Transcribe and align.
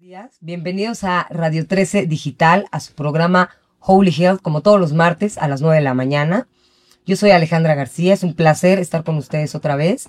días. 0.00 0.36
Bienvenidos 0.40 1.02
a 1.02 1.26
Radio 1.28 1.66
13 1.66 2.06
Digital, 2.06 2.66
a 2.70 2.78
su 2.78 2.94
programa 2.94 3.50
Holy 3.80 4.14
Health, 4.16 4.40
como 4.40 4.60
todos 4.60 4.78
los 4.78 4.92
martes 4.92 5.38
a 5.38 5.48
las 5.48 5.60
9 5.60 5.76
de 5.76 5.82
la 5.82 5.94
mañana. 5.94 6.46
Yo 7.04 7.16
soy 7.16 7.30
Alejandra 7.30 7.74
García, 7.74 8.14
es 8.14 8.22
un 8.22 8.34
placer 8.34 8.78
estar 8.78 9.02
con 9.02 9.16
ustedes 9.16 9.56
otra 9.56 9.74
vez. 9.74 10.08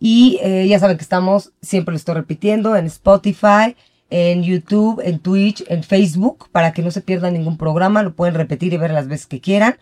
Y 0.00 0.40
eh, 0.42 0.66
ya 0.66 0.80
saben 0.80 0.96
que 0.96 1.04
estamos, 1.04 1.52
siempre 1.62 1.92
lo 1.92 1.96
estoy 1.96 2.16
repitiendo, 2.16 2.74
en 2.74 2.86
Spotify, 2.86 3.76
en 4.10 4.42
YouTube, 4.42 5.00
en 5.04 5.20
Twitch, 5.20 5.62
en 5.68 5.84
Facebook, 5.84 6.48
para 6.50 6.72
que 6.72 6.82
no 6.82 6.90
se 6.90 7.00
pierdan 7.00 7.34
ningún 7.34 7.58
programa, 7.58 8.02
lo 8.02 8.16
pueden 8.16 8.34
repetir 8.34 8.72
y 8.72 8.76
ver 8.76 8.90
las 8.90 9.06
veces 9.06 9.28
que 9.28 9.40
quieran. 9.40 9.76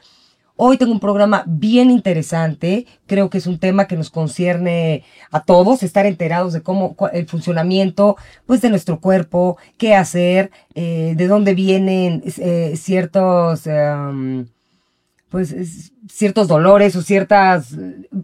Hoy 0.58 0.78
tengo 0.78 0.92
un 0.92 1.00
programa 1.00 1.44
bien 1.46 1.90
interesante, 1.90 2.86
creo 3.04 3.28
que 3.28 3.36
es 3.36 3.46
un 3.46 3.58
tema 3.58 3.86
que 3.86 3.96
nos 3.96 4.08
concierne 4.08 5.04
a 5.30 5.44
todos, 5.44 5.82
estar 5.82 6.06
enterados 6.06 6.54
de 6.54 6.62
cómo 6.62 6.96
el 7.12 7.26
funcionamiento 7.28 8.16
pues 8.46 8.62
de 8.62 8.70
nuestro 8.70 8.98
cuerpo, 8.98 9.58
qué 9.76 9.94
hacer, 9.94 10.50
eh, 10.74 11.12
de 11.14 11.26
dónde 11.26 11.54
vienen 11.54 12.22
eh, 12.38 12.72
ciertos 12.76 13.66
em, 13.66 14.46
pues 15.28 15.92
ciertos 16.08 16.48
dolores 16.48 16.96
o 16.96 17.02
ciertas 17.02 17.76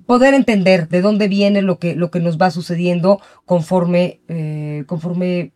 poder 0.07 0.33
entender 0.33 0.89
de 0.89 1.03
dónde 1.03 1.29
viene 1.29 1.61
lo 1.61 1.79
que 1.79 1.97
lo 1.97 2.11
que 2.11 2.21
nos 2.21 2.41
va 2.41 2.51
sucediendo 2.51 3.21
conforme 3.45 4.21
eh, 4.29 4.85
conforme 4.87 5.53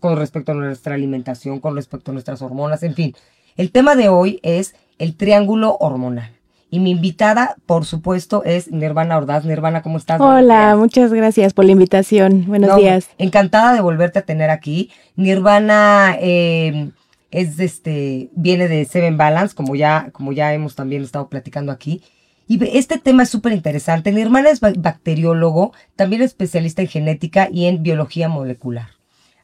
con 0.00 0.16
respecto 0.16 0.52
a 0.52 0.54
nuestra 0.54 0.94
alimentación, 0.94 1.60
con 1.60 1.76
respecto 1.76 2.10
a 2.10 2.14
nuestras 2.14 2.40
hormonas, 2.40 2.82
en 2.82 2.94
fin. 2.94 3.14
El 3.56 3.70
tema 3.70 3.94
de 3.94 4.08
hoy 4.08 4.40
es 4.42 4.74
el 4.98 5.16
triángulo 5.16 5.76
hormonal. 5.78 6.30
Y 6.70 6.80
mi 6.80 6.90
invitada, 6.90 7.56
por 7.66 7.84
supuesto, 7.84 8.44
es 8.44 8.72
Nirvana 8.72 9.18
Ordaz. 9.18 9.44
Nirvana, 9.44 9.82
¿cómo 9.82 9.98
estás? 9.98 10.18
Hola, 10.20 10.74
muchas 10.76 11.12
gracias 11.12 11.52
por 11.52 11.66
la 11.66 11.72
invitación. 11.72 12.46
Buenos 12.46 12.74
días. 12.76 13.10
Encantada 13.18 13.74
de 13.74 13.82
volverte 13.82 14.20
a 14.20 14.22
tener 14.22 14.48
aquí. 14.48 14.90
Nirvana 15.14 16.16
eh, 16.18 16.90
es 17.30 17.60
este, 17.60 18.30
viene 18.34 18.68
de 18.68 18.86
Seven 18.86 19.18
Balance, 19.18 19.54
como 19.54 19.76
ya, 19.76 20.08
como 20.12 20.32
ya 20.32 20.54
hemos 20.54 20.74
también 20.74 21.02
estado 21.02 21.28
platicando 21.28 21.72
aquí. 21.72 22.02
Y 22.48 22.58
este 22.78 22.98
tema 22.98 23.24
es 23.24 23.28
súper 23.28 23.52
interesante. 23.52 24.10
Nirvana 24.10 24.48
es 24.48 24.60
bacteriólogo, 24.60 25.72
también 25.94 26.22
especialista 26.22 26.80
en 26.80 26.88
genética 26.88 27.48
y 27.52 27.66
en 27.66 27.82
biología 27.82 28.30
molecular. 28.30 28.88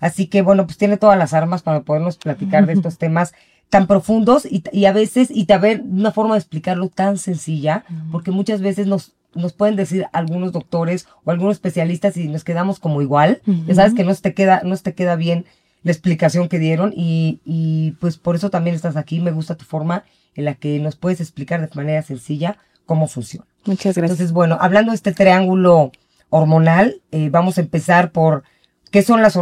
Así 0.00 0.28
que, 0.28 0.42
bueno, 0.42 0.65
pues 0.67 0.78
tiene 0.78 0.97
todas 0.97 1.19
las 1.19 1.34
armas 1.34 1.62
para 1.62 1.83
podernos 1.83 2.17
platicar 2.17 2.67
de 2.67 2.72
estos 2.75 2.98
temas 2.98 3.34
tan 3.70 3.86
profundos 3.86 4.47
y, 4.47 4.62
y 4.72 4.86
a 4.86 4.92
veces, 4.92 5.30
y 5.30 5.44
ver 5.44 5.83
una 5.83 6.12
forma 6.12 6.34
de 6.34 6.41
explicarlo 6.41 6.88
tan 6.88 7.19
sencilla, 7.19 7.84
porque 8.10 8.30
muchas 8.30 8.60
veces 8.60 8.86
nos, 8.86 9.12
nos 9.34 9.52
pueden 9.52 9.77
decir 9.77 10.06
algunos 10.12 10.52
doctores 10.52 11.06
o 11.25 11.30
algunos 11.30 11.56
especialistas 11.56 12.16
y 12.16 12.28
nos 12.28 12.44
quedamos 12.44 12.78
como 12.78 13.02
igual, 13.02 13.42
ya 13.66 13.75
sabes 13.75 13.94
que 13.94 14.05
no 14.05 14.14
te 14.14 14.34
queda, 14.34 14.62
no 14.64 14.77
te 14.77 14.94
queda 14.94 15.16
bien 15.16 15.44
la 15.83 15.92
explicación 15.92 16.48
que 16.48 16.58
dieron 16.58 16.92
y, 16.97 17.41
y 17.44 17.92
pues 18.00 18.16
por 18.16 18.36
eso 18.36 18.50
también 18.50 18.75
estás 18.75 18.97
aquí, 18.97 19.20
me 19.20 19.30
gusta 19.30 19.56
tu 19.56 19.64
forma 19.64 20.05
en 20.34 20.44
la 20.44 20.55
que 20.55 20.78
nos 20.78 20.97
puedes 20.97 21.20
explicar 21.20 21.60
de 21.60 21.69
manera 21.75 22.03
sencilla 22.03 22.58
cómo 22.86 23.06
funciona. 23.06 23.47
Muchas 23.64 23.97
gracias. 23.97 24.19
Entonces, 24.19 24.32
bueno, 24.32 24.56
hablando 24.60 24.92
de 24.92 24.97
este 24.97 25.12
triángulo 25.12 25.92
hormonal, 26.30 27.03
eh, 27.10 27.28
vamos 27.30 27.58
a 27.58 27.60
empezar 27.60 28.12
por 28.12 28.44
qué 28.91 29.03
son 29.03 29.22
las, 29.22 29.39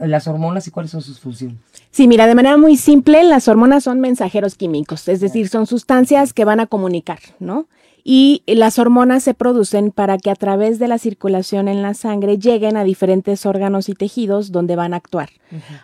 las 0.00 0.26
hormonas 0.28 0.66
y 0.66 0.70
cuáles 0.70 0.90
son 0.90 1.02
sus 1.02 1.20
funciones. 1.20 1.58
Sí, 1.90 2.06
mira, 2.06 2.26
de 2.26 2.34
manera 2.34 2.56
muy 2.56 2.76
simple, 2.76 3.24
las 3.24 3.48
hormonas 3.48 3.84
son 3.84 4.00
mensajeros 4.00 4.54
químicos, 4.54 5.08
es 5.08 5.20
decir, 5.20 5.48
son 5.48 5.66
sustancias 5.66 6.32
que 6.32 6.44
van 6.44 6.60
a 6.60 6.66
comunicar, 6.66 7.18
¿no? 7.40 7.66
Y 8.02 8.42
las 8.46 8.78
hormonas 8.78 9.22
se 9.22 9.34
producen 9.34 9.90
para 9.90 10.16
que 10.16 10.30
a 10.30 10.34
través 10.34 10.78
de 10.78 10.88
la 10.88 10.98
circulación 10.98 11.68
en 11.68 11.82
la 11.82 11.94
sangre 11.94 12.38
lleguen 12.38 12.76
a 12.76 12.84
diferentes 12.84 13.44
órganos 13.44 13.88
y 13.88 13.94
tejidos 13.94 14.52
donde 14.52 14.74
van 14.74 14.94
a 14.94 14.96
actuar. 14.96 15.28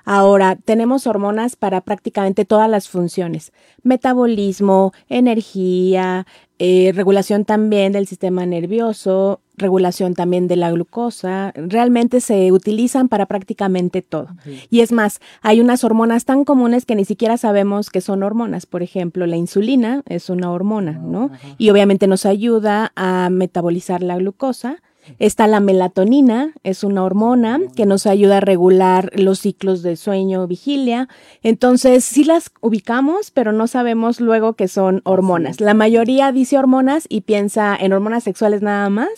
Ahora, 0.05 0.57
tenemos 0.57 1.07
hormonas 1.07 1.57
para 1.57 1.83
prácticamente 1.83 2.45
todas 2.45 2.71
las 2.71 2.89
funciones, 2.89 3.53
metabolismo, 3.83 4.93
energía, 5.09 6.27
eh, 6.59 6.93
regulación 6.95 7.45
también 7.45 7.93
del 7.93 8.07
sistema 8.07 8.47
nervioso, 8.47 9.41
regulación 9.57 10.15
también 10.15 10.49
de 10.49 10.57
la 10.57 10.71
glucosa, 10.71 11.53
realmente 11.57 12.21
se 12.21 12.53
utilizan 12.53 13.09
para 13.09 13.27
prácticamente 13.27 14.03
todo. 14.03 14.29
Y 14.71 14.81
es 14.81 14.93
más, 14.93 15.21
hay 15.43 15.61
unas 15.61 15.85
hormonas 15.85 16.25
tan 16.25 16.45
comunes 16.45 16.85
que 16.85 16.95
ni 16.95 17.05
siquiera 17.05 17.37
sabemos 17.37 17.91
que 17.91 18.01
son 18.01 18.23
hormonas. 18.23 18.67
Por 18.67 18.83
ejemplo, 18.83 19.27
la 19.27 19.37
insulina 19.37 20.03
es 20.07 20.31
una 20.31 20.51
hormona, 20.51 20.93
¿no? 20.93 21.31
Y 21.59 21.71
obviamente 21.71 22.07
nos 22.07 22.27
ayuda 22.27 22.93
a 22.97 23.29
metabolizar 23.31 24.03
la 24.03 24.17
glucosa 24.17 24.83
Está 25.19 25.47
la 25.47 25.61
melatonina, 25.61 26.53
es 26.63 26.85
una 26.85 27.05
hormona 27.05 27.61
que 27.75 27.87
nos 27.87 28.07
ayuda 28.07 28.39
a 28.39 28.41
regular 28.41 29.11
los 29.15 29.41
ciclos 29.41 29.83
de 29.83 29.97
sueño, 29.97 30.47
vigilia. 30.47 31.09
Entonces, 31.43 32.05
sí 32.05 32.25
las 32.25 32.51
ubicamos, 32.61 33.31
pero 33.31 33.53
no 33.53 33.67
sabemos 33.67 34.21
luego 34.21 34.55
que 34.55 34.69
son 34.69 35.03
hormonas. 35.05 35.61
La 35.61 35.75
mayoría 35.75 36.33
dice 36.33 36.59
hormonas 36.59 37.07
y 37.09 37.23
piensa 37.23 37.77
en 37.79 37.93
hormonas 37.93 38.25
sexuales 38.25 38.63
nada 38.63 38.91
más, 38.91 39.09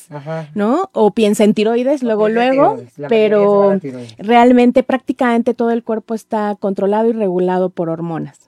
¿no? 0.54 0.90
O 0.92 1.12
piensa 1.12 1.44
en 1.44 1.54
tiroides, 1.54 2.02
luego, 2.02 2.28
luego, 2.28 2.78
pero 3.08 3.78
realmente 4.18 4.82
prácticamente 4.82 5.54
todo 5.54 5.70
el 5.70 5.82
cuerpo 5.82 6.14
está 6.14 6.56
controlado 6.58 7.08
y 7.08 7.12
regulado 7.12 7.70
por 7.70 7.88
hormonas. 7.88 8.38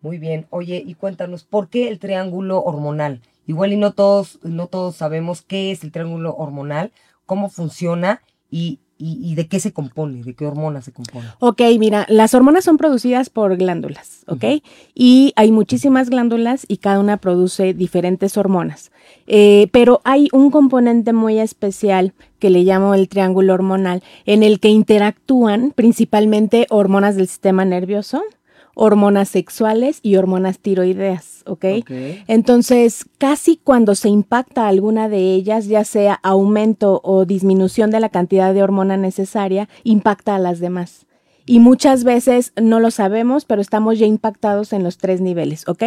Muy 0.00 0.18
bien. 0.18 0.46
Oye, 0.50 0.82
y 0.86 0.94
cuéntanos, 0.94 1.44
¿por 1.44 1.68
qué 1.68 1.88
el 1.88 1.98
triángulo 1.98 2.62
hormonal? 2.62 3.20
Igual 3.46 3.72
y 3.72 3.76
no 3.76 3.92
todos, 3.92 4.38
no 4.42 4.66
todos 4.66 4.96
sabemos 4.96 5.42
qué 5.42 5.70
es 5.70 5.84
el 5.84 5.92
triángulo 5.92 6.34
hormonal, 6.36 6.92
cómo 7.26 7.48
funciona 7.48 8.22
y, 8.50 8.80
y, 8.98 9.34
de 9.34 9.46
qué 9.46 9.60
se 9.60 9.72
compone, 9.72 10.22
de 10.22 10.34
qué 10.34 10.46
hormonas 10.46 10.86
se 10.86 10.92
compone. 10.92 11.26
Ok, 11.38 11.60
mira, 11.78 12.06
las 12.08 12.32
hormonas 12.34 12.64
son 12.64 12.78
producidas 12.78 13.28
por 13.28 13.56
glándulas, 13.56 14.24
¿ok? 14.26 14.62
Y 14.94 15.32
hay 15.36 15.52
muchísimas 15.52 16.08
glándulas 16.08 16.64
y 16.66 16.78
cada 16.78 16.98
una 16.98 17.18
produce 17.18 17.74
diferentes 17.74 18.38
hormonas. 18.38 18.90
Eh, 19.26 19.68
pero 19.70 20.00
hay 20.04 20.28
un 20.32 20.50
componente 20.50 21.12
muy 21.12 21.38
especial 21.38 22.14
que 22.38 22.48
le 22.48 22.62
llamo 22.62 22.94
el 22.94 23.08
triángulo 23.08 23.52
hormonal, 23.52 24.02
en 24.24 24.42
el 24.42 24.60
que 24.60 24.68
interactúan 24.68 25.72
principalmente 25.72 26.66
hormonas 26.70 27.16
del 27.16 27.28
sistema 27.28 27.64
nervioso, 27.64 28.22
hormonas 28.78 29.30
sexuales 29.30 30.00
y 30.02 30.16
hormonas 30.16 30.58
tiroideas, 30.58 31.42
¿ok? 31.46 31.64
Entonces, 32.28 33.06
casi 33.16 33.56
cuando 33.56 33.94
se 33.94 34.10
impacta 34.10 34.68
alguna 34.68 35.08
de 35.08 35.32
ellas, 35.32 35.66
ya 35.66 35.82
sea 35.82 36.20
aumento 36.22 37.00
o 37.02 37.24
disminución 37.24 37.90
de 37.90 38.00
la 38.00 38.10
cantidad 38.10 38.52
de 38.52 38.62
hormona 38.62 38.98
necesaria, 38.98 39.66
impacta 39.82 40.36
a 40.36 40.38
las 40.38 40.60
demás. 40.60 41.06
Y 41.46 41.60
muchas 41.60 42.04
veces 42.04 42.52
no 42.60 42.78
lo 42.78 42.90
sabemos, 42.90 43.46
pero 43.46 43.62
estamos 43.62 43.98
ya 43.98 44.04
impactados 44.04 44.74
en 44.74 44.82
los 44.82 44.98
tres 44.98 45.22
niveles, 45.22 45.66
¿ok? 45.68 45.84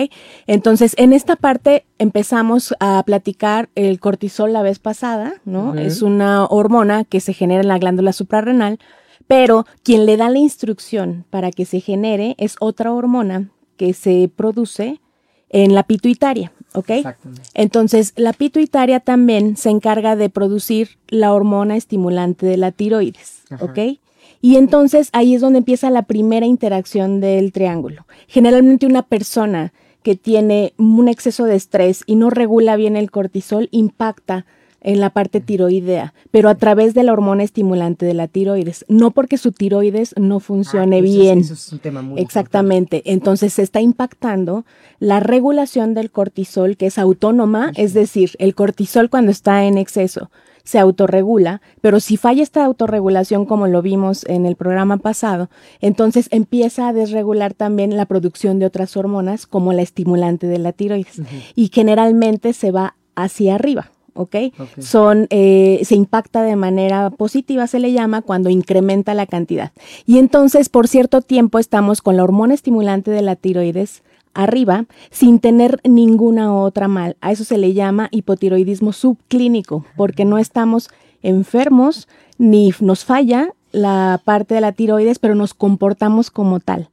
Entonces, 0.48 0.96
en 0.98 1.14
esta 1.14 1.36
parte 1.36 1.86
empezamos 2.00 2.74
a 2.80 3.04
platicar 3.04 3.70
el 3.76 4.00
cortisol 4.00 4.52
la 4.52 4.64
vez 4.64 4.80
pasada, 4.80 5.36
¿no? 5.46 5.76
Es 5.76 6.02
una 6.02 6.46
hormona 6.46 7.04
que 7.04 7.20
se 7.20 7.34
genera 7.34 7.62
en 7.62 7.68
la 7.68 7.78
glándula 7.78 8.14
suprarrenal 8.14 8.80
pero 9.30 9.68
quien 9.84 10.08
le 10.08 10.18
da 10.18 10.28
la 10.28 10.40
instrucción 10.40 11.24
para 11.30 11.52
que 11.52 11.66
se 11.66 11.82
genere 11.82 12.34
es 12.40 12.56
otra 12.60 12.92
hormona 12.92 13.52
que 13.78 13.94
se 13.94 14.28
produce 14.36 15.02
en 15.50 15.76
la 15.76 15.84
pituitaria, 15.84 16.52
¿ok? 16.74 16.90
Entonces, 17.54 18.14
la 18.16 18.34
pituitaria 18.34 19.00
también 19.00 19.56
se 19.56 19.70
encarga 19.70 20.16
de 20.16 20.32
producir 20.32 20.98
la 21.10 21.32
hormona 21.32 21.78
estimulante 21.78 22.48
de 22.48 22.58
la 22.58 22.72
tiroides, 22.72 23.44
¿ok? 23.60 24.00
Y 24.42 24.56
entonces 24.56 25.10
ahí 25.14 25.36
es 25.36 25.42
donde 25.42 25.60
empieza 25.60 25.92
la 25.92 26.04
primera 26.04 26.48
interacción 26.48 27.22
del 27.22 27.52
triángulo. 27.52 28.08
Generalmente 28.28 28.88
una 28.88 29.04
persona 29.04 29.74
que 30.02 30.16
tiene 30.16 30.74
un 30.80 31.08
exceso 31.08 31.44
de 31.44 31.56
estrés 31.56 32.02
y 32.08 32.16
no 32.16 32.32
regula 32.32 32.78
bien 32.78 32.96
el 32.96 33.12
cortisol 33.12 33.70
impacta 33.70 34.48
en 34.82 35.00
la 35.00 35.10
parte 35.10 35.42
tiroidea, 35.42 36.14
pero 36.32 36.50
a 36.50 36.56
través 36.56 36.94
de 36.94 37.04
la 37.04 37.14
hormona 37.14 37.44
estimulante 37.44 38.06
de 38.06 38.14
la 38.14 38.28
tiroides, 38.28 38.86
no 38.88 39.12
porque 39.12 39.38
su 39.38 39.52
tiroides 39.52 40.14
no 40.18 40.40
funcione 40.40 41.00
ah, 41.00 41.02
bien. 41.02 41.40
eso 41.40 41.54
es 41.54 41.72
un 41.72 41.80
tema 41.80 42.02
muy 42.02 42.20
Exactamente. 42.22 43.02
Entonces 43.06 43.54
se 43.54 43.64
está 43.64 43.82
impactando 43.82 44.66
la 45.00 45.20
regulación 45.20 45.94
del 45.94 46.12
cortisol, 46.12 46.78
que 46.78 46.88
es 46.88 46.98
autónoma, 46.98 47.72
es 47.76 47.94
decir, 47.94 48.32
el 48.40 48.56
cortisol 48.56 49.10
cuando 49.10 49.32
está 49.32 49.66
en 49.66 49.78
exceso 49.78 50.30
se 50.70 50.78
autorregula, 50.78 51.62
pero 51.82 52.00
si 52.00 52.16
falla 52.16 52.44
esta 52.44 52.64
autorregulación, 52.64 53.46
como 53.46 53.66
lo 53.66 53.82
vimos 53.82 54.24
en 54.26 54.46
el 54.46 54.56
programa 54.56 54.98
pasado, 54.98 55.50
entonces 55.82 56.28
empieza 56.30 56.88
a 56.88 56.94
desregular 56.94 57.56
también 57.56 57.98
la 57.98 58.06
producción 58.06 58.60
de 58.60 58.68
otras 58.68 58.96
hormonas, 58.96 59.48
como 59.48 59.74
la 59.74 59.82
estimulante 59.82 60.46
de 60.46 60.60
la 60.60 60.72
tiroides, 60.72 61.24
y 61.56 61.72
generalmente 61.74 62.54
se 62.54 62.70
va 62.70 62.96
hacia 63.16 63.56
arriba. 63.56 63.90
¿Ok? 64.20 64.36
Son, 64.80 65.28
eh, 65.30 65.80
se 65.84 65.96
impacta 65.96 66.44
de 66.44 66.56
manera 66.56 67.10
positiva, 67.10 67.68
se 67.68 67.80
le 67.80 67.94
llama, 67.94 68.22
cuando 68.22 68.50
incrementa 68.50 69.14
la 69.14 69.26
cantidad. 69.26 69.72
Y 70.06 70.18
entonces, 70.18 70.70
por 70.70 70.88
cierto 70.88 71.22
tiempo, 71.22 71.58
estamos 71.58 72.02
con 72.02 72.18
la 72.18 72.24
hormona 72.24 72.54
estimulante 72.54 73.12
de 73.12 73.22
la 73.22 73.36
tiroides 73.36 74.04
arriba 74.34 74.86
sin 75.10 75.40
tener 75.40 75.80
ninguna 75.84 76.54
otra 76.54 76.88
mal. 76.88 77.16
A 77.22 77.32
eso 77.32 77.44
se 77.44 77.58
le 77.58 77.74
llama 77.74 78.10
hipotiroidismo 78.12 78.92
subclínico, 78.92 79.86
porque 79.96 80.26
no 80.26 80.38
estamos 80.38 80.90
enfermos 81.24 82.08
ni 82.38 82.74
nos 82.80 83.06
falla 83.06 83.54
la 83.72 84.22
parte 84.24 84.56
de 84.56 84.62
la 84.62 84.72
tiroides, 84.74 85.20
pero 85.20 85.36
nos 85.36 85.54
comportamos 85.54 86.30
como 86.30 86.60
tal 86.60 86.90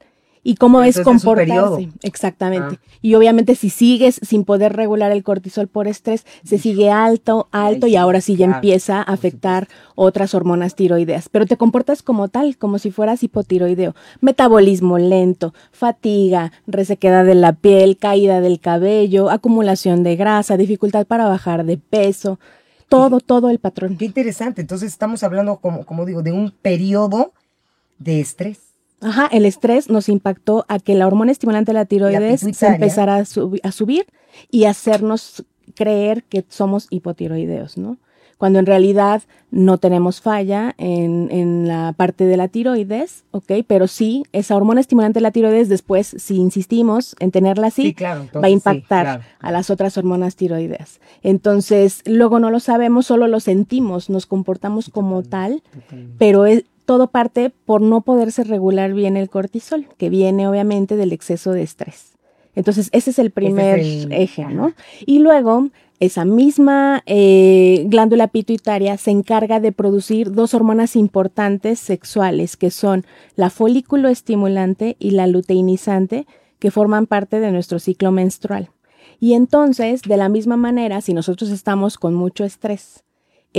y 0.46 0.54
cómo 0.54 0.84
es 0.84 1.00
comportarse. 1.00 1.88
Exactamente. 2.04 2.76
Ah. 2.80 2.98
Y 3.02 3.16
obviamente 3.16 3.56
si 3.56 3.68
sigues 3.68 4.20
sin 4.22 4.44
poder 4.44 4.76
regular 4.76 5.10
el 5.10 5.24
cortisol 5.24 5.66
por 5.66 5.88
estrés, 5.88 6.24
se 6.44 6.58
sigue 6.58 6.88
alto, 6.88 7.48
alto 7.50 7.88
y 7.88 7.96
ahora 7.96 8.20
sí 8.20 8.36
ya 8.36 8.46
empieza 8.46 8.98
a 8.98 9.02
afectar 9.02 9.66
otras 9.96 10.34
hormonas 10.34 10.76
tiroideas. 10.76 11.28
Pero 11.28 11.46
te 11.46 11.56
comportas 11.56 12.04
como 12.04 12.28
tal, 12.28 12.56
como 12.58 12.78
si 12.78 12.92
fueras 12.92 13.24
hipotiroideo. 13.24 13.96
Metabolismo 14.20 14.98
lento, 14.98 15.52
fatiga, 15.72 16.52
resequedad 16.68 17.24
de 17.24 17.34
la 17.34 17.54
piel, 17.54 17.96
caída 17.96 18.40
del 18.40 18.60
cabello, 18.60 19.30
acumulación 19.30 20.04
de 20.04 20.14
grasa, 20.14 20.56
dificultad 20.56 21.06
para 21.06 21.26
bajar 21.26 21.64
de 21.64 21.76
peso. 21.76 22.38
Todo, 22.88 23.18
todo 23.18 23.50
el 23.50 23.58
patrón. 23.58 23.96
Qué 23.96 24.04
interesante. 24.04 24.60
Entonces 24.60 24.92
estamos 24.92 25.24
hablando, 25.24 25.56
como, 25.56 25.84
como 25.84 26.04
digo, 26.04 26.22
de 26.22 26.30
un 26.30 26.52
periodo 26.52 27.32
de 27.98 28.20
estrés. 28.20 28.65
Ajá, 29.00 29.28
el 29.30 29.44
estrés 29.44 29.90
nos 29.90 30.08
impactó 30.08 30.64
a 30.68 30.78
que 30.78 30.94
la 30.94 31.06
hormona 31.06 31.32
estimulante 31.32 31.70
de 31.70 31.74
la 31.74 31.84
tiroides 31.84 32.40
se 32.40 32.66
empezara 32.66 33.16
a, 33.16 33.20
a, 33.20 33.72
subir 33.72 34.06
y 34.50 34.64
hacernos 34.64 35.44
creer 35.74 36.24
que 36.24 36.44
somos 36.48 36.86
hipotiroideos, 36.90 37.76
¿no? 37.76 37.98
Cuando 38.38 38.58
en 38.58 38.66
realidad 38.66 39.22
no 39.50 39.78
tenemos 39.78 40.20
falla 40.20 40.74
en, 40.76 41.28
en, 41.30 41.66
la 41.66 41.94
parte 41.96 42.26
de 42.26 42.36
la 42.36 42.48
tiroides, 42.48 43.24
¿ok? 43.30 43.52
Pero 43.66 43.86
sí, 43.86 44.24
esa 44.32 44.56
hormona 44.56 44.80
estimulante 44.82 45.20
de 45.20 45.22
la 45.22 45.30
tiroides 45.30 45.70
después, 45.70 46.14
si 46.18 46.36
insistimos 46.36 47.16
en 47.18 47.30
tenerla 47.30 47.68
así, 47.68 47.96
va 47.98 48.46
a 48.46 48.50
impactar 48.50 49.22
a 49.38 49.52
las 49.52 49.70
otras 49.70 49.96
hormonas 49.96 50.36
tiroideas. 50.36 51.00
Entonces, 51.22 52.02
luego 52.04 52.38
no 52.38 52.50
lo 52.50 52.60
sabemos, 52.60 53.06
solo 53.06 53.26
lo 53.26 53.40
sentimos, 53.40 54.10
nos 54.10 54.26
comportamos 54.26 54.90
como 54.90 55.22
tal, 55.22 55.62
pero 56.18 56.44
es, 56.44 56.64
todo 56.86 57.08
parte 57.08 57.50
por 57.50 57.82
no 57.82 58.00
poderse 58.00 58.44
regular 58.44 58.94
bien 58.94 59.16
el 59.16 59.28
cortisol, 59.28 59.88
que 59.98 60.08
viene 60.08 60.48
obviamente 60.48 60.96
del 60.96 61.12
exceso 61.12 61.52
de 61.52 61.62
estrés. 61.62 62.14
Entonces, 62.54 62.88
ese 62.92 63.10
es 63.10 63.18
el 63.18 63.30
primer 63.30 63.80
eje, 64.10 64.46
¿no? 64.46 64.72
Y 65.04 65.18
luego, 65.18 65.68
esa 66.00 66.24
misma 66.24 67.02
eh, 67.04 67.84
glándula 67.88 68.28
pituitaria 68.28 68.96
se 68.96 69.10
encarga 69.10 69.60
de 69.60 69.72
producir 69.72 70.32
dos 70.32 70.54
hormonas 70.54 70.96
importantes 70.96 71.78
sexuales, 71.78 72.56
que 72.56 72.70
son 72.70 73.04
la 73.34 73.50
folículo 73.50 74.08
estimulante 74.08 74.96
y 74.98 75.10
la 75.10 75.26
luteinizante, 75.26 76.26
que 76.58 76.70
forman 76.70 77.06
parte 77.06 77.40
de 77.40 77.52
nuestro 77.52 77.78
ciclo 77.78 78.10
menstrual. 78.10 78.70
Y 79.20 79.34
entonces, 79.34 80.02
de 80.02 80.16
la 80.16 80.28
misma 80.28 80.56
manera, 80.56 81.00
si 81.00 81.14
nosotros 81.14 81.50
estamos 81.50 81.98
con 81.98 82.14
mucho 82.14 82.44
estrés, 82.44 83.04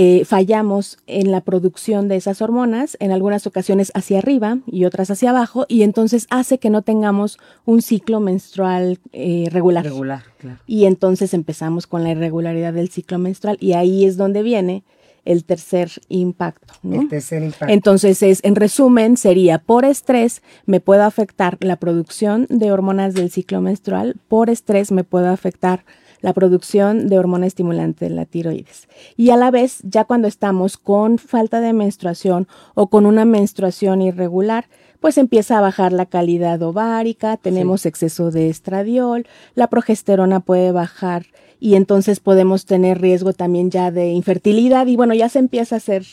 eh, 0.00 0.24
fallamos 0.24 0.98
en 1.08 1.32
la 1.32 1.40
producción 1.40 2.06
de 2.06 2.14
esas 2.14 2.40
hormonas, 2.40 2.96
en 3.00 3.10
algunas 3.10 3.48
ocasiones 3.48 3.90
hacia 3.96 4.18
arriba 4.18 4.58
y 4.64 4.84
otras 4.84 5.10
hacia 5.10 5.30
abajo, 5.30 5.66
y 5.68 5.82
entonces 5.82 6.28
hace 6.30 6.58
que 6.58 6.70
no 6.70 6.82
tengamos 6.82 7.36
un 7.64 7.82
ciclo 7.82 8.20
menstrual 8.20 9.00
eh, 9.12 9.48
regular. 9.50 9.82
Regular, 9.82 10.22
claro. 10.38 10.60
Y 10.68 10.84
entonces 10.84 11.34
empezamos 11.34 11.88
con 11.88 12.04
la 12.04 12.12
irregularidad 12.12 12.72
del 12.74 12.90
ciclo 12.90 13.18
menstrual 13.18 13.56
y 13.58 13.72
ahí 13.72 14.04
es 14.04 14.16
donde 14.16 14.44
viene 14.44 14.84
el 15.24 15.42
tercer 15.42 15.90
impacto. 16.08 16.74
El 16.88 17.08
tercer 17.08 17.42
impacto. 17.42 17.66
Entonces, 17.66 18.22
es, 18.22 18.38
en 18.44 18.54
resumen, 18.54 19.16
sería 19.16 19.58
por 19.58 19.84
estrés 19.84 20.42
me 20.64 20.78
puede 20.78 21.02
afectar 21.02 21.58
la 21.58 21.74
producción 21.74 22.46
de 22.50 22.70
hormonas 22.70 23.14
del 23.14 23.32
ciclo 23.32 23.60
menstrual, 23.60 24.14
por 24.28 24.48
estrés 24.48 24.92
me 24.92 25.02
puede 25.02 25.26
afectar 25.26 25.84
la 26.20 26.32
producción 26.32 27.08
de 27.08 27.18
hormona 27.18 27.46
estimulante 27.46 28.08
de 28.08 28.14
la 28.14 28.24
tiroides. 28.24 28.88
Y 29.16 29.30
a 29.30 29.36
la 29.36 29.50
vez, 29.50 29.80
ya 29.82 30.04
cuando 30.04 30.28
estamos 30.28 30.76
con 30.76 31.18
falta 31.18 31.60
de 31.60 31.72
menstruación 31.72 32.48
o 32.74 32.88
con 32.88 33.06
una 33.06 33.24
menstruación 33.24 34.02
irregular, 34.02 34.66
pues 35.00 35.18
empieza 35.18 35.58
a 35.58 35.60
bajar 35.60 35.92
la 35.92 36.06
calidad 36.06 36.60
ovárica, 36.62 37.36
tenemos 37.36 37.86
exceso 37.86 38.30
de 38.30 38.48
estradiol, 38.48 39.26
la 39.54 39.68
progesterona 39.68 40.40
puede 40.40 40.72
bajar 40.72 41.26
y 41.60 41.74
entonces 41.74 42.20
podemos 42.20 42.66
tener 42.66 43.00
riesgo 43.00 43.32
también 43.32 43.70
ya 43.70 43.90
de 43.90 44.10
infertilidad 44.10 44.86
y 44.86 44.96
bueno, 44.96 45.14
ya 45.14 45.28
se 45.28 45.38
empieza 45.38 45.76
a 45.76 45.78
hacer 45.78 46.04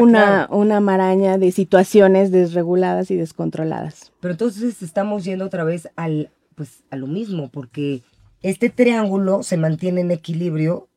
una, 0.00 0.48
una 0.50 0.80
maraña 0.80 1.38
de 1.38 1.52
situaciones 1.52 2.30
desreguladas 2.30 3.10
y 3.10 3.16
descontroladas. 3.16 4.12
Pero 4.20 4.32
entonces 4.32 4.82
estamos 4.82 5.24
yendo 5.24 5.44
otra 5.44 5.64
vez 5.64 5.88
al, 5.96 6.30
pues, 6.54 6.82
a 6.90 6.96
lo 6.96 7.06
mismo, 7.06 7.50
porque 7.50 8.02
este 8.42 8.70
triángulo 8.70 9.42
se 9.42 9.56
mantiene 9.56 10.00
en 10.00 10.10
equilibrio 10.10 10.88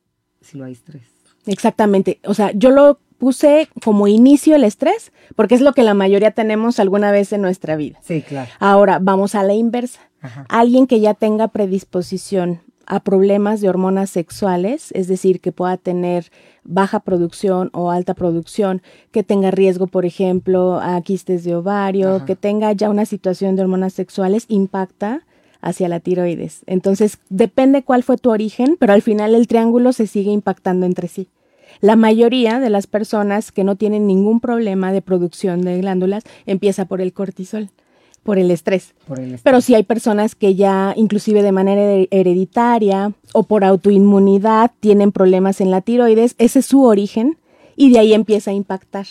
si 0.42 0.58
no 0.58 0.66
hay 0.66 0.74
estrés. 0.74 1.04
Exactamente. 1.46 2.20
O 2.26 2.34
sea, 2.34 2.52
yo 2.54 2.70
lo 2.70 3.00
puse 3.18 3.70
como 3.84 4.08
inicio 4.08 4.56
el 4.56 4.64
estrés, 4.64 5.12
porque 5.36 5.56
es 5.56 5.62
lo 5.62 5.74
que 5.74 5.84
la 5.84 5.94
mayoría 5.94 6.32
tenemos 6.32 6.80
alguna 6.80 7.12
vez 7.12 7.32
en 7.32 7.42
nuestra 7.42 7.76
vida. 7.76 8.00
Sí, 8.02 8.22
claro. 8.22 8.52
Ahora, 8.60 9.00
vamos 9.00 9.36
a 9.36 9.44
la 9.44 9.54
inversa. 9.54 10.02
Alguien 10.48 10.88
que 10.88 11.02
ya 11.02 11.14
tenga 11.14 11.50
predisposición 11.50 12.62
a 12.86 13.02
problemas 13.02 13.62
de 13.62 13.70
hormonas 13.70 14.10
sexuales, 14.10 14.92
es 14.94 15.08
decir, 15.08 15.40
que 15.40 15.52
pueda 15.52 15.78
tener 15.78 16.32
baja 16.64 17.00
producción 17.02 17.70
o 17.74 17.92
alta 17.92 18.14
producción, 18.14 18.82
que 19.12 19.24
tenga 19.24 19.52
riesgo, 19.52 19.88
por 19.88 20.06
ejemplo, 20.06 20.80
a 20.82 21.02
quistes 21.02 21.44
de 21.44 21.56
ovario, 21.56 22.26
que 22.26 22.36
tenga 22.36 22.72
ya 22.74 22.90
una 22.90 23.06
situación 23.06 23.56
de 23.56 23.64
hormonas 23.64 23.94
sexuales, 23.94 24.46
impacta 24.48 25.26
hacia 25.64 25.88
la 25.88 26.00
tiroides. 26.02 26.62
Entonces, 26.68 27.18
depende 27.30 27.84
cuál 27.84 28.04
fue 28.04 28.18
tu 28.18 28.30
origen, 28.30 28.76
pero 28.78 28.94
al 28.94 29.02
final 29.02 29.34
el 29.34 29.48
triángulo 29.48 29.94
se 29.94 30.08
sigue 30.08 30.32
impactando 30.32 30.86
entre 30.86 31.08
sí. 31.08 31.30
La 31.80 31.96
mayoría 31.96 32.60
de 32.60 32.70
las 32.70 32.86
personas 32.86 33.52
que 33.52 33.64
no 33.64 33.76
tienen 33.76 34.06
ningún 34.06 34.40
problema 34.40 34.92
de 34.92 35.02
producción 35.02 35.62
de 35.62 35.80
glándulas 35.80 36.24
empieza 36.46 36.86
por 36.86 37.02
el 37.02 37.14
cortisol, 37.14 37.70
por 38.24 38.38
el 38.38 38.52
estrés. 38.52 38.94
Pero 39.42 39.62
si 39.62 39.74
hay 39.74 39.84
personas 39.84 40.36
que 40.36 40.54
ya 40.54 40.94
inclusive 40.96 41.42
de 41.42 41.52
manera 41.52 42.06
hereditaria 42.12 43.14
o 43.34 43.44
por 43.44 43.64
autoinmunidad 43.64 44.72
tienen 44.82 45.12
problemas 45.12 45.62
en 45.62 45.72
la 45.72 45.82
tiroides, 45.82 46.36
ese 46.38 46.60
es 46.60 46.66
su 46.66 46.84
origen 46.84 47.38
y 47.76 47.92
de 47.92 48.00
ahí 48.00 48.14
empieza 48.14 48.52
a 48.52 48.54
impactar 48.54 49.08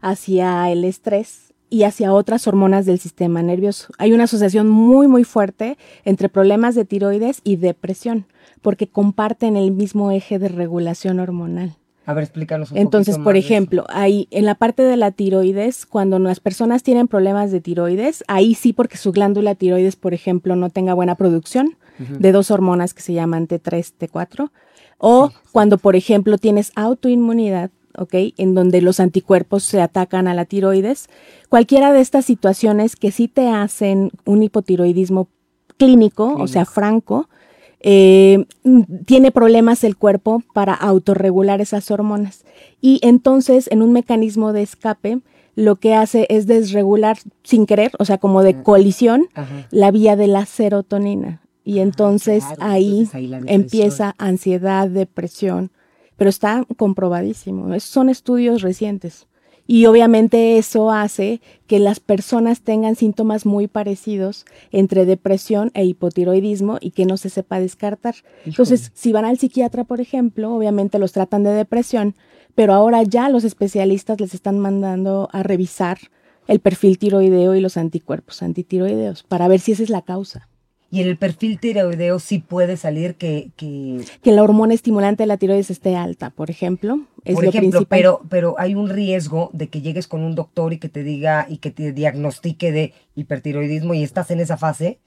hacia 0.00 0.70
el 0.70 0.84
estrés 0.84 1.49
y 1.70 1.84
hacia 1.84 2.12
otras 2.12 2.46
hormonas 2.46 2.84
del 2.84 2.98
sistema 2.98 3.42
nervioso. 3.42 3.92
Hay 3.96 4.12
una 4.12 4.24
asociación 4.24 4.68
muy, 4.68 5.08
muy 5.08 5.24
fuerte 5.24 5.78
entre 6.04 6.28
problemas 6.28 6.74
de 6.74 6.84
tiroides 6.84 7.40
y 7.44 7.56
depresión, 7.56 8.26
porque 8.60 8.88
comparten 8.88 9.56
el 9.56 9.70
mismo 9.70 10.10
eje 10.10 10.38
de 10.38 10.48
regulación 10.48 11.20
hormonal. 11.20 11.76
A 12.06 12.14
ver, 12.14 12.24
explícanos 12.24 12.72
un 12.72 12.78
Entonces, 12.78 13.18
por 13.18 13.36
ejemplo, 13.36 13.86
ahí 13.88 14.26
en 14.32 14.44
la 14.44 14.56
parte 14.56 14.82
de 14.82 14.96
la 14.96 15.12
tiroides, 15.12 15.86
cuando 15.86 16.18
las 16.18 16.40
personas 16.40 16.82
tienen 16.82 17.06
problemas 17.06 17.52
de 17.52 17.60
tiroides, 17.60 18.24
ahí 18.26 18.54
sí 18.54 18.72
porque 18.72 18.96
su 18.96 19.12
glándula 19.12 19.54
tiroides, 19.54 19.94
por 19.96 20.12
ejemplo, 20.12 20.56
no 20.56 20.70
tenga 20.70 20.94
buena 20.94 21.14
producción 21.14 21.76
de 21.98 22.32
dos 22.32 22.50
hormonas 22.50 22.94
que 22.94 23.02
se 23.02 23.12
llaman 23.12 23.46
T3, 23.46 23.92
T4, 23.98 24.50
o 24.96 25.30
cuando, 25.52 25.76
por 25.76 25.96
ejemplo, 25.96 26.38
tienes 26.38 26.72
autoinmunidad, 26.74 27.70
¿ok? 27.96 28.14
En 28.36 28.54
donde 28.54 28.80
los 28.80 29.00
anticuerpos 29.00 29.64
se 29.64 29.80
atacan 29.80 30.28
a 30.28 30.34
la 30.34 30.44
tiroides. 30.44 31.08
Cualquiera 31.48 31.92
de 31.92 32.00
estas 32.00 32.24
situaciones 32.24 32.96
que 32.96 33.10
sí 33.10 33.28
te 33.28 33.48
hacen 33.48 34.10
un 34.24 34.42
hipotiroidismo 34.42 35.28
clínico, 35.76 36.34
o 36.34 36.46
sea, 36.46 36.64
franco, 36.64 37.28
eh, 37.80 38.44
tiene 39.06 39.30
problemas 39.30 39.84
el 39.84 39.96
cuerpo 39.96 40.42
para 40.52 40.74
autorregular 40.74 41.60
esas 41.60 41.90
hormonas. 41.90 42.44
Y 42.80 43.00
entonces, 43.02 43.68
en 43.70 43.82
un 43.82 43.92
mecanismo 43.92 44.52
de 44.52 44.62
escape, 44.62 45.20
lo 45.56 45.76
que 45.76 45.94
hace 45.94 46.26
es 46.28 46.46
desregular 46.46 47.18
sin 47.42 47.66
querer, 47.66 47.92
o 47.98 48.04
sea, 48.04 48.18
como 48.18 48.42
de 48.42 48.62
colisión, 48.62 49.28
la 49.70 49.90
vía 49.90 50.16
de 50.16 50.26
la 50.26 50.46
serotonina. 50.46 51.40
Y 51.64 51.78
ah, 51.78 51.82
entonces, 51.82 52.44
ahí, 52.58 53.08
empieza 53.46 54.14
ansiedad, 54.18 54.88
depresión, 54.88 55.70
pero 56.20 56.28
está 56.28 56.66
comprobadísimo. 56.76 57.80
son 57.80 58.10
estudios 58.10 58.60
recientes. 58.60 59.26
Y 59.66 59.86
obviamente 59.86 60.58
eso 60.58 60.90
hace 60.90 61.40
que 61.66 61.78
las 61.78 61.98
personas 61.98 62.60
tengan 62.60 62.94
síntomas 62.94 63.46
muy 63.46 63.68
parecidos 63.68 64.44
entre 64.70 65.06
depresión 65.06 65.70
e 65.72 65.86
hipotiroidismo 65.86 66.76
y 66.78 66.90
que 66.90 67.06
no 67.06 67.16
se 67.16 67.30
sepa 67.30 67.58
descartar. 67.58 68.16
Entonces, 68.44 68.92
si 68.92 69.12
van 69.12 69.24
al 69.24 69.38
psiquiatra, 69.38 69.84
por 69.84 70.02
ejemplo, 70.02 70.54
obviamente 70.54 70.98
los 70.98 71.12
tratan 71.12 71.42
de 71.42 71.52
depresión, 71.52 72.14
pero 72.54 72.74
ahora 72.74 73.02
ya 73.02 73.30
los 73.30 73.44
especialistas 73.44 74.20
les 74.20 74.34
están 74.34 74.58
mandando 74.58 75.30
a 75.32 75.42
revisar 75.42 75.96
el 76.48 76.60
perfil 76.60 76.98
tiroideo 76.98 77.54
y 77.54 77.62
los 77.62 77.78
anticuerpos 77.78 78.42
antitiroideos 78.42 79.22
para 79.22 79.48
ver 79.48 79.60
si 79.60 79.72
esa 79.72 79.84
es 79.84 79.88
la 79.88 80.02
causa. 80.02 80.49
Y 80.90 81.02
en 81.02 81.08
el 81.08 81.16
perfil 81.16 81.60
tiroideo 81.60 82.18
sí 82.18 82.38
puede 82.40 82.76
salir 82.76 83.14
que... 83.14 83.50
Que, 83.56 84.32
la 84.32 84.42
hormona 84.42 84.74
estimulante 84.74 85.22
de 85.22 85.28
la 85.28 85.36
tiroides 85.36 85.70
esté 85.70 85.94
alta, 85.96 86.30
por 86.30 86.50
ejemplo. 86.50 87.00
Es 87.24 87.36
por 87.36 87.44
ejemplo, 87.44 87.84
pero, 87.88 88.22
pero 88.28 88.56
hay 88.58 88.74
un 88.74 88.88
riesgo 88.88 89.50
de 89.52 89.68
que 89.68 89.82
llegues 89.82 90.08
con 90.08 90.22
un 90.22 90.34
doctor 90.34 90.72
y 90.72 90.78
que 90.78 90.88
te 90.88 91.04
diga 91.04 91.46
y 91.48 91.58
que 91.58 91.70
te 91.70 91.92
diagnostique 91.92 92.72
de 92.72 92.92
hipertiroidismo 93.14 93.94
y 93.94 94.02
estás 94.02 94.30
en 94.30 94.40
esa 94.40 94.56
fase. 94.56 94.98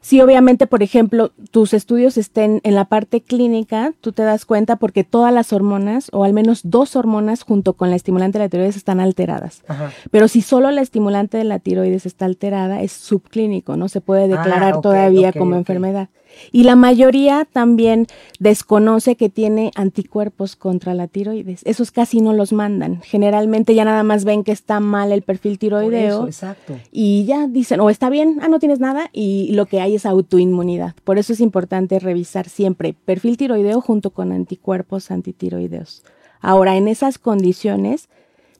Sí, 0.00 0.20
obviamente, 0.20 0.66
por 0.66 0.82
ejemplo, 0.82 1.32
tus 1.50 1.74
estudios 1.74 2.16
estén 2.16 2.60
en 2.62 2.74
la 2.74 2.86
parte 2.86 3.20
clínica, 3.20 3.92
tú 4.00 4.12
te 4.12 4.22
das 4.22 4.44
cuenta 4.44 4.76
porque 4.76 5.04
todas 5.04 5.32
las 5.32 5.52
hormonas, 5.52 6.08
o 6.12 6.24
al 6.24 6.32
menos 6.32 6.60
dos 6.64 6.96
hormonas 6.96 7.42
junto 7.42 7.74
con 7.74 7.90
la 7.90 7.96
estimulante 7.96 8.38
de 8.38 8.44
la 8.44 8.48
tiroides 8.48 8.76
están 8.76 9.00
alteradas. 9.00 9.62
Pero 10.10 10.28
si 10.28 10.40
solo 10.40 10.70
la 10.70 10.82
estimulante 10.82 11.36
de 11.36 11.44
la 11.44 11.58
tiroides 11.58 12.06
está 12.06 12.24
alterada, 12.24 12.80
es 12.80 12.92
subclínico, 12.92 13.76
no 13.76 13.88
se 13.88 14.00
puede 14.00 14.24
ah, 14.24 14.38
declarar 14.38 14.80
todavía 14.80 15.32
como 15.32 15.56
enfermedad. 15.56 16.08
Y 16.52 16.64
la 16.64 16.76
mayoría 16.76 17.46
también 17.50 18.06
desconoce 18.38 19.16
que 19.16 19.28
tiene 19.28 19.70
anticuerpos 19.74 20.56
contra 20.56 20.94
la 20.94 21.08
tiroides. 21.08 21.62
Esos 21.64 21.90
casi 21.90 22.20
no 22.20 22.32
los 22.32 22.52
mandan. 22.52 23.00
Generalmente 23.02 23.74
ya 23.74 23.84
nada 23.84 24.02
más 24.02 24.24
ven 24.24 24.44
que 24.44 24.52
está 24.52 24.80
mal 24.80 25.12
el 25.12 25.22
perfil 25.22 25.58
tiroideo. 25.58 26.26
exacto. 26.26 26.74
Y 26.92 27.24
ya 27.24 27.46
dicen, 27.46 27.80
o 27.80 27.90
está 27.90 28.10
bien, 28.10 28.38
ah, 28.42 28.48
no 28.48 28.58
tienes 28.58 28.80
nada, 28.80 29.10
y 29.12 29.52
lo 29.52 29.66
que 29.66 29.80
hay 29.80 29.94
es 29.94 30.06
autoinmunidad. 30.06 30.94
Por 31.04 31.18
eso 31.18 31.32
es 31.32 31.40
importante 31.40 31.98
revisar 31.98 32.48
siempre 32.48 32.94
perfil 33.04 33.36
tiroideo 33.36 33.80
junto 33.80 34.10
con 34.10 34.32
anticuerpos 34.32 35.10
antitiroideos. 35.10 36.02
Ahora, 36.40 36.76
en 36.76 36.88
esas 36.88 37.18
condiciones, 37.18 38.08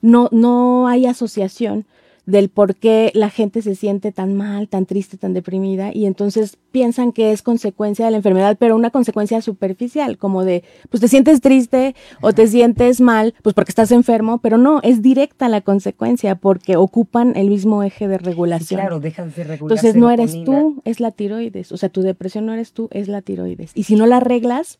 no, 0.01 0.29
no 0.31 0.87
hay 0.87 1.05
asociación 1.05 1.85
del 2.29 2.49
por 2.49 2.75
qué 2.75 3.11
la 3.13 3.29
gente 3.29 3.61
se 3.61 3.75
siente 3.75 4.11
tan 4.11 4.35
mal, 4.35 4.67
tan 4.67 4.85
triste, 4.85 5.17
tan 5.17 5.33
deprimida, 5.33 5.91
y 5.93 6.05
entonces 6.05 6.57
piensan 6.71 7.11
que 7.11 7.31
es 7.31 7.41
consecuencia 7.41 8.05
de 8.05 8.11
la 8.11 8.17
enfermedad, 8.17 8.57
pero 8.59 8.75
una 8.75 8.91
consecuencia 8.91 9.41
superficial, 9.41 10.17
como 10.17 10.45
de, 10.45 10.63
pues 10.89 11.01
te 11.01 11.07
sientes 11.07 11.41
triste 11.41 11.95
o 12.21 12.31
te 12.31 12.47
sientes 12.47 13.01
mal, 13.01 13.33
pues 13.41 13.55
porque 13.55 13.71
estás 13.71 13.91
enfermo, 13.91 14.37
pero 14.37 14.57
no, 14.57 14.79
es 14.83 15.01
directa 15.01 15.49
la 15.49 15.61
consecuencia, 15.61 16.35
porque 16.35 16.77
ocupan 16.77 17.35
el 17.35 17.49
mismo 17.49 17.83
eje 17.83 18.07
de 18.07 18.19
regulación. 18.19 18.79
claro, 18.79 18.99
dejan 18.99 19.33
de 19.35 19.43
regular. 19.43 19.71
Entonces 19.71 19.95
no 19.95 20.11
eres 20.11 20.43
tú, 20.43 20.81
es 20.85 20.99
la 20.99 21.11
tiroides, 21.11 21.71
o 21.71 21.77
sea, 21.77 21.89
tu 21.89 22.01
depresión 22.01 22.45
no 22.45 22.53
eres 22.53 22.73
tú, 22.73 22.89
es 22.91 23.07
la 23.07 23.21
tiroides. 23.21 23.71
Y 23.73 23.83
si 23.83 23.95
no 23.95 24.05
la 24.05 24.17
arreglas, 24.17 24.79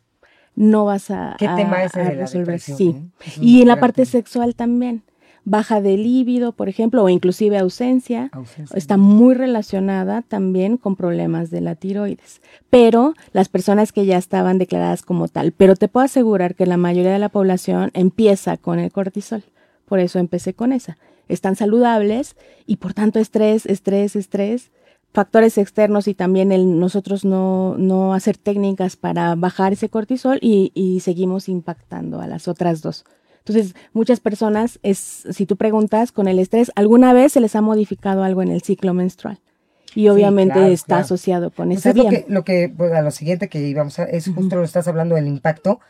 no 0.54 0.84
vas 0.84 1.10
a, 1.10 1.36
¿Qué 1.38 1.48
tema 1.48 1.84
es 1.84 1.92
resolver. 1.92 2.60
sí. 2.60 2.94
Eh? 2.96 3.30
Y 3.40 3.62
en 3.62 3.68
la 3.68 3.80
parte 3.80 4.04
sexual 4.04 4.54
también 4.54 5.02
baja 5.44 5.80
de 5.80 5.96
líbido, 5.96 6.52
por 6.52 6.68
ejemplo, 6.68 7.02
o 7.02 7.08
inclusive 7.08 7.58
ausencia, 7.58 8.30
está 8.74 8.96
muy 8.96 9.34
relacionada 9.34 10.22
también 10.22 10.76
con 10.76 10.96
problemas 10.96 11.50
de 11.50 11.60
la 11.60 11.74
tiroides. 11.74 12.40
Pero 12.68 13.14
las 13.32 13.48
personas 13.48 13.92
que 13.92 14.06
ya 14.06 14.18
estaban 14.18 14.58
declaradas 14.58 15.02
como 15.02 15.28
tal, 15.28 15.52
pero 15.52 15.76
te 15.76 15.88
puedo 15.88 16.04
asegurar 16.04 16.54
que 16.54 16.66
la 16.66 16.76
mayoría 16.76 17.12
de 17.12 17.18
la 17.18 17.28
población 17.28 17.90
empieza 17.94 18.56
con 18.56 18.78
el 18.78 18.92
cortisol. 18.92 19.44
Por 19.86 19.98
eso 19.98 20.18
empecé 20.18 20.54
con 20.54 20.72
esa. 20.72 20.98
Están 21.28 21.56
saludables 21.56 22.36
y 22.66 22.76
por 22.76 22.94
tanto 22.94 23.18
estrés, 23.18 23.66
estrés, 23.66 24.16
estrés, 24.16 24.70
factores 25.12 25.58
externos 25.58 26.08
y 26.08 26.14
también 26.14 26.52
el 26.52 26.78
nosotros 26.78 27.24
no, 27.24 27.76
no 27.78 28.14
hacer 28.14 28.36
técnicas 28.36 28.96
para 28.96 29.34
bajar 29.34 29.72
ese 29.72 29.88
cortisol 29.88 30.38
y, 30.40 30.70
y 30.74 31.00
seguimos 31.00 31.48
impactando 31.48 32.20
a 32.20 32.26
las 32.26 32.48
otras 32.48 32.82
dos. 32.82 33.04
Entonces, 33.40 33.74
muchas 33.92 34.20
personas, 34.20 34.78
es, 34.82 34.98
si 35.30 35.46
tú 35.46 35.56
preguntas 35.56 36.12
con 36.12 36.28
el 36.28 36.38
estrés, 36.38 36.70
¿alguna 36.76 37.12
vez 37.12 37.32
se 37.32 37.40
les 37.40 37.56
ha 37.56 37.60
modificado 37.60 38.22
algo 38.22 38.42
en 38.42 38.50
el 38.50 38.62
ciclo 38.62 38.94
menstrual? 38.94 39.40
Y 39.94 40.08
obviamente 40.08 40.72
está 40.72 40.98
asociado 40.98 41.50
con 41.50 41.68
pues 41.68 41.78
esa 41.80 41.92
Lo 41.92 42.08
que, 42.08 42.24
lo 42.28 42.44
que 42.44 42.72
pues, 42.74 42.92
a 42.92 43.02
lo 43.02 43.10
siguiente 43.10 43.48
que 43.48 43.60
íbamos 43.60 43.98
a, 43.98 44.04
es 44.04 44.28
justo 44.28 44.56
lo 44.56 44.62
estás 44.62 44.86
hablando 44.86 45.16
del 45.16 45.26
impacto 45.26 45.80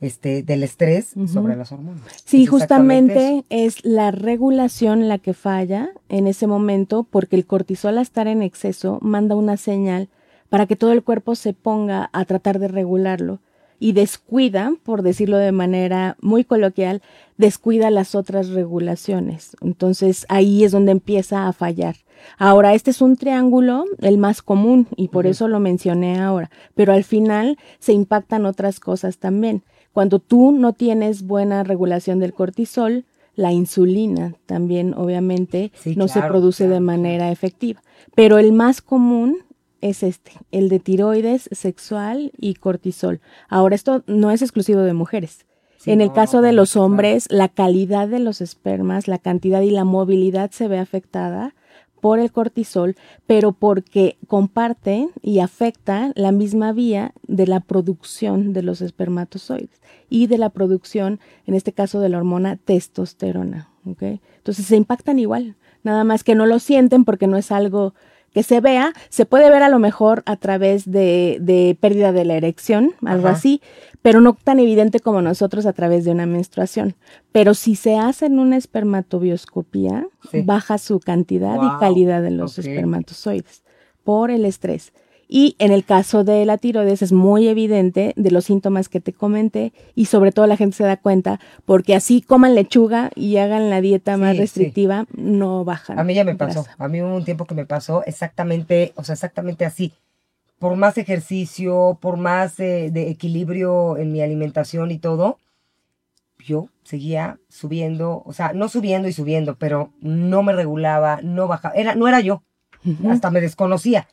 este, 0.00 0.42
del 0.42 0.62
estrés 0.62 1.14
sobre 1.32 1.56
las 1.56 1.72
hormonas. 1.72 2.02
Sí, 2.24 2.46
justamente 2.46 3.44
es 3.48 3.84
la 3.84 4.10
regulación 4.10 5.08
la 5.08 5.18
que 5.18 5.34
falla 5.34 5.90
en 6.08 6.26
ese 6.26 6.46
momento 6.46 7.04
porque 7.04 7.36
el 7.36 7.46
cortisol 7.46 7.96
al 7.96 8.02
estar 8.02 8.28
en 8.28 8.42
exceso 8.42 8.98
manda 9.00 9.34
una 9.34 9.56
señal 9.56 10.08
para 10.50 10.66
que 10.66 10.76
todo 10.76 10.92
el 10.92 11.02
cuerpo 11.02 11.34
se 11.34 11.52
ponga 11.52 12.10
a 12.12 12.24
tratar 12.26 12.58
de 12.58 12.68
regularlo 12.68 13.40
y 13.80 13.92
descuida, 13.92 14.72
por 14.82 15.02
decirlo 15.02 15.38
de 15.38 15.52
manera 15.52 16.16
muy 16.20 16.44
coloquial, 16.44 17.02
descuida 17.36 17.90
las 17.90 18.14
otras 18.14 18.48
regulaciones. 18.48 19.56
Entonces 19.60 20.26
ahí 20.28 20.64
es 20.64 20.72
donde 20.72 20.92
empieza 20.92 21.48
a 21.48 21.52
fallar. 21.52 21.96
Ahora, 22.36 22.74
este 22.74 22.90
es 22.90 23.00
un 23.00 23.16
triángulo, 23.16 23.84
el 24.00 24.18
más 24.18 24.42
común, 24.42 24.88
y 24.96 25.08
por 25.08 25.26
eso 25.26 25.48
lo 25.48 25.60
mencioné 25.60 26.18
ahora, 26.18 26.50
pero 26.74 26.92
al 26.92 27.04
final 27.04 27.58
se 27.78 27.92
impactan 27.92 28.44
otras 28.44 28.80
cosas 28.80 29.18
también. 29.18 29.62
Cuando 29.92 30.18
tú 30.18 30.52
no 30.52 30.72
tienes 30.72 31.22
buena 31.22 31.62
regulación 31.64 32.18
del 32.18 32.34
cortisol, 32.34 33.04
la 33.34 33.52
insulina 33.52 34.34
también 34.46 34.94
obviamente 34.94 35.70
no 35.94 36.08
se 36.08 36.20
produce 36.22 36.66
de 36.66 36.80
manera 36.80 37.30
efectiva. 37.30 37.80
Pero 38.16 38.38
el 38.38 38.52
más 38.52 38.82
común 38.82 39.38
es 39.80 40.02
este, 40.02 40.32
el 40.50 40.68
de 40.68 40.78
tiroides, 40.78 41.48
sexual 41.52 42.32
y 42.36 42.54
cortisol. 42.54 43.20
Ahora, 43.48 43.74
esto 43.74 44.02
no 44.06 44.30
es 44.30 44.42
exclusivo 44.42 44.80
de 44.80 44.94
mujeres. 44.94 45.46
en 45.86 46.00
el 46.00 46.12
caso 46.12 46.42
de 46.42 46.52
los 46.52 46.76
hombres, 46.76 47.28
la 47.30 47.48
calidad 47.48 48.08
de 48.08 48.18
los 48.18 48.40
espermas, 48.40 49.06
la 49.08 49.18
cantidad 49.18 49.60
y 49.62 49.70
la 49.70 49.84
movilidad 49.84 50.50
se 50.50 50.66
ve 50.68 50.78
afectada 50.78 51.54
por 52.00 52.18
el 52.18 52.32
cortisol, 52.32 52.96
pero 53.26 53.52
porque 53.52 54.18
comparte 54.26 55.08
y 55.22 55.40
afecta 55.40 56.12
la 56.14 56.32
misma 56.32 56.72
vía 56.72 57.12
de 57.26 57.46
la 57.46 57.60
producción 57.60 58.52
de 58.52 58.62
los 58.62 58.80
espermatozoides 58.80 59.80
y 60.08 60.26
de 60.26 60.38
la 60.38 60.50
producción, 60.50 61.20
en 61.46 61.54
este 61.54 61.72
caso, 61.72 62.00
de 62.00 62.08
la 62.08 62.18
hormona 62.18 62.56
testosterona. 62.56 63.70
Entonces 63.84 64.66
se 64.66 64.76
impactan 64.76 65.18
igual, 65.18 65.56
nada 65.82 66.04
más 66.04 66.24
que 66.24 66.34
no 66.34 66.46
lo 66.46 66.58
sienten 66.58 67.04
porque 67.04 67.26
no 67.26 67.36
es 67.36 67.50
algo 67.50 67.94
que 68.38 68.44
se 68.44 68.60
vea, 68.60 68.92
se 69.08 69.26
puede 69.26 69.50
ver 69.50 69.64
a 69.64 69.68
lo 69.68 69.80
mejor 69.80 70.22
a 70.24 70.36
través 70.36 70.88
de, 70.88 71.38
de 71.40 71.76
pérdida 71.80 72.12
de 72.12 72.24
la 72.24 72.36
erección, 72.36 72.92
algo 73.04 73.26
así, 73.26 73.60
pero 74.00 74.20
no 74.20 74.34
tan 74.34 74.60
evidente 74.60 75.00
como 75.00 75.22
nosotros 75.22 75.66
a 75.66 75.72
través 75.72 76.04
de 76.04 76.12
una 76.12 76.24
menstruación. 76.24 76.94
Pero 77.32 77.54
si 77.54 77.74
se 77.74 77.96
hace 77.96 78.26
en 78.26 78.38
una 78.38 78.56
espermatobioscopía, 78.56 80.06
baja 80.44 80.78
su 80.78 81.00
cantidad 81.00 81.56
y 81.56 81.80
calidad 81.80 82.22
de 82.22 82.30
los 82.30 82.60
espermatozoides 82.60 83.64
por 84.04 84.30
el 84.30 84.44
estrés. 84.44 84.92
Y 85.30 85.56
en 85.58 85.72
el 85.72 85.84
caso 85.84 86.24
de 86.24 86.46
la 86.46 86.56
tiroides 86.56 87.02
es 87.02 87.12
muy 87.12 87.48
evidente 87.48 88.14
de 88.16 88.30
los 88.30 88.46
síntomas 88.46 88.88
que 88.88 88.98
te 88.98 89.12
comenté 89.12 89.74
y 89.94 90.06
sobre 90.06 90.32
todo 90.32 90.46
la 90.46 90.56
gente 90.56 90.78
se 90.78 90.84
da 90.84 90.96
cuenta 90.96 91.38
porque 91.66 91.94
así 91.94 92.22
coman 92.22 92.54
lechuga 92.54 93.10
y 93.14 93.36
hagan 93.36 93.68
la 93.68 93.82
dieta 93.82 94.16
más 94.16 94.38
restrictiva, 94.38 95.04
no 95.12 95.66
bajan. 95.66 95.98
A 95.98 96.04
mí 96.04 96.14
ya 96.14 96.24
me 96.24 96.34
pasó, 96.34 96.64
a 96.78 96.88
mí 96.88 97.02
hubo 97.02 97.14
un 97.14 97.26
tiempo 97.26 97.44
que 97.44 97.54
me 97.54 97.66
pasó 97.66 98.02
exactamente, 98.06 98.92
o 98.96 99.04
sea, 99.04 99.12
exactamente 99.12 99.66
así. 99.66 99.92
Por 100.58 100.76
más 100.76 100.96
ejercicio, 100.96 101.98
por 102.00 102.16
más 102.16 102.58
eh, 102.58 102.88
de 102.90 103.10
equilibrio 103.10 103.98
en 103.98 104.10
mi 104.10 104.22
alimentación 104.22 104.90
y 104.90 104.98
todo, 104.98 105.38
yo 106.38 106.70
seguía 106.84 107.38
subiendo, 107.50 108.22
o 108.24 108.32
sea, 108.32 108.54
no 108.54 108.68
subiendo 108.70 109.08
y 109.08 109.12
subiendo, 109.12 109.56
pero 109.56 109.92
no 110.00 110.42
me 110.42 110.54
regulaba, 110.54 111.20
no 111.22 111.48
bajaba, 111.48 111.74
era, 111.74 111.94
no 111.94 112.08
era 112.08 112.20
yo, 112.20 112.42
hasta 113.06 113.30
me 113.30 113.42
desconocía 113.42 114.08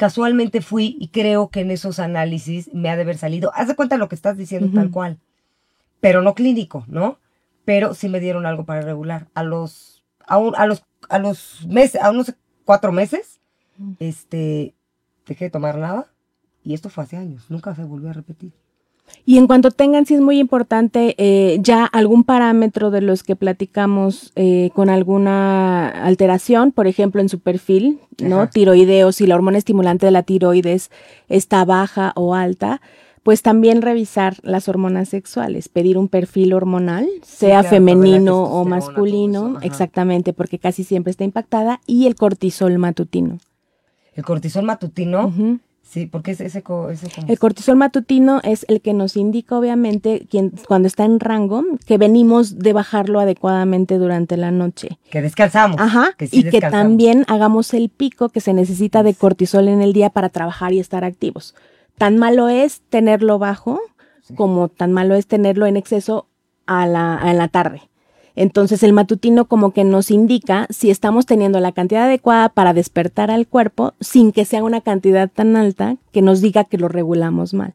casualmente 0.00 0.62
fui 0.62 0.96
y 0.98 1.08
creo 1.08 1.50
que 1.50 1.60
en 1.60 1.70
esos 1.70 1.98
análisis 1.98 2.72
me 2.72 2.88
ha 2.88 2.96
de 2.96 3.02
haber 3.02 3.18
salido, 3.18 3.52
haz 3.54 3.68
de 3.68 3.76
cuenta 3.76 3.98
lo 3.98 4.08
que 4.08 4.14
estás 4.14 4.38
diciendo 4.38 4.70
tal 4.74 4.90
cual, 4.90 5.18
pero 6.00 6.22
no 6.22 6.34
clínico, 6.34 6.86
¿no? 6.88 7.18
Pero 7.66 7.92
sí 7.92 8.08
me 8.08 8.18
dieron 8.18 8.46
algo 8.46 8.64
para 8.64 8.80
regular. 8.80 9.28
A 9.34 9.42
los, 9.42 10.02
a, 10.26 10.36
a 10.36 10.66
los, 10.66 10.86
a 11.10 11.18
los 11.18 11.66
meses, 11.68 12.00
a 12.00 12.08
unos 12.12 12.34
cuatro 12.64 12.92
meses, 12.92 13.40
este, 13.98 14.74
dejé 15.26 15.44
de 15.44 15.50
tomar 15.50 15.76
nada 15.76 16.06
y 16.64 16.72
esto 16.72 16.88
fue 16.88 17.04
hace 17.04 17.18
años, 17.18 17.50
nunca 17.50 17.74
se 17.74 17.84
volvió 17.84 18.08
a 18.08 18.14
repetir. 18.14 18.54
Y 19.24 19.38
en 19.38 19.46
cuanto 19.46 19.70
tengan, 19.70 20.06
sí 20.06 20.14
es 20.14 20.20
muy 20.20 20.38
importante 20.38 21.14
eh, 21.18 21.58
ya 21.60 21.84
algún 21.84 22.24
parámetro 22.24 22.90
de 22.90 23.00
los 23.00 23.22
que 23.22 23.36
platicamos 23.36 24.32
eh, 24.34 24.70
con 24.74 24.90
alguna 24.90 25.88
alteración, 25.88 26.72
por 26.72 26.86
ejemplo, 26.86 27.20
en 27.20 27.28
su 27.28 27.40
perfil, 27.40 28.00
¿no? 28.22 28.48
Tiroideo, 28.48 29.12
si 29.12 29.26
la 29.26 29.34
hormona 29.34 29.58
estimulante 29.58 30.06
de 30.06 30.12
la 30.12 30.22
tiroides 30.22 30.90
está 31.28 31.64
baja 31.64 32.12
o 32.16 32.34
alta, 32.34 32.80
pues 33.22 33.42
también 33.42 33.82
revisar 33.82 34.36
las 34.42 34.68
hormonas 34.68 35.08
sexuales, 35.10 35.68
pedir 35.68 35.98
un 35.98 36.08
perfil 36.08 36.52
hormonal, 36.52 37.06
sea 37.22 37.62
femenino 37.62 38.42
o 38.42 38.64
masculino, 38.64 39.58
exactamente, 39.60 40.32
porque 40.32 40.58
casi 40.58 40.84
siempre 40.84 41.10
está 41.10 41.24
impactada, 41.24 41.80
y 41.86 42.06
el 42.06 42.14
cortisol 42.14 42.78
matutino. 42.78 43.38
El 44.14 44.24
cortisol 44.24 44.64
matutino 44.64 45.32
Sí, 45.90 46.06
porque 46.06 46.30
ese, 46.30 46.46
ese, 46.46 46.62
El 47.26 47.38
cortisol 47.40 47.74
matutino 47.74 48.40
es 48.44 48.64
el 48.68 48.80
que 48.80 48.94
nos 48.94 49.16
indica, 49.16 49.58
obviamente, 49.58 50.24
quien, 50.30 50.52
cuando 50.68 50.86
está 50.86 51.04
en 51.04 51.18
rango, 51.18 51.64
que 51.84 51.98
venimos 51.98 52.60
de 52.60 52.72
bajarlo 52.72 53.18
adecuadamente 53.18 53.98
durante 53.98 54.36
la 54.36 54.52
noche. 54.52 54.98
Que 55.10 55.20
descansamos. 55.20 55.80
Ajá. 55.80 56.14
y 56.20 56.44
que 56.44 56.60
también 56.60 57.24
hagamos 57.26 57.74
el 57.74 57.88
pico 57.88 58.28
que 58.28 58.40
se 58.40 58.54
necesita 58.54 59.02
de 59.02 59.14
cortisol 59.14 59.66
en 59.66 59.82
el 59.82 59.92
día 59.92 60.10
para 60.10 60.28
trabajar 60.28 60.72
y 60.72 60.78
estar 60.78 61.02
activos. 61.02 61.56
Tan 61.98 62.18
malo 62.18 62.48
es 62.48 62.82
tenerlo 62.88 63.40
bajo 63.40 63.80
como 64.36 64.68
tan 64.68 64.92
malo 64.92 65.14
es 65.14 65.26
tenerlo 65.26 65.66
en 65.66 65.76
exceso 65.76 66.26
a 66.66 66.86
la, 66.86 67.16
a 67.16 67.32
la 67.32 67.48
tarde. 67.48 67.89
Entonces 68.36 68.82
el 68.82 68.92
matutino 68.92 69.46
como 69.46 69.72
que 69.72 69.84
nos 69.84 70.10
indica 70.10 70.66
si 70.70 70.90
estamos 70.90 71.26
teniendo 71.26 71.60
la 71.60 71.72
cantidad 71.72 72.04
adecuada 72.04 72.48
para 72.48 72.72
despertar 72.72 73.30
al 73.30 73.46
cuerpo 73.46 73.94
sin 74.00 74.32
que 74.32 74.44
sea 74.44 74.64
una 74.64 74.80
cantidad 74.80 75.28
tan 75.28 75.56
alta 75.56 75.96
que 76.12 76.22
nos 76.22 76.40
diga 76.40 76.64
que 76.64 76.78
lo 76.78 76.88
regulamos 76.88 77.54
mal. 77.54 77.74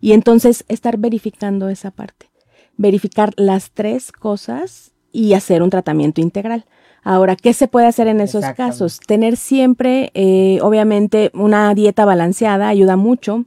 Y 0.00 0.12
entonces 0.12 0.64
estar 0.68 0.98
verificando 0.98 1.68
esa 1.68 1.90
parte, 1.90 2.30
verificar 2.76 3.32
las 3.36 3.70
tres 3.70 4.12
cosas 4.12 4.92
y 5.12 5.34
hacer 5.34 5.62
un 5.62 5.70
tratamiento 5.70 6.20
integral. 6.20 6.66
Ahora, 7.04 7.36
¿qué 7.36 7.52
se 7.52 7.68
puede 7.68 7.86
hacer 7.86 8.08
en 8.08 8.20
esos 8.20 8.44
casos? 8.56 8.98
Tener 8.98 9.36
siempre, 9.36 10.10
eh, 10.14 10.58
obviamente, 10.62 11.30
una 11.34 11.74
dieta 11.74 12.06
balanceada 12.06 12.68
ayuda 12.68 12.96
mucho. 12.96 13.44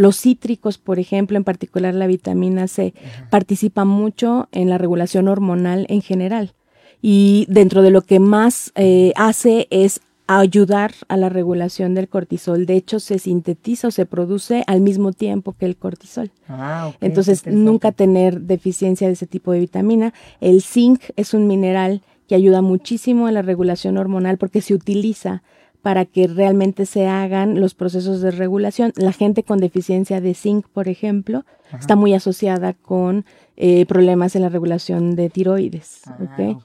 Los 0.00 0.18
cítricos, 0.18 0.78
por 0.78 0.98
ejemplo, 0.98 1.36
en 1.36 1.44
particular 1.44 1.94
la 1.94 2.06
vitamina 2.06 2.68
C, 2.68 2.94
participa 3.28 3.84
mucho 3.84 4.48
en 4.50 4.70
la 4.70 4.78
regulación 4.78 5.28
hormonal 5.28 5.84
en 5.90 6.00
general. 6.00 6.54
Y 7.02 7.44
dentro 7.50 7.82
de 7.82 7.90
lo 7.90 8.00
que 8.00 8.18
más 8.18 8.72
eh, 8.76 9.12
hace 9.16 9.68
es 9.70 10.00
ayudar 10.26 10.92
a 11.08 11.18
la 11.18 11.28
regulación 11.28 11.94
del 11.94 12.08
cortisol. 12.08 12.64
De 12.64 12.76
hecho, 12.76 12.98
se 12.98 13.18
sintetiza 13.18 13.88
o 13.88 13.90
se 13.90 14.06
produce 14.06 14.64
al 14.66 14.80
mismo 14.80 15.12
tiempo 15.12 15.52
que 15.52 15.66
el 15.66 15.76
cortisol. 15.76 16.30
Ah, 16.48 16.92
Entonces, 17.02 17.46
nunca 17.46 17.92
tener 17.92 18.40
deficiencia 18.40 19.06
de 19.06 19.12
ese 19.12 19.26
tipo 19.26 19.52
de 19.52 19.58
vitamina. 19.58 20.14
El 20.40 20.62
zinc 20.62 21.02
es 21.16 21.34
un 21.34 21.46
mineral 21.46 22.00
que 22.26 22.36
ayuda 22.36 22.62
muchísimo 22.62 23.28
en 23.28 23.34
la 23.34 23.42
regulación 23.42 23.98
hormonal 23.98 24.38
porque 24.38 24.62
se 24.62 24.72
utiliza 24.72 25.42
para 25.82 26.04
que 26.04 26.26
realmente 26.26 26.86
se 26.86 27.06
hagan 27.06 27.60
los 27.60 27.74
procesos 27.74 28.20
de 28.20 28.30
regulación. 28.30 28.92
La 28.96 29.12
gente 29.12 29.42
con 29.42 29.58
deficiencia 29.58 30.20
de 30.20 30.34
zinc, 30.34 30.66
por 30.68 30.88
ejemplo, 30.88 31.44
está 31.78 31.96
muy 31.96 32.14
asociada 32.14 32.74
con 32.74 33.24
eh, 33.56 33.86
problemas 33.86 34.34
en 34.36 34.42
la 34.42 34.48
regulación 34.48 35.16
de 35.16 35.30
tiroides. 35.30 36.02
Ah, 36.06 36.18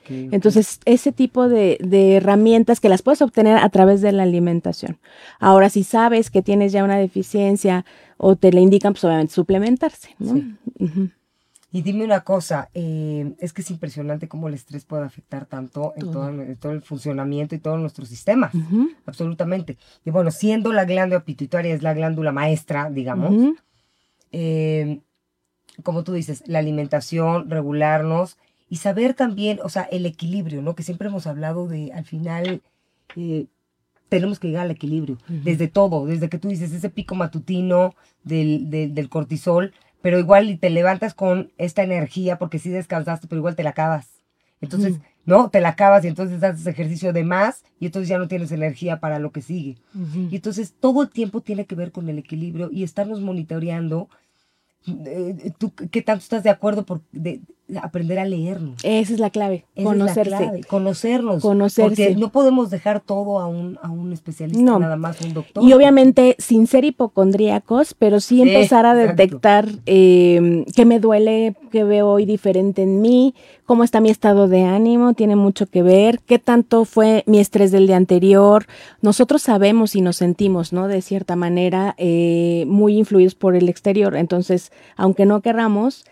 Entonces, 0.08 0.80
ese 0.86 1.12
tipo 1.12 1.50
de, 1.50 1.78
herramientas 2.16 2.80
que 2.80 2.90
las 2.90 3.02
puedes 3.02 3.22
obtener 3.22 3.58
a 3.58 3.70
través 3.70 4.02
de 4.02 4.12
la 4.12 4.24
alimentación. 4.24 4.98
Ahora, 5.40 5.70
si 5.70 5.84
sabes 5.84 6.30
que 6.30 6.42
tienes 6.42 6.72
ya 6.72 6.84
una 6.84 6.98
deficiencia 6.98 7.86
o 8.18 8.36
te 8.36 8.52
la 8.52 8.62
indican, 8.62 8.94
pues 8.94 9.04
obviamente 9.04 9.34
suplementarse. 9.34 10.16
Y 11.76 11.82
dime 11.82 12.06
una 12.06 12.22
cosa, 12.22 12.70
eh, 12.74 13.36
es 13.38 13.52
que 13.52 13.62
es 13.62 13.70
impresionante 13.70 14.30
cómo 14.30 14.48
el 14.48 14.54
estrés 14.54 14.86
puede 14.86 15.04
afectar 15.04 15.46
tanto 15.46 15.92
en 15.98 16.10
todo, 16.10 16.72
el 16.72 16.82
funcionamiento 16.82 17.54
y 17.54 17.60
todos 17.60 17.78
nuestros 17.82 18.08
sistemas, 18.08 18.54
absolutamente. 19.06 19.78
Y 20.06 20.10
bueno, 20.10 20.32
siendo 20.32 20.72
la 20.72 20.86
glándula 20.86 21.26
pituitaria 21.26 21.74
es 21.74 21.84
la 21.84 21.94
glándula 21.94 22.32
maestra, 22.32 22.90
digamos, 22.90 23.58
eh, 24.32 25.02
como 25.84 26.06
tú 26.06 26.14
dices, 26.14 26.44
la 26.46 26.60
alimentación, 26.60 27.50
regularnos 27.50 28.38
y 28.70 28.78
saber 28.78 29.14
también, 29.14 29.60
o 29.62 29.68
sea, 29.68 29.82
el 29.82 30.06
equilibrio, 30.06 30.62
¿no? 30.62 30.76
Que 30.76 30.84
siempre 30.84 31.10
hemos 31.10 31.28
hablado 31.28 31.68
de, 31.68 31.92
al 31.92 32.06
final, 32.06 32.62
eh, 33.18 33.48
tenemos 34.08 34.40
que 34.40 34.48
llegar 34.48 34.64
al 34.64 34.72
equilibrio, 34.72 35.18
desde 35.28 35.68
todo, 35.68 36.06
desde 36.06 36.30
que 36.30 36.40
tú 36.40 36.48
dices 36.48 36.72
ese 36.72 36.90
pico 36.90 37.16
matutino 37.16 37.96
del, 38.24 38.70
del 38.70 39.10
cortisol, 39.10 39.74
pero 40.06 40.20
igual 40.20 40.60
te 40.60 40.70
levantas 40.70 41.16
con 41.16 41.52
esta 41.58 41.82
energía 41.82 42.38
porque 42.38 42.60
sí 42.60 42.70
descansaste, 42.70 43.26
pero 43.26 43.40
igual 43.40 43.56
te 43.56 43.64
la 43.64 43.72
acabas. 43.72 44.08
Entonces, 44.62 45.00
¿no? 45.26 45.50
Te 45.50 45.62
la 45.62 45.70
acabas 45.70 46.06
y 46.06 46.08
entonces 46.08 46.44
haces 46.44 46.68
ejercicio 46.68 47.12
de 47.12 47.24
más 47.24 47.64
y 47.80 47.88
entonces 47.88 48.08
ya 48.08 48.20
no 48.20 48.28
tienes 48.28 48.52
energía 48.52 49.00
para 49.00 49.18
lo 49.18 49.32
que 49.32 49.42
sigue. 49.42 49.78
Y 50.30 50.36
entonces 50.36 50.76
todo 50.80 51.02
el 51.02 51.10
tiempo 51.10 51.42
tiene 51.42 51.66
que 51.66 51.74
ver 51.74 51.92
con 51.92 52.08
el 52.08 52.20
equilibrio 52.20 52.70
y 52.72 52.84
estarnos 52.84 53.20
monitoreando 53.20 54.08
eh, 55.08 55.52
¿Tú 55.58 55.74
qué 55.74 56.04
tanto 56.04 56.22
estás 56.22 56.44
de 56.44 56.52
acuerdo 56.52 56.86
por 56.86 57.02
de, 57.12 57.42
aprender 57.82 58.20
a 58.20 58.26
leernos? 58.26 58.76
Esa 58.84 59.14
es 59.14 59.20
la 59.20 59.30
clave, 59.30 59.66
conocerse. 59.82 60.62
conocernos. 60.68 61.42
Porque 61.42 62.16
no 62.16 62.32
podemos 62.32 62.70
dejar 62.70 63.00
todo 63.00 63.40
a 63.40 63.48
un, 63.48 63.80
a 63.82 63.90
un 63.90 64.14
especialista, 64.14 64.80
nada 64.80 64.96
más 64.96 65.20
un 65.22 65.34
doctor. 65.34 65.64
Y 65.64 65.74
obviamente 65.74 66.36
sin 66.38 66.68
ser 66.68 66.86
hipocondríacos, 66.86 67.94
pero 67.94 68.20
sí 68.20 68.42
empezar 68.42 68.86
a 68.86 68.94
detectar 68.94 69.68
eh, 69.86 70.66
qué 70.76 70.86
me 70.86 71.00
duele, 71.00 71.56
qué 71.72 71.84
veo 71.84 72.08
hoy 72.08 72.26
diferente 72.26 72.84
en 72.84 73.02
mí, 73.02 73.34
cómo 73.66 73.84
está 73.84 74.00
mi 74.00 74.10
estado 74.10 74.48
de 74.48 74.64
ánimo, 74.64 75.14
tiene 75.14 75.36
mucho 75.36 75.66
que 75.66 75.82
ver, 75.82 76.20
qué 76.20 76.40
tanto 76.40 76.86
fue 76.86 77.24
mi 77.26 77.40
estrés 77.40 77.72
del 77.72 77.88
día 77.88 77.98
anterior. 77.98 78.68
Nosotros 79.02 79.42
sabemos 79.42 79.96
y 79.96 80.02
nos 80.02 80.18
sentimos, 80.18 80.72
¿no? 80.72 80.88
De 80.88 81.02
cierta 81.02 81.36
manera, 81.36 81.96
eh, 81.98 82.66
muy 82.68 82.98
influidos 82.98 83.36
por 83.36 83.56
el 83.56 83.70
exterior. 83.70 84.16
Entonces, 84.16 84.72
aunque 84.96 85.26
no 85.26 85.42
querramos, 85.42 86.06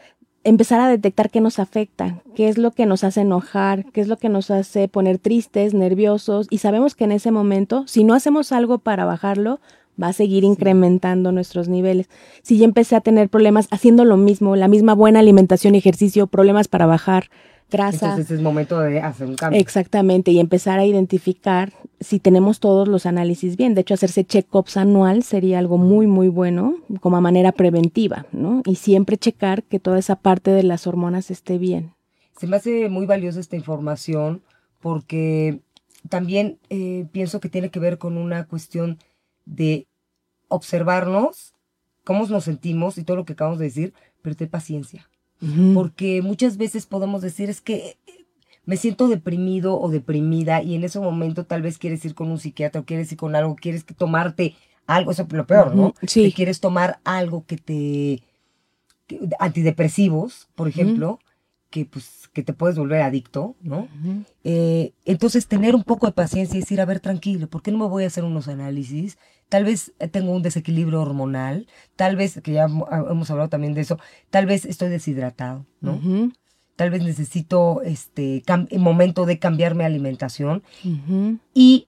empezar 0.43 0.81
a 0.81 0.89
detectar 0.89 1.29
qué 1.29 1.41
nos 1.41 1.59
afecta, 1.59 2.21
qué 2.35 2.49
es 2.49 2.57
lo 2.57 2.71
que 2.71 2.85
nos 2.85 3.03
hace 3.03 3.21
enojar, 3.21 3.85
qué 3.91 4.01
es 4.01 4.07
lo 4.07 4.17
que 4.17 4.29
nos 4.29 4.51
hace 4.51 4.87
poner 4.87 5.17
tristes, 5.17 5.73
nerviosos, 5.73 6.47
y 6.49 6.57
sabemos 6.57 6.95
que 6.95 7.05
en 7.05 7.13
ese 7.13 7.31
momento, 7.31 7.85
si 7.87 8.03
no 8.03 8.13
hacemos 8.13 8.51
algo 8.51 8.79
para 8.79 9.05
bajarlo, 9.05 9.59
va 10.01 10.07
a 10.07 10.13
seguir 10.13 10.43
incrementando 10.43 11.31
nuestros 11.31 11.69
niveles. 11.69 12.09
Si 12.41 12.57
ya 12.57 12.65
empecé 12.65 12.95
a 12.95 13.01
tener 13.01 13.29
problemas 13.29 13.67
haciendo 13.71 14.05
lo 14.05 14.17
mismo, 14.17 14.55
la 14.55 14.67
misma 14.67 14.95
buena 14.95 15.19
alimentación 15.19 15.75
y 15.75 15.77
ejercicio, 15.77 16.27
problemas 16.27 16.67
para 16.67 16.85
bajar 16.85 17.29
grasa. 17.73 18.11
Entonces 18.11 18.31
es 18.31 18.41
momento 18.41 18.79
de 18.79 19.01
hacer 19.01 19.27
un 19.27 19.35
cambio. 19.35 19.59
Exactamente, 19.59 20.31
y 20.31 20.39
empezar 20.39 20.79
a 20.79 20.85
identificar 20.85 21.73
si 21.99 22.19
tenemos 22.19 22.59
todos 22.59 22.87
los 22.87 23.05
análisis 23.05 23.57
bien. 23.57 23.73
De 23.73 23.81
hecho, 23.81 23.95
hacerse 23.95 24.23
check-ups 24.23 24.77
anual 24.77 25.23
sería 25.23 25.59
algo 25.59 25.77
muy, 25.77 26.07
muy 26.07 26.29
bueno 26.29 26.77
como 27.01 27.19
manera 27.19 27.51
preventiva, 27.51 28.25
¿no? 28.31 28.61
Y 28.65 28.75
siempre 28.75 29.17
checar 29.17 29.63
que 29.63 29.79
toda 29.79 29.99
esa 29.99 30.15
parte 30.15 30.51
de 30.51 30.63
las 30.63 30.87
hormonas 30.87 31.31
esté 31.31 31.57
bien. 31.57 31.93
Se 32.37 32.47
me 32.47 32.57
hace 32.57 32.89
muy 32.89 33.05
valiosa 33.05 33.39
esta 33.39 33.55
información 33.55 34.43
porque 34.79 35.59
también 36.09 36.59
eh, 36.69 37.07
pienso 37.11 37.39
que 37.39 37.49
tiene 37.49 37.69
que 37.69 37.79
ver 37.79 37.97
con 37.97 38.17
una 38.17 38.45
cuestión 38.45 38.99
de 39.45 39.87
observarnos, 40.47 41.53
cómo 42.03 42.27
nos 42.27 42.43
sentimos 42.43 42.97
y 42.97 43.03
todo 43.03 43.17
lo 43.17 43.25
que 43.25 43.33
acabamos 43.33 43.59
de 43.59 43.65
decir, 43.65 43.93
pero 44.21 44.35
ten 44.35 44.49
paciencia. 44.49 45.09
Porque 45.73 46.21
muchas 46.21 46.57
veces 46.57 46.85
podemos 46.85 47.21
decir 47.21 47.49
es 47.49 47.59
que 47.59 47.97
eh, 48.07 48.25
me 48.65 48.77
siento 48.77 49.07
deprimido 49.07 49.79
o 49.79 49.89
deprimida 49.89 50.61
y 50.61 50.75
en 50.75 50.83
ese 50.83 50.99
momento 50.99 51.45
tal 51.45 51.61
vez 51.61 51.77
quieres 51.77 52.05
ir 52.05 52.15
con 52.15 52.31
un 52.31 52.39
psiquiatra 52.39 52.81
o 52.81 52.85
quieres 52.85 53.11
ir 53.11 53.17
con 53.17 53.35
algo, 53.35 53.55
quieres 53.55 53.83
que 53.83 53.93
tomarte 53.93 54.55
algo, 54.87 55.11
eso 55.11 55.23
es 55.23 55.33
lo 55.33 55.45
peor, 55.45 55.75
¿no? 55.75 55.93
Sí. 56.07 56.25
Que 56.25 56.33
quieres 56.33 56.59
tomar 56.59 56.99
algo 57.03 57.45
que 57.45 57.57
te... 57.57 58.23
antidepresivos, 59.39 60.47
por 60.55 60.67
ejemplo, 60.67 61.19
que 61.73 61.85
pues 61.87 62.29
que 62.33 62.43
te 62.43 62.53
puedes 62.53 62.77
volver 62.77 63.01
adicto, 63.01 63.55
¿no? 63.63 63.87
Eh, 64.43 64.93
entonces 65.05 65.47
tener 65.47 65.73
un 65.73 65.83
poco 65.83 66.05
de 66.05 66.13
paciencia 66.13 66.55
y 66.55 66.59
decir, 66.59 66.79
a 66.79 66.85
ver, 66.85 66.99
tranquilo, 66.99 67.47
¿por 67.47 67.63
qué 67.63 67.71
no 67.71 67.79
me 67.79 67.87
voy 67.87 68.03
a 68.03 68.07
hacer 68.07 68.23
unos 68.23 68.47
análisis? 68.47 69.17
Tal 69.49 69.63
vez 69.63 69.91
tengo 70.11 70.33
un 70.33 70.43
desequilibrio 70.43 71.01
hormonal, 71.01 71.65
tal 71.95 72.15
vez, 72.15 72.39
que 72.43 72.51
ya 72.51 72.65
hemos 72.65 73.31
hablado 73.31 73.49
también 73.49 73.73
de 73.73 73.81
eso, 73.81 73.97
tal 74.29 74.45
vez 74.45 74.65
estoy 74.65 74.89
deshidratado, 74.89 75.65
¿no? 75.81 75.99
Tal 76.75 76.91
vez 76.91 77.01
necesito 77.01 77.81
este 77.81 78.43
momento 78.77 79.25
de 79.25 79.39
cambiar 79.39 79.73
mi 79.73 79.83
alimentación 79.83 80.61
y 81.55 81.87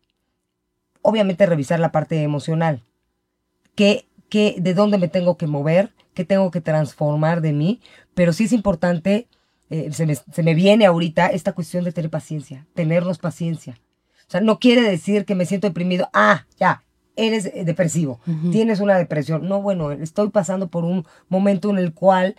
obviamente 1.04 1.46
revisar 1.46 1.80
la 1.80 1.92
parte 1.92 2.24
emocional. 2.24 2.82
¿Qué, 3.76 4.08
qué, 4.30 4.56
¿De 4.58 4.74
dónde 4.74 4.98
me 4.98 5.10
tengo 5.10 5.38
que 5.38 5.46
mover? 5.46 5.94
¿Qué 6.16 6.26
tengo 6.26 6.50
que 6.50 6.62
transformar 6.62 7.42
de 7.42 7.54
mí? 7.54 7.82
Pero 8.16 8.34
sí 8.34 8.46
es 8.46 8.52
importante 8.52 9.28
eh, 9.70 9.92
se, 9.92 10.06
me, 10.06 10.16
se, 10.16 10.44
me, 10.44 10.54
viene 10.54 10.86
ahorita 10.86 11.28
esta 11.28 11.54
cuestión 11.54 11.84
de 11.84 11.92
tener 11.92 12.10
paciencia, 12.10 12.68
tenernos 12.74 13.18
paciencia. 13.18 13.80
O 14.28 14.32
sea, 14.32 14.42
no 14.42 14.60
quiere 14.60 14.82
decir 14.82 15.26
que 15.26 15.36
me 15.36 15.46
siento 15.46 15.68
deprimido, 15.68 16.10
ah, 16.14 16.46
ya, 16.60 16.84
eres 17.16 17.52
depresivo, 17.66 18.20
tienes 18.52 18.80
una 18.80 18.98
depresión. 18.98 19.48
No, 19.48 19.62
bueno, 19.62 19.92
estoy 19.92 20.30
pasando 20.30 20.68
por 20.68 20.84
un 20.84 21.06
momento 21.30 21.70
en 21.70 21.78
el 21.78 21.94
cual 21.94 22.36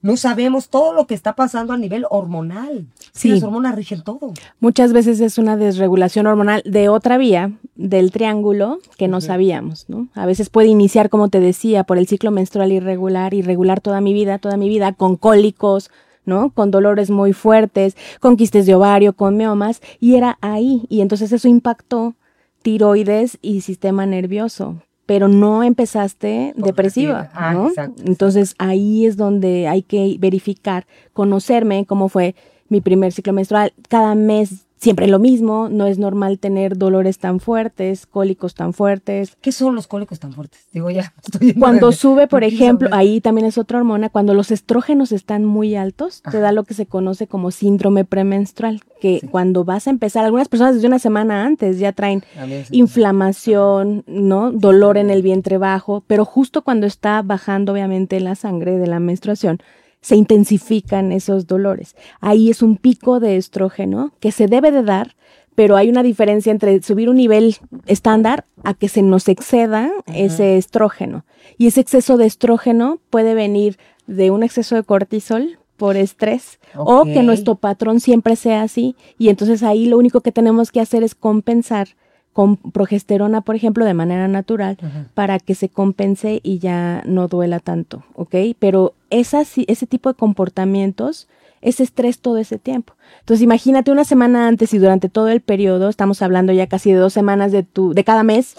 no 0.00 0.16
sabemos 0.16 0.68
todo 0.68 0.92
lo 0.92 1.06
que 1.06 1.14
está 1.14 1.34
pasando 1.34 1.72
a 1.72 1.76
nivel 1.76 2.06
hormonal. 2.08 2.86
Sí. 3.12 3.30
Las 3.30 3.42
hormonas 3.42 3.74
rigen 3.74 4.02
todo. 4.02 4.32
Muchas 4.60 4.92
veces 4.92 5.20
es 5.20 5.38
una 5.38 5.56
desregulación 5.56 6.26
hormonal 6.26 6.62
de 6.64 6.88
otra 6.88 7.18
vía, 7.18 7.52
del 7.74 8.12
triángulo, 8.12 8.78
que 8.96 9.08
no 9.08 9.20
sabíamos, 9.20 9.86
¿no? 9.88 10.08
A 10.14 10.24
veces 10.24 10.50
puede 10.50 10.68
iniciar, 10.68 11.10
como 11.10 11.28
te 11.28 11.40
decía, 11.40 11.84
por 11.84 11.98
el 11.98 12.06
ciclo 12.06 12.30
menstrual 12.30 12.72
irregular, 12.72 13.34
irregular 13.34 13.80
toda 13.80 14.00
mi 14.00 14.12
vida, 14.12 14.38
toda 14.38 14.56
mi 14.56 14.68
vida, 14.68 14.92
con 14.92 15.16
cólicos, 15.16 15.90
¿no? 16.28 16.50
Con 16.50 16.70
dolores 16.70 17.10
muy 17.10 17.32
fuertes, 17.32 17.96
con 18.20 18.36
quistes 18.36 18.66
de 18.66 18.74
ovario, 18.74 19.14
con 19.14 19.36
miomas, 19.36 19.80
y 19.98 20.14
era 20.14 20.38
ahí. 20.40 20.84
Y 20.88 21.00
entonces 21.00 21.32
eso 21.32 21.48
impactó 21.48 22.14
tiroides 22.62 23.38
y 23.42 23.62
sistema 23.62 24.06
nervioso, 24.06 24.76
pero 25.06 25.26
no 25.26 25.62
empezaste 25.62 26.52
depresiva, 26.56 27.30
ah, 27.32 27.54
¿no? 27.54 27.70
entonces 28.04 28.54
ahí 28.58 29.06
es 29.06 29.16
donde 29.16 29.66
hay 29.66 29.82
que 29.82 30.16
verificar, 30.20 30.86
conocerme 31.14 31.86
cómo 31.86 32.08
fue 32.08 32.34
mi 32.68 32.80
primer 32.82 33.12
ciclo 33.12 33.32
menstrual. 33.32 33.72
Cada 33.88 34.14
mes 34.14 34.66
siempre 34.78 35.06
lo 35.08 35.18
mismo, 35.18 35.68
no 35.70 35.86
es 35.86 35.98
normal 35.98 36.38
tener 36.38 36.76
dolores 36.76 37.18
tan 37.18 37.40
fuertes, 37.40 38.06
cólicos 38.06 38.54
tan 38.54 38.72
fuertes. 38.72 39.36
¿Qué 39.40 39.52
son 39.52 39.74
los 39.74 39.86
cólicos 39.86 40.18
tan 40.20 40.32
fuertes? 40.32 40.66
Digo, 40.72 40.90
ya. 40.90 41.12
Estoy 41.24 41.54
cuando 41.54 41.92
sube, 41.92 42.26
por 42.28 42.44
ejemplo, 42.44 42.88
ahí 42.92 43.20
también 43.20 43.46
es 43.46 43.58
otra 43.58 43.78
hormona, 43.78 44.08
cuando 44.08 44.34
los 44.34 44.50
estrógenos 44.50 45.12
están 45.12 45.44
muy 45.44 45.74
altos, 45.74 46.22
te 46.30 46.40
da 46.40 46.52
lo 46.52 46.64
que 46.64 46.74
se 46.74 46.86
conoce 46.86 47.26
como 47.26 47.50
síndrome 47.50 48.04
premenstrual, 48.04 48.80
que 49.00 49.20
cuando 49.30 49.64
vas 49.64 49.86
a 49.86 49.90
empezar, 49.90 50.24
algunas 50.24 50.48
personas 50.48 50.74
desde 50.74 50.88
una 50.88 50.98
semana 50.98 51.44
antes 51.44 51.78
ya 51.78 51.92
traen 51.92 52.24
inflamación, 52.70 54.04
¿no? 54.06 54.52
Dolor 54.52 54.96
en 54.96 55.10
el 55.10 55.22
vientre 55.22 55.58
bajo, 55.58 56.02
pero 56.06 56.24
justo 56.24 56.62
cuando 56.62 56.86
está 56.86 57.22
bajando 57.22 57.72
obviamente 57.72 58.20
la 58.20 58.34
sangre 58.34 58.78
de 58.78 58.86
la 58.86 59.00
menstruación, 59.00 59.60
se 60.00 60.16
intensifican 60.16 61.12
esos 61.12 61.46
dolores. 61.46 61.96
Ahí 62.20 62.50
es 62.50 62.62
un 62.62 62.76
pico 62.76 63.20
de 63.20 63.36
estrógeno 63.36 64.12
que 64.20 64.32
se 64.32 64.46
debe 64.46 64.70
de 64.70 64.82
dar, 64.82 65.16
pero 65.54 65.76
hay 65.76 65.88
una 65.88 66.02
diferencia 66.02 66.52
entre 66.52 66.80
subir 66.82 67.08
un 67.08 67.16
nivel 67.16 67.56
estándar 67.86 68.46
a 68.62 68.74
que 68.74 68.88
se 68.88 69.02
nos 69.02 69.28
exceda 69.28 69.90
ese 70.06 70.56
estrógeno. 70.56 71.24
Y 71.56 71.66
ese 71.66 71.80
exceso 71.80 72.16
de 72.16 72.26
estrógeno 72.26 73.00
puede 73.10 73.34
venir 73.34 73.78
de 74.06 74.30
un 74.30 74.42
exceso 74.42 74.76
de 74.76 74.84
cortisol 74.84 75.58
por 75.76 75.96
estrés 75.96 76.58
o 76.76 77.04
que 77.04 77.22
nuestro 77.22 77.54
patrón 77.54 78.00
siempre 78.00 78.36
sea 78.36 78.62
así 78.62 78.96
y 79.16 79.28
entonces 79.28 79.62
ahí 79.62 79.86
lo 79.86 79.96
único 79.96 80.20
que 80.22 80.32
tenemos 80.32 80.72
que 80.72 80.80
hacer 80.80 81.04
es 81.04 81.14
compensar 81.14 81.88
con 82.38 82.56
progesterona, 82.56 83.40
por 83.40 83.56
ejemplo, 83.56 83.84
de 83.84 83.94
manera 83.94 84.28
natural, 84.28 84.78
para 85.14 85.40
que 85.40 85.56
se 85.56 85.68
compense 85.68 86.38
y 86.44 86.60
ya 86.60 87.02
no 87.04 87.26
duela 87.26 87.58
tanto, 87.58 88.04
¿ok? 88.14 88.32
Pero 88.60 88.94
esas, 89.10 89.54
ese 89.66 89.88
tipo 89.88 90.08
de 90.08 90.14
comportamientos 90.14 91.26
es 91.62 91.80
estrés 91.80 92.20
todo 92.20 92.38
ese 92.38 92.60
tiempo. 92.60 92.94
Entonces, 93.18 93.42
imagínate 93.42 93.90
una 93.90 94.04
semana 94.04 94.46
antes 94.46 94.72
y 94.72 94.78
durante 94.78 95.08
todo 95.08 95.26
el 95.26 95.40
periodo, 95.40 95.88
estamos 95.88 96.22
hablando 96.22 96.52
ya 96.52 96.68
casi 96.68 96.92
de 96.92 96.98
dos 96.98 97.12
semanas 97.12 97.50
de 97.50 97.64
tu, 97.64 97.92
de 97.92 98.04
cada 98.04 98.22
mes, 98.22 98.54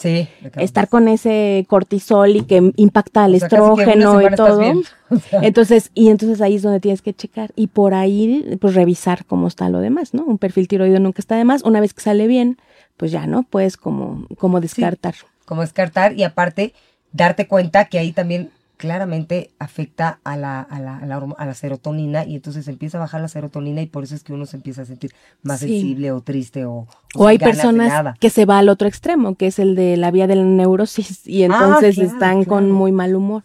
estar 0.58 0.90
con 0.90 1.08
ese 1.08 1.66
cortisol 1.70 2.36
y 2.36 2.42
que 2.42 2.74
impacta 2.76 3.24
al 3.24 3.36
estrógeno 3.36 4.22
y 4.22 4.36
todo. 4.36 4.62
Entonces, 5.42 5.90
y 5.96 6.10
entonces 6.10 6.40
ahí 6.40 6.56
es 6.56 6.62
donde 6.62 6.80
tienes 6.80 7.02
que 7.02 7.16
checar 7.16 7.52
y 7.56 7.66
por 7.66 7.96
ahí, 7.96 8.58
pues 8.62 8.76
revisar 8.76 9.26
cómo 9.26 9.48
está 9.48 9.68
lo 9.70 9.80
demás, 9.80 10.14
¿no? 10.14 10.24
Un 10.24 10.38
perfil 10.38 10.68
tiroideo 10.68 11.00
nunca 11.00 11.20
está 11.20 11.36
de 11.36 11.46
más. 11.46 11.64
Una 11.64 11.80
vez 11.80 11.96
que 11.96 12.02
sale 12.02 12.28
bien, 12.28 12.58
pues 13.00 13.14
ya, 13.14 13.26
¿no? 13.26 13.44
Puedes 13.44 13.78
como, 13.78 14.28
como 14.38 14.60
descartar. 14.60 15.16
como 15.46 15.62
descartar 15.62 16.14
y 16.14 16.24
aparte 16.24 16.74
darte 17.14 17.48
cuenta 17.48 17.86
que 17.86 17.98
ahí 17.98 18.12
también 18.12 18.52
claramente 18.76 19.52
afecta 19.58 20.20
a 20.26 20.36
la, 20.36 20.60
a, 20.60 20.82
la, 20.82 20.98
a, 20.98 21.46
la, 21.46 21.54
serotonina 21.54 22.26
y 22.26 22.36
entonces 22.36 22.68
empieza 22.68 22.98
a 22.98 23.02
bajar 23.02 23.22
la 23.22 23.30
serotonina 23.30 23.82
y 23.82 23.86
por 23.86 24.04
eso 24.04 24.16
es 24.16 24.24
que 24.24 24.34
uno 24.34 24.46
se 24.46 24.58
empieza 24.58 24.82
a 24.82 24.86
sentir 24.86 25.14
más 25.44 25.62
sensible 25.62 26.12
o 26.12 26.20
triste 26.20 26.66
o... 26.66 26.88
O, 27.16 27.28
hay 27.28 27.38
personas 27.38 28.18
que 28.20 28.30
se 28.30 28.46
va 28.46 28.60
al 28.60 28.68
otro 28.68 28.88
extremo, 28.90 29.36
que 29.36 29.48
es 29.48 29.60
el 29.60 29.76
de 29.76 29.96
la 29.96 30.12
vía 30.12 30.28
de 30.28 30.36
la 30.36 30.44
neurosis 30.44 31.26
y 31.26 31.44
ah, 31.44 31.46
entonces 31.46 31.98
están 32.00 32.44
con 32.44 32.70
muy 32.70 32.92
mal 32.92 33.16
humor. 33.16 33.44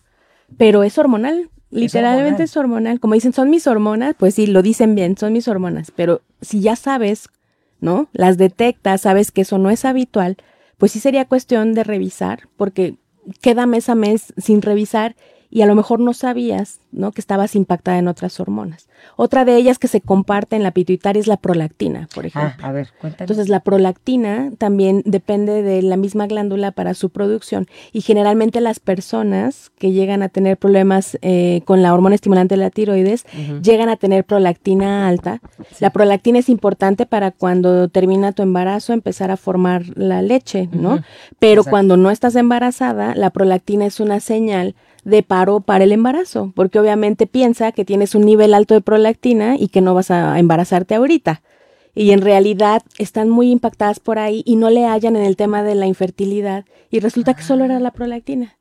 Pero 0.57 0.83
es 0.83 0.99
hormonal, 0.99 1.49
literalmente 1.71 2.43
es 2.43 2.57
hormonal. 2.57 2.99
Como 2.99 3.15
dicen, 3.15 3.33
son 3.33 3.51
mis 3.51 3.69
hormonas, 3.69 4.17
pues 4.19 4.35
sí, 4.35 4.49
lo 4.49 4.63
dicen 4.63 4.97
bien, 4.97 5.17
son 5.17 5.33
mis 5.33 5.47
hormonas, 5.47 5.93
pero 5.95 6.23
si 6.41 6.61
ya 6.61 6.75
sabes 6.75 7.29
¿no? 7.85 8.09
Las 8.13 8.39
detectas, 8.39 9.03
sabes 9.03 9.31
que 9.31 9.43
eso 9.43 9.59
no 9.59 9.71
es 9.71 9.85
habitual, 9.85 10.39
pues 10.79 10.93
sí 10.93 11.01
sería 11.01 11.27
cuestión 11.27 11.75
de 11.75 11.85
revisar, 11.85 12.49
porque 12.57 12.97
queda 13.43 13.67
mes 13.67 13.89
a 13.89 13.95
mes 13.95 14.33
sin 14.39 14.63
revisar 14.63 15.15
y 15.51 15.63
a 15.63 15.67
lo 15.67 15.75
mejor 15.75 16.01
no 16.01 16.15
sabías, 16.15 16.81
¿no? 16.93 17.13
Que 17.13 17.21
estabas 17.21 17.55
impactada 17.57 17.99
en 17.99 18.09
otras 18.09 18.41
hormonas. 18.41 18.89
Otra 19.17 19.45
de 19.45 19.57
ellas 19.57 19.79
que 19.79 19.89
se 19.89 20.01
comparte 20.01 20.57
en 20.57 20.63
la 20.63 20.71
pituitaria 20.71 21.21
es 21.21 21.27
la 21.27 21.37
prolactina, 21.37 22.09
por 22.15 22.25
ah, 22.25 22.29
ejemplo. 22.29 22.65
Ah, 22.65 22.69
a 22.69 22.73
ver, 22.73 22.89
cuéntame. 23.01 23.25
Entonces, 23.25 23.49
la 23.49 23.61
prolactina 23.61 24.51
también 24.59 25.03
depende 25.05 25.63
de 25.63 25.83
la 25.83 25.97
misma 25.97 26.27
glándula 26.27 26.73
para 26.73 26.95
su 26.95 27.11
producción 27.11 27.67
y 27.93 28.01
generalmente 28.01 28.61
las 28.61 28.81
personas 28.81 29.71
que 29.79 29.93
llegan 29.93 30.23
a 30.23 30.29
tener 30.29 30.57
problemas 30.57 31.19
eh, 31.23 31.63
con 31.65 31.83
la 31.83 31.95
hormona 31.95 32.15
estimulante 32.15 32.55
de 32.55 32.61
la 32.61 32.71
tiroides 32.71 33.25
llegan 33.63 33.89
a 33.89 33.97
tener 33.97 34.25
prolactina 34.25 35.09
alta. 35.09 35.41
La 35.81 35.91
prolactina 35.91 36.39
es 36.39 36.49
importante 36.49 37.07
para 37.07 37.31
cuando 37.31 37.89
termina 37.89 38.33
tu 38.33 38.43
embarazo 38.43 38.93
empezar 38.93 39.31
a 39.31 39.37
formar 39.37 39.85
la 39.97 40.23
leche, 40.23 40.69
¿no? 40.73 41.01
Pero 41.39 41.65
cuando 41.65 41.97
no 41.97 42.11
estás 42.11 42.37
embarazada, 42.37 43.15
la 43.15 43.31
prolactina 43.31 43.87
es 43.87 44.01
una 44.01 44.21
señal 44.21 44.75
de 45.05 45.23
paro 45.23 45.61
para 45.61 45.85
el 45.85 45.93
embarazo, 45.93 46.53
porque 46.55 46.79
obviamente 46.79 47.27
piensa 47.27 47.73
que 47.73 47.85
tienes 47.85 48.15
un 48.15 48.25
nivel 48.25 48.55
alto 48.55 48.75
de 48.75 48.81
prolactina 48.81 49.57
y 49.57 49.69
que 49.69 49.81
no 49.81 49.95
vas 49.95 50.11
a 50.11 50.39
embarazarte 50.39 50.95
ahorita. 50.95 51.43
Y 51.95 52.11
en 52.11 52.23
realidad 52.23 52.83
están 52.99 53.29
muy 53.29 53.51
impactadas 53.51 54.01
por 54.01 54.19
ahí 54.19 54.43
y 54.45 54.57
no 54.57 54.71
le 54.71 54.87
hallan 54.87 55.17
en 55.17 55.25
el 55.25 55.37
tema 55.37 55.63
de 55.63 55.75
la 55.77 55.87
infertilidad 55.87 56.65
y 56.91 57.01
resulta 57.01 57.35
que 57.35 57.43
solo 57.43 57.65
era 57.65 57.79
la 57.79 57.93
prolactina. 57.93 58.57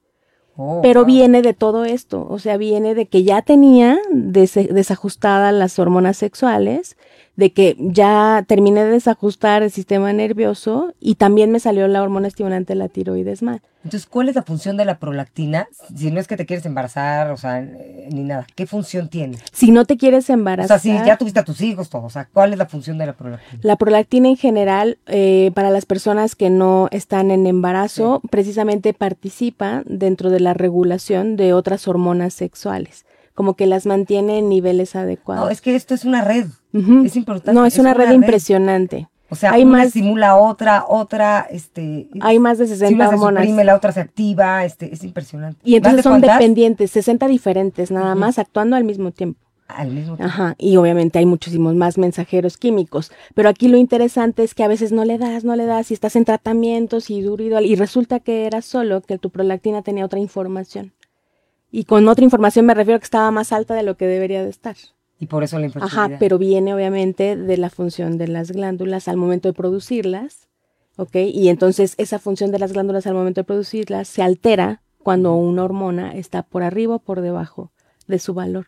Oh, 0.55 0.81
Pero 0.83 1.03
viene 1.03 1.41
de 1.41 1.55
todo 1.55 1.83
esto, 1.83 2.27
o 2.29 2.37
sea, 2.37 2.57
viene 2.57 2.93
de 2.93 3.07
que 3.07 3.23
ya 3.23 3.41
tenía 3.41 3.97
desajustadas 4.11 5.51
las 5.51 5.79
hormonas 5.79 6.17
sexuales, 6.17 6.95
de 7.35 7.51
que 7.51 7.75
ya 7.79 8.43
terminé 8.47 8.83
de 8.83 8.91
desajustar 8.91 9.63
el 9.63 9.71
sistema 9.71 10.13
nervioso 10.13 10.93
y 10.99 11.15
también 11.15 11.51
me 11.51 11.59
salió 11.59 11.87
la 11.87 12.03
hormona 12.03 12.27
estimulante 12.27 12.73
de 12.73 12.79
la 12.79 12.89
tiroides 12.89 13.41
mal. 13.41 13.61
Entonces, 13.83 14.07
¿cuál 14.07 14.29
es 14.29 14.35
la 14.35 14.43
función 14.43 14.77
de 14.77 14.85
la 14.85 14.97
prolactina? 14.97 15.67
Si 15.93 16.09
no 16.09 16.19
es 16.19 16.27
que 16.27 16.37
te 16.37 16.45
quieres 16.45 16.65
embarazar, 16.65 17.31
o 17.31 17.37
sea, 17.37 17.59
ni 17.61 18.23
nada, 18.23 18.47
¿qué 18.55 18.65
función 18.65 19.09
tiene? 19.09 19.39
Si 19.51 19.71
no 19.71 19.83
te 19.83 19.97
quieres 19.97 20.29
embarazar. 20.29 20.77
O 20.77 20.79
sea, 20.79 20.99
si 20.99 21.05
ya 21.05 21.17
tuviste 21.17 21.39
a 21.39 21.43
tus 21.43 21.59
hijos, 21.59 21.89
todo, 21.89 22.03
o 22.03 22.09
sea, 22.09 22.29
¿cuál 22.31 22.53
es 22.53 22.59
la 22.59 22.67
función 22.67 22.97
de 22.97 23.07
la 23.07 23.13
prolactina? 23.13 23.59
La 23.61 23.75
prolactina 23.75 24.29
en 24.29 24.37
general, 24.37 24.99
eh, 25.07 25.51
para 25.53 25.69
las 25.69 25.85
personas 25.85 26.35
que 26.35 26.49
no 26.49 26.87
están 26.91 27.29
en 27.29 27.45
embarazo, 27.45 28.21
precisamente 28.29 28.93
participa 28.93 29.83
dentro 29.85 30.29
de 30.29 30.39
la 30.39 30.53
regulación 30.53 31.35
de 31.35 31.53
otras 31.53 31.87
hormonas 31.87 32.33
sexuales 32.33 33.05
como 33.35 33.55
que 33.55 33.65
las 33.65 33.87
mantiene 33.87 34.37
en 34.37 34.47
niveles 34.47 34.95
adecuados. 34.95 35.45
No, 35.45 35.51
es 35.51 35.59
que 35.59 35.75
esto 35.75 35.95
es 35.95 36.05
una 36.05 36.21
red. 36.21 36.45
Es 36.73 37.15
importante. 37.15 37.53
No, 37.53 37.65
es, 37.65 37.77
una, 37.77 37.93
red, 37.93 38.11
impresionante. 38.11 39.07
O 39.29 39.35
sea, 39.35 39.53
hay 39.53 39.63
una 39.63 39.79
más, 39.79 39.87
estimula 39.87 40.35
otra, 40.35 40.85
otra, 40.87 41.47
este... 41.49 42.07
Hay 42.21 42.39
más 42.39 42.57
de 42.57 42.67
60 42.67 42.87
si 42.87 42.93
una 42.93 43.09
hormonas. 43.09 43.43
Se 43.43 43.49
suprime, 43.49 43.63
la 43.63 43.75
otra 43.75 43.91
se 43.91 43.99
activa, 43.99 44.65
este, 44.65 44.93
es 44.93 45.03
impresionante. 45.03 45.59
Y 45.63 45.75
entonces 45.75 46.03
son 46.03 46.21
dependientes, 46.21 46.91
60 46.91 47.27
diferentes 47.27 47.91
nada 47.91 48.15
más, 48.15 48.37
actuando 48.37 48.75
al 48.75 48.83
mismo 48.83 49.11
tiempo. 49.11 49.39
Al 49.67 49.89
mismo 49.91 50.17
tiempo. 50.17 50.31
Ajá, 50.31 50.55
y 50.57 50.75
obviamente 50.75 51.19
hay 51.19 51.25
muchísimos 51.25 51.73
más 51.73 51.97
mensajeros 51.97 52.57
químicos, 52.57 53.11
pero 53.33 53.49
aquí 53.49 53.69
lo 53.69 53.77
interesante 53.77 54.43
es 54.43 54.53
que 54.53 54.63
a 54.63 54.67
veces 54.67 54.91
no 54.91 55.05
le 55.05 55.17
das, 55.17 55.43
no 55.43 55.55
le 55.55 55.65
das, 55.65 55.89
y 55.89 55.93
estás 55.95 56.15
en 56.15 56.25
tratamientos 56.25 57.09
y 57.09 57.21
duro 57.21 57.43
y, 57.43 57.65
y 57.65 57.75
resulta 57.75 58.19
que 58.19 58.45
era 58.45 58.61
solo 58.61 59.01
que 59.01 59.17
tu 59.17 59.29
prolactina 59.31 59.81
tenía 59.81 60.05
otra 60.05 60.19
información. 60.19 60.93
Y 61.71 61.85
con 61.85 62.07
otra 62.07 62.23
información 62.23 62.67
me 62.67 62.75
refiero 62.75 62.97
a 62.97 62.99
que 62.99 63.05
estaba 63.05 63.31
más 63.31 63.51
alta 63.51 63.73
de 63.73 63.81
lo 63.81 63.97
que 63.97 64.05
debería 64.05 64.43
de 64.43 64.49
estar. 64.51 64.75
Y 65.23 65.27
por 65.27 65.41
eso 65.41 65.57
la 65.57 65.67
infertilidad. 65.67 66.05
Ajá, 66.05 66.17
pero 66.19 66.37
viene 66.37 66.73
obviamente 66.73 67.37
de 67.37 67.55
la 67.55 67.69
función 67.69 68.17
de 68.17 68.27
las 68.27 68.51
glándulas 68.51 69.07
al 69.07 69.15
momento 69.15 69.47
de 69.47 69.53
producirlas, 69.53 70.49
¿ok? 70.97 71.15
Y 71.15 71.47
entonces 71.47 71.95
esa 71.97 72.19
función 72.19 72.51
de 72.51 72.59
las 72.59 72.73
glándulas 72.73 73.07
al 73.07 73.13
momento 73.13 73.39
de 73.39 73.45
producirlas 73.45 74.09
se 74.09 74.21
altera 74.21 74.81
cuando 75.01 75.33
una 75.35 75.63
hormona 75.63 76.13
está 76.13 76.43
por 76.43 76.61
arriba 76.61 76.95
o 76.95 76.99
por 76.99 77.21
debajo 77.21 77.71
de 78.05 78.19
su 78.19 78.33
valor. 78.33 78.67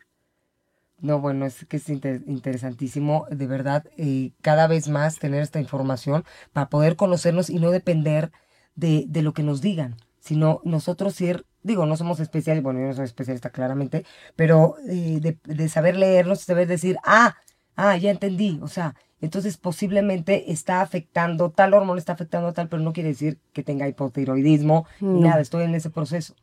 No, 1.01 1.19
bueno, 1.19 1.45
es 1.45 1.65
que 1.65 1.75
es 1.75 1.89
interesantísimo, 1.89 3.25
de 3.29 3.47
verdad, 3.47 3.83
eh, 3.97 4.31
cada 4.39 4.67
vez 4.67 4.87
más 4.87 5.19
tener 5.19 5.41
esta 5.41 5.59
información 5.59 6.23
para 6.53 6.69
poder 6.69 6.95
conocernos 6.95 7.49
y 7.49 7.59
no 7.59 7.69
depender 7.69 8.31
de, 8.75 9.03
de 9.09 9.21
lo 9.23 9.33
que 9.33 9.43
nos 9.43 9.59
digan, 9.59 9.97
sino 10.21 10.61
nosotros 10.63 11.15
ser 11.15 11.45
digo, 11.65 11.85
no 11.85 11.97
somos 11.97 12.19
especiales, 12.19 12.63
bueno, 12.63 12.79
yo 12.79 12.87
no 12.87 12.93
soy 12.93 13.05
especialista 13.05 13.49
claramente, 13.49 14.05
pero 14.35 14.75
eh, 14.87 15.19
de, 15.19 15.37
de, 15.43 15.69
saber 15.69 15.97
leerlos, 15.97 16.41
saber 16.41 16.67
decir, 16.67 16.97
ah, 17.03 17.35
ah, 17.75 17.97
ya 17.97 18.11
entendí, 18.11 18.59
o 18.61 18.67
sea, 18.67 18.95
entonces 19.19 19.57
posiblemente 19.57 20.51
está 20.51 20.81
afectando, 20.81 21.49
tal 21.49 21.73
hormona 21.73 21.97
está 21.97 22.13
afectando 22.13 22.49
a 22.49 22.53
tal, 22.53 22.69
pero 22.69 22.83
no 22.83 22.93
quiere 22.93 23.09
decir 23.09 23.39
que 23.51 23.63
tenga 23.63 23.87
hipotiroidismo, 23.87 24.85
ni 24.99 25.21
nada, 25.21 25.41
estoy 25.41 25.63
en 25.63 25.73
ese 25.73 25.89
proceso. 25.89 26.35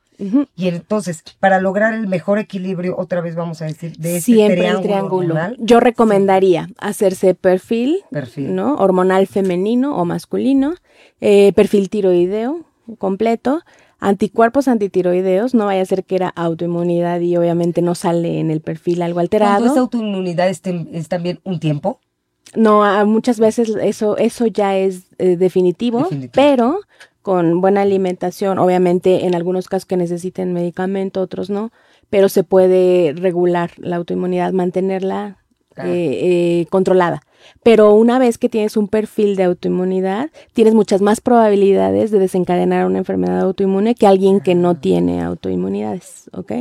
Y 0.54 0.68
entonces, 0.68 1.24
para 1.40 1.60
lograr 1.60 1.94
el 1.94 2.06
mejor 2.06 2.38
equilibrio, 2.38 2.96
otra 2.96 3.20
vez 3.20 3.34
vamos 3.34 3.62
a 3.62 3.64
decir, 3.64 3.96
de 3.96 4.18
este 4.18 4.32
Siempre 4.32 4.72
triángulo, 4.82 5.34
yo 5.58 5.80
recomendaría 5.80 6.68
hacerse 6.78 7.34
perfil, 7.34 8.02
perfil, 8.10 8.54
¿no? 8.54 8.74
Hormonal 8.76 9.26
femenino 9.26 9.96
o 9.96 10.04
masculino, 10.04 10.74
eh, 11.20 11.52
perfil 11.54 11.88
tiroideo 11.90 12.66
completo, 12.98 13.60
anticuerpos 13.98 14.68
antitiroideos, 14.68 15.54
no 15.54 15.66
vaya 15.66 15.82
a 15.82 15.86
ser 15.86 16.04
que 16.04 16.16
era 16.16 16.28
autoinmunidad 16.28 17.20
y 17.20 17.36
obviamente 17.36 17.82
no 17.82 17.94
sale 17.94 18.40
en 18.40 18.50
el 18.50 18.60
perfil 18.60 19.02
algo 19.02 19.20
alterado. 19.20 19.58
¿Cuándo 19.58 19.72
es 19.72 19.78
autoinmunidad 19.78 20.48
es, 20.48 20.60
también 21.08 21.40
un 21.44 21.60
tiempo? 21.60 22.00
No, 22.54 23.06
muchas 23.06 23.38
veces 23.38 23.72
eso, 23.80 24.16
eso 24.16 24.46
ya 24.46 24.76
es 24.76 25.06
eh, 25.18 25.36
definitivo, 25.36 26.08
pero 26.32 26.80
con 27.22 27.60
buena 27.60 27.82
alimentación, 27.82 28.58
obviamente 28.58 29.26
en 29.26 29.34
algunos 29.34 29.68
casos 29.68 29.86
que 29.86 29.96
necesiten 29.96 30.52
medicamento, 30.52 31.20
otros 31.20 31.48
no, 31.48 31.70
pero 32.10 32.28
se 32.28 32.42
puede 32.42 33.14
regular 33.16 33.70
la 33.78 33.96
autoinmunidad, 33.96 34.52
mantenerla 34.52 35.38
eh, 35.76 35.84
eh, 36.64 36.66
controlada. 36.68 37.22
Pero 37.62 37.94
una 37.94 38.18
vez 38.18 38.38
que 38.38 38.48
tienes 38.48 38.76
un 38.76 38.88
perfil 38.88 39.36
de 39.36 39.44
autoinmunidad, 39.44 40.30
tienes 40.52 40.74
muchas 40.74 41.00
más 41.02 41.20
probabilidades 41.20 42.10
de 42.10 42.18
desencadenar 42.18 42.86
una 42.86 42.98
enfermedad 42.98 43.40
autoinmune 43.40 43.94
que 43.94 44.06
alguien 44.06 44.40
que 44.40 44.54
no 44.54 44.76
tiene 44.76 45.22
autoinmunidades, 45.22 46.30
¿ok? 46.32 46.52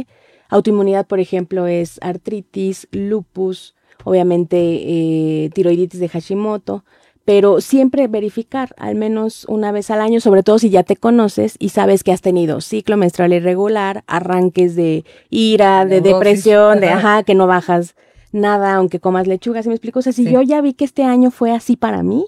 Autoinmunidad, 0.50 1.08
por 1.08 1.20
ejemplo, 1.20 1.68
es 1.68 1.98
artritis, 2.02 2.88
lupus, 2.92 3.74
obviamente 4.04 4.58
eh, 4.58 5.50
tiroiditis 5.54 6.00
de 6.00 6.10
Hashimoto, 6.10 6.84
pero 7.24 7.62
siempre 7.62 8.08
verificar 8.08 8.74
al 8.78 8.96
menos 8.96 9.46
una 9.48 9.72
vez 9.72 9.92
al 9.92 10.02
año, 10.02 10.20
sobre 10.20 10.44
todo 10.44 10.60
si 10.60 10.70
ya 10.70 10.84
te 10.84 10.96
conoces 10.96 11.56
y 11.60 11.70
sabes 11.70 12.04
que 12.04 12.12
has 12.12 12.22
tenido 12.22 12.62
ciclo 12.62 12.98
menstrual 12.98 13.34
irregular, 13.34 14.04
arranques 14.08 14.76
de 14.76 15.06
ira, 15.30 15.86
de 15.86 16.02
depresión, 16.02 16.80
de 16.80 16.90
ajá, 16.90 17.24
que 17.24 17.36
no 17.36 17.48
bajas 17.48 17.96
nada 18.32 18.76
aunque 18.76 19.00
comas 19.00 19.28
lechuga, 19.28 19.64
¿sí 19.64 19.70
me 19.70 19.76
explico? 19.76 20.00
O 20.00 20.02
sea, 20.02 20.14
si 20.14 20.30
yo 20.30 20.42
ya 20.42 20.62
vi 20.62 20.74
que 20.74 20.86
este 20.86 21.04
año 21.04 21.32
fue 21.32 21.52
así 21.52 21.76
para 21.76 22.04
mí, 22.04 22.26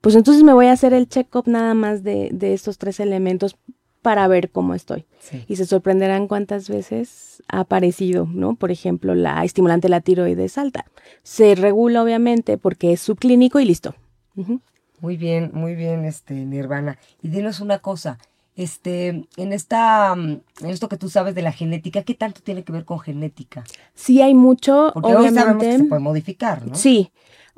pues 0.00 0.14
entonces 0.16 0.42
me 0.42 0.52
voy 0.52 0.66
a 0.66 0.72
hacer 0.72 0.92
el 0.92 1.08
check-up 1.08 1.44
nada 1.46 1.74
más 1.74 2.02
de, 2.02 2.30
de 2.32 2.52
estos 2.54 2.78
tres 2.78 3.00
elementos 3.00 3.56
para 4.04 4.28
ver 4.28 4.50
cómo 4.50 4.74
estoy. 4.74 5.06
Y 5.48 5.56
se 5.56 5.64
sorprenderán 5.64 6.28
cuántas 6.28 6.68
veces 6.68 7.42
ha 7.48 7.60
aparecido, 7.60 8.28
¿no? 8.30 8.54
Por 8.54 8.70
ejemplo, 8.70 9.14
la 9.14 9.42
estimulante 9.44 9.86
de 9.86 9.92
la 9.92 10.02
tiroides 10.02 10.58
alta. 10.58 10.84
Se 11.22 11.54
regula 11.54 12.02
obviamente 12.02 12.58
porque 12.58 12.92
es 12.92 13.00
subclínico 13.00 13.60
y 13.60 13.64
listo. 13.64 13.94
Muy 15.00 15.16
bien, 15.16 15.50
muy 15.54 15.74
bien, 15.74 16.04
este 16.04 16.34
Nirvana. 16.34 16.98
Y 17.22 17.28
dinos 17.28 17.60
una 17.60 17.78
cosa, 17.78 18.18
este, 18.56 19.26
en 19.36 19.52
esta, 19.52 20.12
en 20.14 20.42
esto 20.60 20.88
que 20.88 20.96
tú 20.96 21.08
sabes 21.08 21.34
de 21.34 21.42
la 21.42 21.52
genética, 21.52 22.02
¿qué 22.02 22.14
tanto 22.14 22.40
tiene 22.42 22.64
que 22.64 22.72
ver 22.72 22.84
con 22.84 23.00
genética? 23.00 23.64
Sí, 23.94 24.22
hay 24.22 24.34
mucho. 24.34 24.90
Porque 24.94 25.14
obviamente. 25.14 25.40
hoy 25.40 25.44
sabemos 25.44 25.64
que 25.64 25.78
se 25.78 25.84
puede 25.84 26.00
modificar, 26.00 26.66
¿no? 26.66 26.74
Sí, 26.74 27.10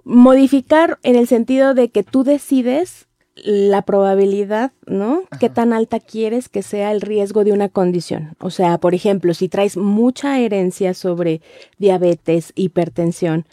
modificar 0.05 0.99
en 1.03 1.17
el 1.17 1.27
sentido 1.27 1.75
de 1.75 1.91
que 1.91 2.03
tú 2.03 2.25
decides 2.25 3.07
la 3.45 3.83
probabilidad, 3.83 4.73
¿no? 4.87 5.25
¿Qué 5.39 5.51
tan 5.51 5.75
alta 5.75 6.01
quieres 6.01 6.49
que 6.49 6.63
sea 6.63 6.93
el 6.93 7.03
riesgo 7.03 7.45
de 7.45 7.53
una 7.53 7.69
condición? 7.69 8.35
O 8.41 8.51
sea, 8.51 8.79
por 8.79 8.95
ejemplo, 8.95 9.35
si 9.35 9.49
traes 9.49 9.77
mucha 9.77 10.39
herencia 10.39 10.95
sobre 10.95 11.43
diabetes, 11.77 12.53
hipertensión 12.55 13.45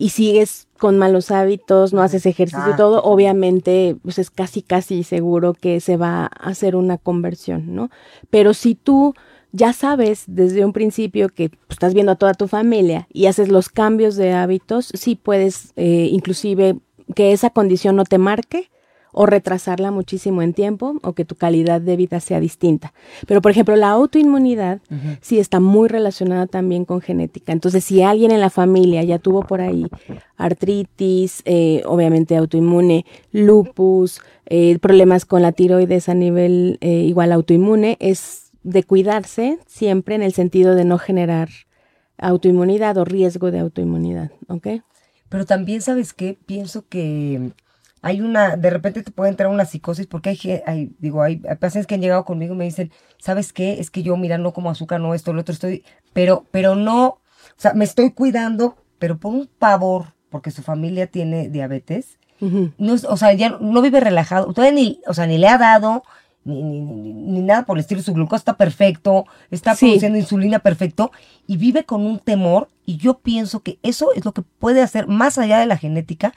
y 0.00 0.10
sigues 0.10 0.68
con 0.78 0.96
malos 0.96 1.32
hábitos, 1.32 1.92
no 1.92 2.02
haces 2.02 2.24
ejercicio 2.24 2.70
y 2.72 2.76
todo, 2.76 3.02
obviamente 3.02 3.96
pues 4.00 4.20
es 4.20 4.30
casi 4.30 4.62
casi 4.62 5.02
seguro 5.02 5.54
que 5.54 5.80
se 5.80 5.96
va 5.96 6.26
a 6.26 6.26
hacer 6.26 6.76
una 6.76 6.98
conversión, 6.98 7.74
¿no? 7.74 7.90
Pero 8.30 8.54
si 8.54 8.76
tú 8.76 9.14
ya 9.50 9.72
sabes 9.72 10.22
desde 10.28 10.64
un 10.64 10.72
principio 10.72 11.28
que 11.28 11.48
pues, 11.48 11.70
estás 11.70 11.94
viendo 11.94 12.12
a 12.12 12.16
toda 12.16 12.34
tu 12.34 12.46
familia 12.46 13.08
y 13.12 13.26
haces 13.26 13.48
los 13.48 13.70
cambios 13.70 14.14
de 14.14 14.34
hábitos, 14.34 14.92
sí 14.94 15.16
puedes 15.16 15.72
eh, 15.74 16.08
inclusive 16.12 16.78
que 17.16 17.32
esa 17.32 17.50
condición 17.50 17.96
no 17.96 18.04
te 18.04 18.18
marque 18.18 18.70
o 19.20 19.26
retrasarla 19.26 19.90
muchísimo 19.90 20.42
en 20.42 20.54
tiempo 20.54 21.00
o 21.02 21.12
que 21.12 21.24
tu 21.24 21.34
calidad 21.34 21.80
de 21.80 21.96
vida 21.96 22.20
sea 22.20 22.38
distinta. 22.38 22.92
Pero, 23.26 23.42
por 23.42 23.50
ejemplo, 23.50 23.74
la 23.74 23.90
autoinmunidad 23.90 24.80
sí 25.20 25.40
está 25.40 25.58
muy 25.58 25.88
relacionada 25.88 26.46
también 26.46 26.84
con 26.84 27.00
genética. 27.00 27.50
Entonces, 27.50 27.82
si 27.82 28.00
alguien 28.00 28.30
en 28.30 28.38
la 28.38 28.48
familia 28.48 29.02
ya 29.02 29.18
tuvo 29.18 29.42
por 29.42 29.60
ahí 29.60 29.88
artritis, 30.36 31.42
eh, 31.46 31.82
obviamente 31.84 32.36
autoinmune, 32.36 33.06
lupus, 33.32 34.20
eh, 34.46 34.78
problemas 34.78 35.24
con 35.24 35.42
la 35.42 35.50
tiroides 35.50 36.08
a 36.08 36.14
nivel 36.14 36.78
eh, 36.80 37.02
igual 37.02 37.32
autoinmune, 37.32 37.96
es 37.98 38.52
de 38.62 38.84
cuidarse 38.84 39.58
siempre 39.66 40.14
en 40.14 40.22
el 40.22 40.32
sentido 40.32 40.76
de 40.76 40.84
no 40.84 40.96
generar 40.96 41.48
autoinmunidad 42.18 42.96
o 42.98 43.04
riesgo 43.04 43.50
de 43.50 43.58
autoinmunidad, 43.58 44.30
¿ok? 44.46 44.68
Pero 45.28 45.44
también, 45.44 45.80
¿sabes 45.80 46.12
qué? 46.12 46.38
Pienso 46.46 46.86
que 46.88 47.50
hay 48.08 48.22
una, 48.22 48.56
de 48.56 48.70
repente 48.70 49.02
te 49.02 49.10
puede 49.10 49.28
entrar 49.28 49.50
una 49.50 49.66
psicosis 49.66 50.06
porque 50.06 50.30
hay, 50.30 50.62
hay 50.64 50.96
digo, 50.98 51.22
hay, 51.22 51.36
pacientes 51.36 51.86
que 51.86 51.94
han 51.94 52.00
llegado 52.00 52.24
conmigo 52.24 52.54
y 52.54 52.56
me 52.56 52.64
dicen, 52.64 52.90
¿sabes 53.18 53.52
qué? 53.52 53.80
Es 53.80 53.90
que 53.90 54.02
yo, 54.02 54.16
mira, 54.16 54.38
no 54.38 54.54
como 54.54 54.70
azúcar, 54.70 54.98
no 54.98 55.12
esto, 55.12 55.34
lo 55.34 55.42
otro, 55.42 55.52
estoy, 55.52 55.84
pero, 56.14 56.46
pero 56.50 56.74
no, 56.74 57.06
o 57.06 57.20
sea, 57.58 57.74
me 57.74 57.84
estoy 57.84 58.12
cuidando, 58.12 58.78
pero 58.98 59.18
por 59.18 59.34
un 59.34 59.46
pavor, 59.58 60.14
porque 60.30 60.50
su 60.50 60.62
familia 60.62 61.06
tiene 61.06 61.50
diabetes, 61.50 62.18
no, 62.40 62.94
o 62.94 63.16
sea, 63.16 63.32
ya 63.34 63.58
no 63.60 63.82
vive 63.82 64.00
relajado, 64.00 64.54
todavía 64.54 64.74
ni, 64.74 65.00
o 65.06 65.12
sea, 65.12 65.26
ni 65.26 65.36
le 65.36 65.48
ha 65.48 65.58
dado, 65.58 66.02
ni, 66.44 66.62
ni, 66.62 66.80
ni, 67.12 67.42
nada 67.42 67.66
por 67.66 67.76
el 67.76 67.80
estilo, 67.80 68.00
su 68.00 68.14
glucosa 68.14 68.38
está 68.38 68.56
perfecto, 68.56 69.26
está 69.50 69.74
produciendo 69.74 70.16
insulina 70.16 70.60
perfecto, 70.60 71.10
y 71.46 71.58
vive 71.58 71.84
con 71.84 72.06
un 72.06 72.20
temor, 72.20 72.68
y 72.86 72.96
yo 72.96 73.18
pienso 73.18 73.60
que 73.60 73.78
eso 73.82 74.14
es 74.14 74.24
lo 74.24 74.32
que 74.32 74.42
puede 74.42 74.80
hacer, 74.80 75.08
más 75.08 75.36
allá 75.36 75.58
de 75.58 75.66
la 75.66 75.76
genética, 75.76 76.32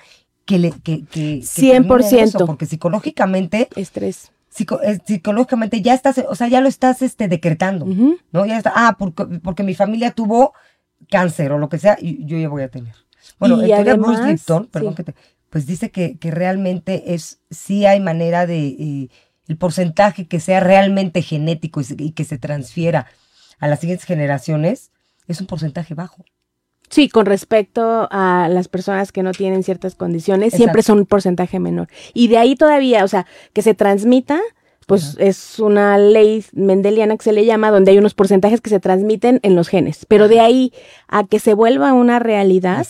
que 0.45 0.59
le 0.59 0.71
que, 0.71 1.05
que, 1.05 1.39
100%. 1.39 2.45
porque 2.45 2.65
psicológicamente 2.65 3.69
estrés. 3.75 4.31
Eh, 4.59 4.99
psicológicamente 5.05 5.81
ya 5.81 5.93
estás 5.93 6.21
o 6.27 6.35
sea 6.35 6.49
ya 6.49 6.59
lo 6.59 6.67
estás 6.67 7.01
este 7.01 7.29
decretando 7.29 7.85
no 7.85 8.45
ya 8.45 8.57
está 8.57 8.73
ah 8.75 8.97
porque, 8.99 9.23
porque 9.41 9.63
mi 9.63 9.75
familia 9.75 10.11
tuvo 10.11 10.53
cáncer 11.09 11.53
o 11.53 11.57
lo 11.57 11.69
que 11.69 11.77
sea 11.77 11.97
y 12.01 12.25
yo 12.25 12.37
ya 12.37 12.49
voy 12.49 12.63
a 12.63 12.67
tener. 12.67 12.93
Bueno 13.39 13.55
además, 13.55 13.97
Bruce 13.97 14.27
Lipton 14.27 14.65
perdón 14.65 14.95
que 14.95 15.03
te, 15.05 15.15
pues 15.49 15.65
dice 15.65 15.89
que, 15.89 16.17
que 16.17 16.31
realmente 16.31 17.13
es 17.13 17.39
sí 17.49 17.85
hay 17.85 18.01
manera 18.01 18.45
de 18.45 18.67
eh, 18.67 19.09
el 19.47 19.57
porcentaje 19.57 20.27
que 20.27 20.41
sea 20.41 20.59
realmente 20.59 21.21
genético 21.21 21.79
y, 21.79 21.85
y 21.97 22.11
que 22.11 22.25
se 22.25 22.37
transfiera 22.37 23.07
a 23.59 23.69
las 23.69 23.79
siguientes 23.79 24.05
generaciones 24.05 24.91
es 25.27 25.39
un 25.39 25.47
porcentaje 25.47 25.93
bajo 25.93 26.25
Sí, 26.91 27.07
con 27.07 27.25
respecto 27.25 28.09
a 28.11 28.49
las 28.49 28.67
personas 28.67 29.13
que 29.13 29.23
no 29.23 29.31
tienen 29.31 29.63
ciertas 29.63 29.95
condiciones, 29.95 30.53
siempre 30.53 30.83
son 30.83 30.99
un 30.99 31.05
porcentaje 31.05 31.57
menor. 31.57 31.87
Y 32.13 32.27
de 32.27 32.37
ahí 32.37 32.57
todavía, 32.57 33.05
o 33.05 33.07
sea, 33.07 33.25
que 33.53 33.61
se 33.61 33.73
transmita, 33.73 34.41
pues 34.91 35.15
es 35.19 35.57
una 35.59 35.97
ley 35.97 36.43
mendeliana 36.51 37.15
que 37.15 37.23
se 37.23 37.31
le 37.31 37.45
llama, 37.45 37.71
donde 37.71 37.91
hay 37.91 37.97
unos 37.97 38.13
porcentajes 38.13 38.59
que 38.59 38.69
se 38.69 38.81
transmiten 38.81 39.39
en 39.41 39.55
los 39.55 39.69
genes. 39.69 40.05
Pero 40.05 40.27
de 40.27 40.41
ahí 40.41 40.73
a 41.07 41.23
que 41.23 41.39
se 41.39 41.53
vuelva 41.53 41.93
una 41.93 42.19
realidad, 42.19 42.85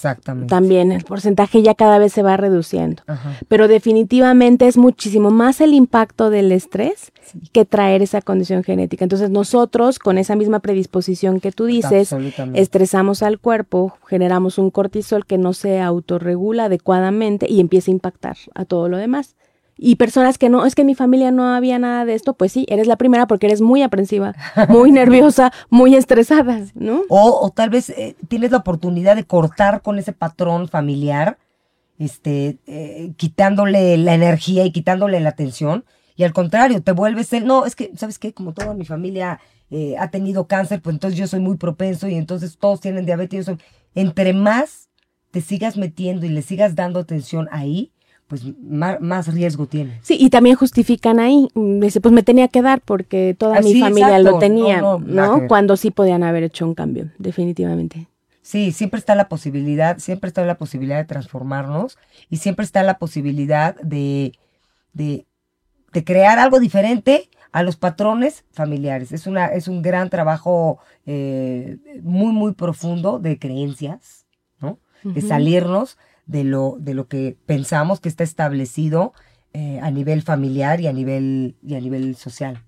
también 0.47 0.91
el 0.91 1.03
porcentaje 1.03 1.61
ya 1.61 1.75
cada 1.75 1.99
vez 1.99 2.11
se 2.11 2.23
va 2.23 2.37
reduciendo. 2.37 3.03
Pero 3.47 3.67
definitivamente 3.67 4.67
es 4.67 4.77
muchísimo 4.77 5.29
más 5.29 5.61
el 5.61 5.75
impacto 5.75 6.31
del 6.31 6.51
estrés 6.51 7.11
que 7.51 7.65
traer 7.65 8.01
esa 8.01 8.23
condición 8.23 8.63
genética. 8.63 9.05
Entonces 9.05 9.29
nosotros, 9.29 9.99
con 9.99 10.17
esa 10.17 10.35
misma 10.35 10.59
predisposición 10.59 11.39
que 11.39 11.51
tú 11.51 11.65
dices, 11.65 12.15
estresamos 12.55 13.21
al 13.21 13.37
cuerpo, 13.37 13.93
generamos 14.07 14.57
un 14.57 14.71
cortisol 14.71 15.27
que 15.27 15.37
no 15.37 15.53
se 15.53 15.79
autorregula 15.79 16.65
adecuadamente 16.65 17.45
y 17.47 17.59
empieza 17.59 17.91
a 17.91 17.93
impactar 17.93 18.37
a 18.55 18.65
todo 18.65 18.89
lo 18.89 18.97
demás. 18.97 19.35
Y 19.83 19.95
personas 19.95 20.37
que 20.37 20.47
no, 20.47 20.67
es 20.67 20.75
que 20.75 20.81
en 20.81 20.87
mi 20.87 20.93
familia 20.93 21.31
no 21.31 21.55
había 21.55 21.79
nada 21.79 22.05
de 22.05 22.13
esto, 22.13 22.35
pues 22.35 22.51
sí, 22.51 22.67
eres 22.69 22.85
la 22.85 22.97
primera 22.97 23.25
porque 23.25 23.47
eres 23.47 23.61
muy 23.61 23.81
aprensiva, 23.81 24.35
muy 24.69 24.91
nerviosa, 24.91 25.51
muy 25.71 25.95
estresada, 25.95 26.61
¿no? 26.75 27.01
O, 27.09 27.49
tal 27.49 27.71
vez 27.71 27.89
eh, 27.89 28.15
tienes 28.27 28.51
la 28.51 28.57
oportunidad 28.57 29.15
de 29.15 29.23
cortar 29.23 29.81
con 29.81 29.97
ese 29.97 30.13
patrón 30.13 30.67
familiar, 30.67 31.39
este, 31.97 32.59
eh, 32.67 33.13
quitándole 33.17 33.97
la 33.97 34.13
energía 34.13 34.65
y 34.65 34.71
quitándole 34.71 35.19
la 35.19 35.29
atención. 35.29 35.83
Y 36.15 36.25
al 36.25 36.31
contrario, 36.31 36.83
te 36.83 36.91
vuelves 36.91 37.33
el, 37.33 37.47
no, 37.47 37.65
es 37.65 37.75
que, 37.75 37.89
¿sabes 37.97 38.19
qué? 38.19 38.35
Como 38.35 38.53
toda 38.53 38.75
mi 38.75 38.85
familia 38.85 39.39
eh, 39.71 39.95
ha 39.97 40.11
tenido 40.11 40.45
cáncer, 40.45 40.83
pues 40.83 40.93
entonces 40.93 41.17
yo 41.17 41.25
soy 41.25 41.39
muy 41.39 41.57
propenso 41.57 42.07
y 42.07 42.13
entonces 42.13 42.59
todos 42.59 42.81
tienen 42.81 43.07
diabetes. 43.07 43.49
Entre 43.95 44.33
más 44.33 44.89
te 45.31 45.41
sigas 45.41 45.75
metiendo 45.75 46.27
y 46.27 46.29
le 46.29 46.43
sigas 46.43 46.75
dando 46.75 46.99
atención 46.99 47.49
ahí, 47.51 47.91
pues 48.31 48.45
más, 48.61 49.27
riesgo 49.27 49.67
tiene. 49.67 49.99
Sí, 50.03 50.15
y 50.17 50.29
también 50.29 50.55
justifican 50.55 51.19
ahí, 51.19 51.49
dice, 51.53 51.99
pues 51.99 52.13
me 52.13 52.23
tenía 52.23 52.47
que 52.47 52.61
dar 52.61 52.79
porque 52.79 53.35
toda 53.37 53.59
mi 53.59 53.77
familia 53.77 54.19
lo 54.19 54.39
tenía, 54.39 54.79
¿no? 54.79 55.47
Cuando 55.49 55.75
sí 55.75 55.91
podían 55.91 56.23
haber 56.23 56.43
hecho 56.43 56.65
un 56.65 56.73
cambio, 56.73 57.11
definitivamente. 57.17 58.07
Sí, 58.41 58.71
siempre 58.71 58.99
está 58.99 59.15
la 59.15 59.27
posibilidad, 59.27 59.97
siempre 59.97 60.29
está 60.29 60.45
la 60.45 60.57
posibilidad 60.57 60.95
de 60.95 61.03
transformarnos 61.03 61.97
y 62.29 62.37
siempre 62.37 62.63
está 62.63 62.83
la 62.83 62.99
posibilidad 62.99 63.75
de, 63.81 64.31
de, 64.93 65.25
crear 66.05 66.39
algo 66.39 66.61
diferente 66.61 67.29
a 67.51 67.63
los 67.63 67.75
patrones 67.75 68.45
familiares. 68.53 69.11
Es, 69.11 69.27
una, 69.27 69.47
es 69.47 69.67
un 69.67 69.81
gran 69.81 70.09
trabajo 70.09 70.79
eh, 71.05 71.79
muy, 72.01 72.31
muy 72.31 72.53
profundo 72.53 73.19
de 73.19 73.37
creencias, 73.37 74.25
¿no? 74.61 74.79
De 75.03 75.19
salirnos 75.19 75.97
de 76.31 76.45
lo, 76.45 76.77
de 76.79 76.93
lo 76.93 77.07
que 77.07 77.35
pensamos 77.45 77.99
que 77.99 78.07
está 78.07 78.23
establecido 78.23 79.13
eh, 79.53 79.79
a 79.81 79.91
nivel 79.91 80.21
familiar 80.21 80.79
y 80.79 80.87
a 80.87 80.93
nivel, 80.93 81.55
y 81.61 81.75
a 81.75 81.81
nivel 81.81 82.15
social. 82.15 82.63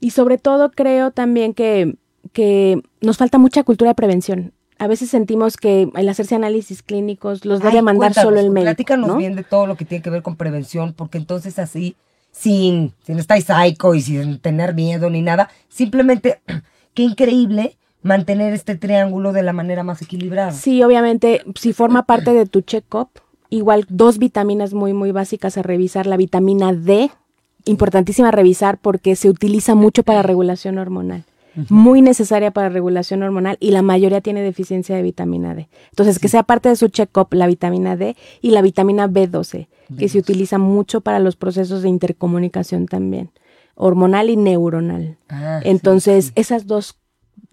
Y 0.00 0.10
sobre 0.10 0.38
todo 0.38 0.70
creo 0.70 1.10
también 1.10 1.52
que, 1.52 1.96
que 2.32 2.80
nos 3.02 3.18
falta 3.18 3.36
mucha 3.36 3.64
cultura 3.64 3.90
de 3.90 3.94
prevención. 3.94 4.54
A 4.78 4.86
veces 4.86 5.10
sentimos 5.10 5.56
que 5.58 5.90
el 5.94 6.08
hacerse 6.08 6.34
análisis 6.34 6.82
clínicos 6.82 7.44
los 7.44 7.60
debe 7.60 7.82
mandar 7.82 8.14
solo 8.14 8.40
el 8.40 8.50
médico. 8.50 8.68
Platícanos 8.68 9.16
bien 9.18 9.36
de 9.36 9.44
todo 9.44 9.66
lo 9.66 9.76
que 9.76 9.84
tiene 9.84 10.02
que 10.02 10.10
ver 10.10 10.22
con 10.22 10.36
prevención, 10.36 10.94
porque 10.94 11.18
entonces 11.18 11.58
así, 11.58 11.96
sin, 12.30 12.94
sin 13.04 13.18
estar 13.18 13.40
psycho 13.40 13.94
y 13.94 14.00
sin 14.00 14.38
tener 14.38 14.74
miedo 14.74 15.10
ni 15.10 15.20
nada, 15.20 15.50
simplemente, 15.68 16.40
qué 16.94 17.02
increíble 17.02 17.76
mantener 18.06 18.54
este 18.54 18.76
triángulo 18.76 19.32
de 19.32 19.42
la 19.42 19.52
manera 19.52 19.82
más 19.82 20.00
equilibrada. 20.00 20.52
Sí, 20.52 20.82
obviamente, 20.82 21.42
si 21.56 21.72
forma 21.72 22.04
parte 22.04 22.32
de 22.32 22.46
tu 22.46 22.60
check-up, 22.60 23.08
igual 23.50 23.84
dos 23.88 24.18
vitaminas 24.18 24.72
muy, 24.74 24.92
muy 24.92 25.12
básicas 25.12 25.58
a 25.58 25.62
revisar. 25.62 26.06
La 26.06 26.16
vitamina 26.16 26.72
D, 26.72 27.10
importantísima 27.64 28.28
a 28.28 28.32
revisar 28.32 28.78
porque 28.78 29.16
se 29.16 29.28
utiliza 29.28 29.74
mucho 29.74 30.02
para 30.02 30.22
regulación 30.22 30.78
hormonal. 30.78 31.24
Muy 31.70 32.02
necesaria 32.02 32.50
para 32.50 32.68
regulación 32.68 33.22
hormonal 33.22 33.56
y 33.60 33.70
la 33.70 33.80
mayoría 33.80 34.20
tiene 34.20 34.42
deficiencia 34.42 34.94
de 34.94 35.00
vitamina 35.02 35.54
D. 35.54 35.70
Entonces, 35.88 36.18
que 36.18 36.28
sea 36.28 36.42
parte 36.42 36.68
de 36.68 36.76
su 36.76 36.88
check-up 36.88 37.28
la 37.30 37.46
vitamina 37.46 37.96
D 37.96 38.14
y 38.42 38.50
la 38.50 38.60
vitamina 38.60 39.08
B12, 39.08 39.68
que 39.96 40.08
se 40.10 40.18
utiliza 40.18 40.58
mucho 40.58 41.00
para 41.00 41.18
los 41.18 41.34
procesos 41.36 41.80
de 41.80 41.88
intercomunicación 41.88 42.86
también, 42.86 43.30
hormonal 43.74 44.28
y 44.28 44.36
neuronal. 44.36 45.16
Ah, 45.30 45.60
sí, 45.62 45.70
Entonces, 45.70 46.26
sí. 46.26 46.32
esas 46.36 46.66
dos, 46.66 46.98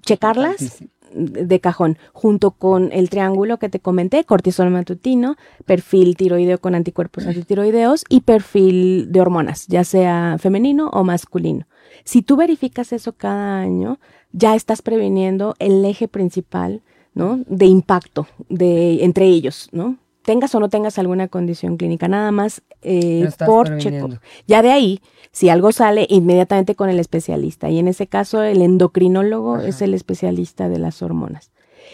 checarlas 0.05 0.83
de 1.13 1.59
cajón, 1.59 1.97
junto 2.11 2.51
con 2.51 2.91
el 2.91 3.09
triángulo 3.09 3.57
que 3.57 3.69
te 3.69 3.79
comenté, 3.79 4.23
cortisol 4.23 4.69
matutino, 4.69 5.35
perfil 5.65 6.15
tiroideo 6.15 6.59
con 6.59 6.75
anticuerpos 6.75 7.27
antitiroideos 7.27 8.03
y 8.09 8.21
perfil 8.21 9.11
de 9.11 9.21
hormonas, 9.21 9.67
ya 9.67 9.83
sea 9.83 10.37
femenino 10.39 10.89
o 10.89 11.03
masculino. 11.03 11.67
Si 12.03 12.21
tú 12.21 12.35
verificas 12.35 12.93
eso 12.93 13.13
cada 13.13 13.59
año, 13.59 13.99
ya 14.31 14.55
estás 14.55 14.81
previniendo 14.81 15.55
el 15.59 15.85
eje 15.85 16.07
principal, 16.07 16.81
¿no? 17.13 17.43
De 17.47 17.65
impacto 17.65 18.27
de, 18.49 19.03
entre 19.03 19.27
ellos, 19.27 19.69
¿no? 19.71 19.97
Tengas 20.23 20.55
o 20.55 20.59
no 20.59 20.69
tengas 20.69 20.97
alguna 20.97 21.27
condición 21.27 21.77
clínica, 21.77 22.07
nada 22.07 22.31
más 22.31 22.61
eh, 22.81 23.29
por 23.45 23.77
checo. 23.77 24.09
Ya 24.47 24.61
de 24.61 24.71
ahí, 24.71 25.01
si 25.31 25.49
algo 25.49 25.71
sale, 25.71 26.07
inmediatamente 26.09 26.75
con 26.75 26.89
el 26.89 26.99
especialista. 26.99 27.69
Y 27.69 27.79
en 27.79 27.87
ese 27.87 28.07
caso, 28.07 28.41
el 28.41 28.61
endocrinólogo 28.61 29.55
Ajá. 29.55 29.67
es 29.67 29.81
el 29.81 29.93
especialista 29.93 30.69
de 30.69 30.79
las 30.79 31.01
hormonas. 31.01 31.51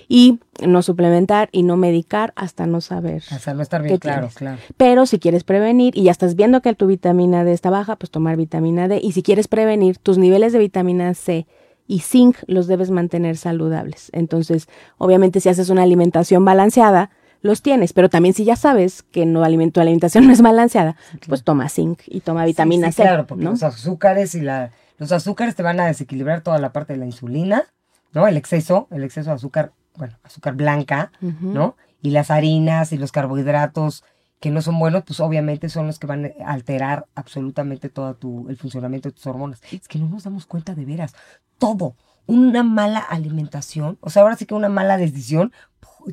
Y 0.08 0.40
no 0.66 0.82
suplementar 0.82 1.50
y 1.52 1.64
no 1.64 1.76
medicar 1.76 2.34
hasta 2.36 2.66
no 2.66 2.82
saber. 2.82 3.24
Sea, 3.24 3.54
no 3.54 3.62
estar 3.62 3.82
bien 3.82 3.96
¿Qué 3.96 4.00
claro, 4.00 4.30
claro. 4.34 4.60
Pero 4.78 5.06
si 5.06 5.20
quieres 5.20 5.44
prevenir 5.44 5.98
y 5.98 6.04
ya 6.04 6.12
estás 6.12 6.36
viendo 6.36 6.62
que 6.62 6.74
tu 6.74 6.88
vitamina 6.88 7.44
D 7.44 7.52
está 7.52 7.70
baja, 7.70 7.96
pues 7.96 8.12
tomar 8.12 8.38
vitamina 8.38 8.88
D. 8.88 9.00
Y 9.02 9.12
si 9.12 9.24
quieres 9.24 9.48
prevenir, 9.48 9.98
tus 9.98 10.18
niveles 10.18 10.54
de 10.54 10.60
vitamina 10.60 11.14
C 11.14 11.48
y 11.90 12.02
zinc 12.02 12.38
los 12.46 12.68
debes 12.68 12.92
mantener 12.92 13.36
saludables. 13.36 14.10
Entonces, 14.14 14.70
obviamente, 15.00 15.40
si 15.40 15.50
haces 15.50 15.70
una 15.70 15.82
alimentación 15.82 16.46
balanceada, 16.46 17.10
los 17.42 17.62
tienes. 17.62 17.94
Pero 17.94 18.10
también 18.10 18.34
si 18.34 18.44
ya 18.46 18.56
sabes 18.56 19.04
que 19.04 19.26
no 19.26 19.44
aliment- 19.44 19.72
tu 19.74 19.80
alimentación 19.82 20.26
no 20.28 20.34
es 20.34 20.42
balanceada, 20.42 20.96
pues 21.28 21.44
toma 21.44 21.70
zinc 21.70 22.02
y 22.08 22.22
toma 22.22 22.46
vitamina 22.46 22.88
Sí, 22.88 22.94
sí, 22.94 22.98
C. 22.98 23.04
Claro, 23.04 23.26
porque 23.28 23.44
¿no? 23.44 23.52
los 23.52 23.64
azúcares 23.64 24.36
y 24.36 24.42
la, 24.42 24.72
los 24.98 25.12
azúcares 25.12 25.56
te 25.56 25.64
van 25.64 25.80
a 25.80 25.86
desequilibrar 25.88 26.42
toda 26.42 26.58
la 26.60 26.72
parte 26.74 26.94
de 26.94 27.00
la 27.00 27.06
insulina, 27.06 27.64
¿no? 28.14 28.28
El 28.28 28.38
exceso, 28.38 28.88
el 28.92 29.04
exceso 29.04 29.30
de 29.30 29.36
azúcar, 29.36 29.72
bueno, 29.96 30.18
azúcar 30.24 30.56
blanca. 30.56 31.12
¿no? 31.22 31.76
Y 32.02 32.12
las 32.12 32.32
harinas 32.32 32.92
y 32.94 32.98
los 32.98 33.12
carbohidratos 33.12 34.04
que 34.40 34.52
no 34.52 34.62
son 34.62 34.80
buenos, 34.80 35.04
pues 35.06 35.20
obviamente 35.20 35.68
son 35.68 35.86
los 35.88 36.00
que 36.00 36.08
van 36.08 36.32
a 36.46 36.52
alterar 36.54 37.06
absolutamente 37.14 37.90
todo 37.90 38.14
tu, 38.16 38.48
el 38.48 38.56
funcionamiento 38.56 39.10
de 39.10 39.14
tus 39.14 39.28
hormonas. 39.28 39.62
Es 39.70 39.90
que 39.90 40.00
no 40.00 40.08
nos 40.08 40.24
damos 40.24 40.46
cuenta 40.46 40.74
de 40.76 40.86
veras. 40.86 41.14
Todo. 41.58 41.96
Una 42.26 42.64
mala 42.64 43.00
alimentación, 43.00 43.98
o 44.00 44.10
sea, 44.10 44.22
ahora 44.22 44.38
sí 44.38 44.46
que 44.46 44.54
una 44.54 44.70
mala 44.70 44.96
decisión, 44.98 45.52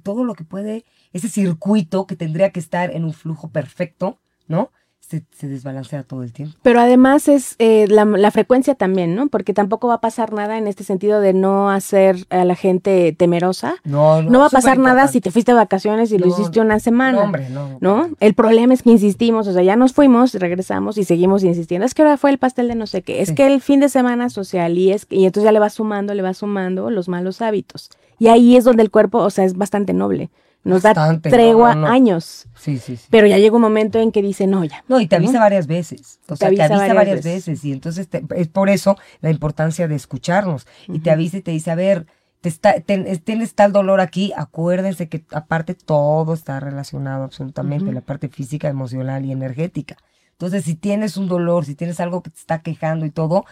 todo 0.03 0.25
lo 0.25 0.35
que 0.35 0.43
puede, 0.45 0.85
ese 1.17 1.29
circuito 1.29 2.07
que 2.07 2.17
tendría 2.17 2.51
que 2.51 2.61
estar 2.61 2.91
en 2.95 3.05
un 3.05 3.13
flujo 3.13 3.49
perfecto, 3.49 4.19
¿no? 4.49 4.71
Se, 5.01 5.23
se 5.31 5.47
desbalancea 5.47 6.03
todo 6.03 6.25
el 6.25 6.33
tiempo. 6.33 6.57
Pero 6.63 6.81
además 6.81 7.29
es 7.29 7.55
eh, 7.61 7.87
la, 7.89 8.05
la 8.05 8.33
frecuencia 8.33 8.75
también, 8.75 9.15
¿no? 9.15 9.29
Porque 9.29 9.55
tampoco 9.55 9.87
va 9.87 9.95
a 9.95 10.01
pasar 10.01 10.33
nada 10.33 10.59
en 10.59 10.67
este 10.67 10.83
sentido 10.83 11.21
de 11.21 11.33
no 11.33 11.71
hacer 11.71 12.27
a 12.29 12.45
la 12.45 12.57
gente 12.57 13.15
temerosa. 13.17 13.77
No, 13.85 14.21
No, 14.23 14.41
va 14.41 14.47
a 14.47 14.51
pasar 14.51 14.81
nada 14.81 15.07
si 15.07 15.21
te 15.21 15.31
fuiste 15.31 15.53
de 15.53 15.57
vacaciones 15.59 16.11
y 16.11 16.19
lo 16.19 16.27
No, 16.27 16.33
hiciste 16.33 16.61
una 16.61 16.81
semana. 16.81 17.19
No, 17.19 17.25
hombre, 17.25 17.49
no. 17.51 17.79
¿no? 17.81 18.09
El 18.19 18.35
problema 18.35 18.75
es 18.75 18.83
que 18.83 18.91
insistimos, 18.91 19.47
o 19.47 19.53
sea, 19.53 19.63
ya 19.63 19.77
nos 19.77 19.93
fuimos, 19.93 20.35
regresamos 20.35 20.99
y 20.99 21.05
seguimos 21.05 21.45
insistiendo. 21.45 21.87
Es 21.87 21.95
que 21.95 22.03
ahora 22.03 22.17
fue 22.17 22.31
el 22.31 22.39
pastel 22.39 22.67
de 22.67 22.75
no 22.75 22.89
sé 22.89 23.03
qué, 23.03 23.21
es 23.23 23.29
Sí. 23.29 23.37
que 23.37 23.47
el 23.47 23.61
fin 23.61 23.79
de 23.79 23.89
semana 23.89 24.29
social 24.29 24.77
y 24.77 24.91
es 24.91 25.07
que- 25.07 25.15
y 25.15 25.27
entonces 25.27 25.45
ya 25.45 25.53
le 25.53 25.61
vas 25.61 25.75
sumando, 25.75 26.15
le 26.15 26.23
vas 26.23 26.39
sumando 26.39 26.91
los 26.91 27.09
malos 27.09 27.41
hábitos. 27.43 27.91
Y 28.19 28.27
ahí 28.27 28.57
es 28.57 28.65
donde 28.65 28.83
el 28.83 28.91
cuerpo, 28.91 29.19
o 29.19 29.31
sea, 29.31 29.45
es 29.45 29.57
bastante 29.57 29.93
noble. 29.93 30.31
Nos 30.67 30.83
Bastante, 30.83 31.31
da 31.31 31.37
tregua 31.37 31.75
no, 31.75 31.81
no, 31.83 31.87
no. 31.87 31.93
años, 31.93 32.47
Sí, 32.57 32.79
sí, 32.79 32.97
sí. 32.97 33.07
pero 33.11 33.27
ya 33.27 33.39
llega 33.39 33.55
un 33.57 33.63
momento 33.63 33.99
en 34.01 34.11
que 34.13 34.21
dice, 34.21 34.47
"No, 34.47 34.65
ya." 34.65 34.85
No, 34.89 35.01
y 35.01 35.07
te 35.07 35.17
avisa 35.17 35.39
varias 35.39 35.67
veces. 35.67 36.19
O 36.29 36.35
Te 36.35 36.37
sea, 36.37 36.39
te 36.39 36.47
avisa 36.47 36.65
avisa, 36.65 36.77
varias 36.79 36.95
varias, 36.97 37.17
veces. 37.25 37.47
veces. 37.47 37.65
Y 37.65 37.73
entonces 37.73 38.09
te- 38.09 38.25
es 38.35 38.49
por 38.49 38.69
eso 38.69 38.97
la 39.21 39.31
importancia 39.31 39.87
de 39.89 39.95
escucharnos. 39.95 40.67
Y 40.89 40.99
te 40.99 41.11
avisa 41.11 41.37
y 41.39 41.43
te 41.43 41.53
dice, 41.53 41.71
a 41.71 41.75
ver, 41.77 42.07
te 42.41 42.49
está, 42.49 42.75
tienes 42.81 43.55
tal 43.55 43.73
dolor 43.73 44.01
aquí, 44.01 44.33
acuérdense 44.37 45.09
que 45.09 45.25
aparte 45.33 45.75
todo 45.75 46.35
está 46.35 46.59
relacionado 46.61 47.25
absolutamente, 47.25 47.85
Ujú. 47.87 47.93
la 47.95 48.01
parte 48.01 48.29
física, 48.29 48.69
emocional 48.69 49.25
y 49.25 49.33
energética. 49.33 49.97
Entonces, 50.33 50.65
si 50.65 50.75
tienes 50.75 51.17
un 51.17 51.29
dolor, 51.29 51.65
si 51.65 51.75
tienes 51.75 51.99
algo 52.01 52.23
que 52.23 52.31
te 52.31 52.39
está 52.39 52.61
quejando 52.61 53.07
y 53.07 53.11
todo, 53.11 53.45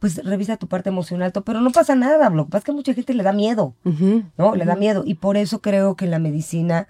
pues 0.00 0.16
revisa 0.24 0.56
tu 0.56 0.66
parte 0.66 0.88
emocional, 0.88 1.30
pero 1.44 1.60
no 1.60 1.70
pasa 1.70 1.94
nada, 1.94 2.30
lo 2.30 2.46
que 2.46 2.50
pasa 2.50 2.58
es 2.60 2.64
que 2.64 2.70
a 2.72 2.74
mucha 2.74 2.94
gente 2.94 3.14
le 3.14 3.22
da 3.22 3.32
miedo. 3.32 3.74
¿no? 4.36 4.56
Le 4.56 4.64
da 4.64 4.74
miedo. 4.74 5.02
Y 5.06 5.14
por 5.14 5.36
eso 5.36 5.60
creo 5.60 5.94
que 5.94 6.06
la 6.06 6.18
medicina, 6.18 6.88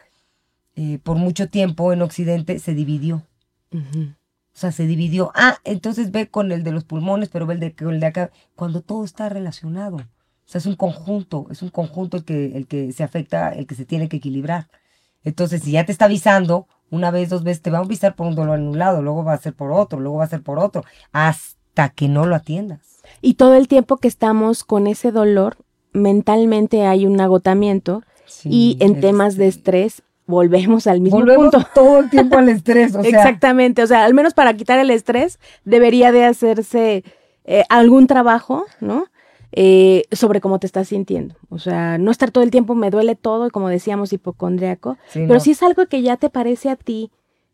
eh, 0.77 1.01
por 1.03 1.17
mucho 1.17 1.49
tiempo 1.49 1.93
en 1.93 2.03
Occidente, 2.03 2.61
se 2.61 2.73
dividió. 2.73 3.27
O 3.73 4.59
sea, 4.61 4.71
se 4.71 4.87
dividió. 4.87 5.33
Ah, 5.35 5.59
entonces 5.65 6.13
ve 6.13 6.29
con 6.29 6.53
el 6.53 6.63
de 6.63 6.71
los 6.71 6.85
pulmones, 6.85 7.29
pero 7.31 7.47
ve 7.47 7.55
el 7.55 7.61
de, 7.61 7.75
con 7.75 7.95
el 7.95 8.01
de 8.01 8.07
acá. 8.07 8.31
Cuando 8.55 8.81
todo 8.81 9.05
está 9.05 9.29
relacionado. 9.29 9.97
O 9.97 10.53
sea, 10.53 10.61
es 10.61 10.67
un 10.67 10.77
conjunto, 10.77 11.47
es 11.51 11.63
un 11.63 11.71
conjunto 11.71 12.17
el 12.17 12.25
que, 12.25 12.57
el 12.57 12.69
que 12.69 12.93
se 12.93 13.03
afecta, 13.03 13.51
el 13.51 13.67
que 13.67 13.75
se 13.75 13.85
tiene 13.85 14.09
que 14.09 14.19
equilibrar. 14.19 14.69
Entonces, 15.25 15.63
si 15.63 15.73
ya 15.73 15.85
te 15.85 15.93
está 15.93 16.05
avisando, 16.05 16.69
una 16.91 17.11
vez, 17.11 17.29
dos 17.29 17.43
veces, 17.43 17.63
te 17.63 17.71
va 17.71 17.79
a 17.79 17.83
avisar 17.83 18.15
por 18.15 18.29
un 18.29 18.37
dolor 18.37 18.59
en 18.59 18.69
un 18.69 18.79
lado, 18.79 19.03
luego 19.03 19.25
va 19.25 19.33
a 19.33 19.39
ser 19.39 19.55
por 19.55 19.73
otro, 19.73 19.99
luego 19.99 20.19
va 20.19 20.25
a 20.25 20.29
ser 20.29 20.43
por 20.43 20.59
otro, 20.59 20.85
hasta 21.13 21.60
que 21.89 22.09
no 22.09 22.27
lo 22.27 22.35
atiendas. 22.37 23.01
Y 23.23 23.35
todo 23.35 23.55
el 23.55 23.67
tiempo 23.67 23.97
que 23.97 24.07
estamos 24.09 24.63
con 24.65 24.87
ese 24.87 25.11
dolor, 25.11 25.57
mentalmente 25.93 26.87
hay 26.87 27.07
un 27.07 27.21
agotamiento 27.21 28.03
y 28.45 28.77
en 28.81 29.01
temas 29.01 29.37
de 29.37 29.49
estrés 29.49 30.03
volvemos 30.27 30.87
al 30.87 31.01
mismo 31.01 31.19
Volvemos 31.19 31.51
punto. 31.51 31.67
todo 31.75 31.99
el 32.01 32.11
tiempo 32.11 32.39
al 32.39 32.49
estrés, 32.49 32.95
o 32.95 33.03
sea. 33.03 33.11
Exactamente, 33.11 33.83
o 33.83 33.87
sea, 33.87 34.05
al 34.05 34.15
menos 34.15 34.35
para 34.35 34.55
quitar 34.55 34.79
el 34.79 34.91
estrés 34.91 35.41
debería 35.65 36.13
de 36.13 36.25
hacerse 36.25 37.03
eh, 37.45 37.65
algún 37.69 38.07
trabajo, 38.07 38.67
¿no? 38.81 39.07
Eh, 39.53 40.05
sobre 40.13 40.41
cómo 40.41 40.61
te 40.61 40.69
estás 40.69 40.87
sintiendo. 40.89 41.35
O 41.49 41.59
sea, 41.59 41.99
no 41.99 42.13
estar 42.13 42.31
todo 42.31 42.45
el 42.45 42.53
tiempo 42.53 42.77
me 42.77 42.91
duele 42.91 43.17
todo 43.17 43.49
y 43.49 43.51
como 43.51 43.69
decíamos 43.69 44.13
hipocondriaco, 44.13 44.97
Sí, 45.09 45.21
pero 45.23 45.35
no. 45.35 45.41
si 45.41 45.51
es 45.51 45.63
algo 45.65 45.87
que 45.87 46.03
ya 46.03 46.17
te 46.17 46.31
parece 46.31 46.71
a 46.71 46.77
ti 46.77 47.11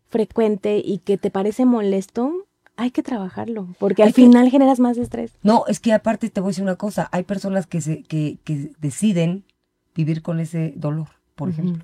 frecuente 0.07 0.77
y 0.83 0.99
que 0.99 1.17
te 1.17 1.31
parece 1.31 1.65
molesto, 1.65 2.31
hay 2.77 2.91
que 2.91 3.03
trabajarlo, 3.03 3.67
porque 3.79 4.03
al 4.03 4.07
Hay 4.09 4.13
que- 4.13 4.21
final 4.21 4.49
generas 4.49 4.79
más 4.79 4.97
estrés. 4.97 5.33
No, 5.43 5.65
es 5.67 5.79
que 5.79 5.93
aparte 5.93 6.29
te 6.29 6.39
voy 6.39 6.49
a 6.49 6.51
decir 6.51 6.63
una 6.63 6.75
cosa, 6.75 7.09
hay 7.11 7.23
personas 7.23 7.67
que, 7.67 7.81
se, 7.81 8.03
que, 8.03 8.37
que 8.43 8.71
deciden 8.79 9.43
vivir 9.95 10.21
con 10.21 10.39
ese 10.39 10.73
dolor, 10.77 11.07
por 11.35 11.49
ejemplo. 11.49 11.83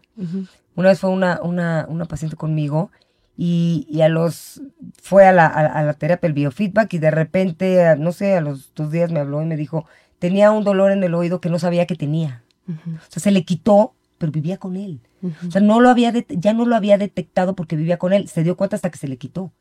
Una 0.76 0.90
vez 0.90 1.00
fue 1.00 1.10
una, 1.10 1.40
una, 1.42 1.86
una 1.90 2.06
paciente 2.06 2.36
conmigo 2.38 2.92
y, 3.36 3.86
y 3.90 4.02
a 4.02 4.10
los, 4.10 4.62
fue 5.02 5.26
a 5.26 5.32
la, 5.34 5.48
a, 5.48 5.66
a 5.66 5.84
la 5.84 5.94
terapia, 5.94 6.28
el 6.28 6.34
biofeedback 6.34 6.94
y 6.94 6.98
de 7.00 7.12
repente, 7.12 7.84
a- 7.86 7.96
no 7.96 8.12
sé, 8.12 8.36
a 8.36 8.42
los 8.42 8.74
dos 8.76 8.92
días 8.92 9.12
me 9.12 9.20
habló 9.20 9.42
y 9.42 9.46
me 9.46 9.58
dijo, 9.58 9.86
tenía 10.20 10.52
un 10.52 10.64
dolor 10.64 10.92
en 10.92 11.04
el 11.04 11.14
oído 11.16 11.42
que 11.42 11.50
no 11.50 11.58
sabía 11.60 11.86
que 11.88 11.96
tenía. 11.96 12.44
O 12.68 12.74
sea, 13.10 13.22
se 13.22 13.32
le 13.32 13.44
quitó, 13.44 13.94
pero 14.20 14.32
vivía 14.32 14.58
con 14.58 14.78
él. 14.78 15.02
O 15.48 15.52
sea, 15.52 15.60
no 15.62 15.80
lo 15.82 15.90
había 15.90 16.14
ya 16.30 16.54
no 16.54 16.66
lo 16.66 16.76
había 16.76 16.98
detectado 16.98 17.56
porque 17.56 17.76
vivía 17.76 17.98
con 17.98 18.14
él, 18.14 18.28
se 18.28 18.44
dio 18.44 18.56
cuenta 18.56 18.76
hasta 18.76 18.90
que 18.92 18.98
se 18.98 19.08
le 19.08 19.18
quitó. 19.18 19.52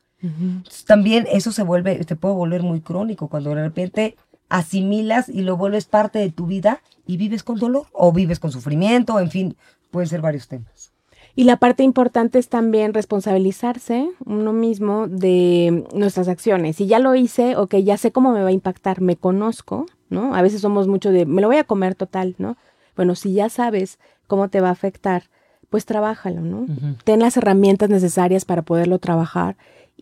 También 0.85 1.27
eso 1.31 1.51
se 1.51 1.63
vuelve, 1.63 2.03
se 2.03 2.15
puede 2.15 2.35
volver 2.35 2.63
muy 2.63 2.81
crónico 2.81 3.27
cuando 3.27 3.53
de 3.53 3.61
repente 3.61 4.15
asimilas 4.49 5.29
y 5.29 5.41
lo 5.41 5.57
vuelves 5.57 5.85
parte 5.85 6.19
de 6.19 6.31
tu 6.31 6.45
vida 6.45 6.81
y 7.05 7.17
vives 7.17 7.43
con 7.43 7.57
dolor 7.57 7.87
o 7.91 8.11
vives 8.11 8.39
con 8.39 8.51
sufrimiento, 8.51 9.19
en 9.19 9.31
fin, 9.31 9.57
pueden 9.91 10.07
ser 10.07 10.21
varios 10.21 10.47
temas. 10.47 10.93
Y 11.35 11.45
la 11.45 11.57
parte 11.57 11.81
importante 11.81 12.37
es 12.37 12.47
también 12.47 12.93
responsabilizarse 12.93 14.07
uno 14.25 14.53
mismo 14.53 15.07
de 15.07 15.83
nuestras 15.95 16.27
acciones. 16.27 16.75
Si 16.75 16.85
ya 16.85 16.99
lo 16.99 17.15
hice, 17.15 17.55
ok, 17.55 17.75
ya 17.77 17.97
sé 17.97 18.11
cómo 18.11 18.31
me 18.31 18.43
va 18.43 18.49
a 18.49 18.53
impactar, 18.53 19.01
me 19.01 19.15
conozco, 19.15 19.87
¿no? 20.09 20.35
A 20.35 20.43
veces 20.43 20.61
somos 20.61 20.87
mucho 20.87 21.11
de, 21.11 21.25
me 21.25 21.41
lo 21.41 21.47
voy 21.47 21.57
a 21.57 21.63
comer 21.63 21.95
total, 21.95 22.35
¿no? 22.37 22.55
Bueno, 22.95 23.15
si 23.15 23.33
ya 23.33 23.49
sabes 23.49 23.97
cómo 24.27 24.49
te 24.49 24.61
va 24.61 24.69
a 24.69 24.73
afectar, 24.73 25.23
pues 25.71 25.85
trabájalo, 25.85 26.41
¿no? 26.41 26.67
Ten 27.03 27.19
las 27.19 27.35
herramientas 27.35 27.89
necesarias 27.89 28.45
para 28.45 28.61
poderlo 28.61 28.99
trabajar 28.99 29.55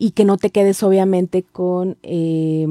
y 0.04 0.10
que 0.10 0.24
no 0.24 0.36
te 0.36 0.50
quedes 0.50 0.82
obviamente 0.82 1.44
con, 1.44 1.96
eh, 2.02 2.66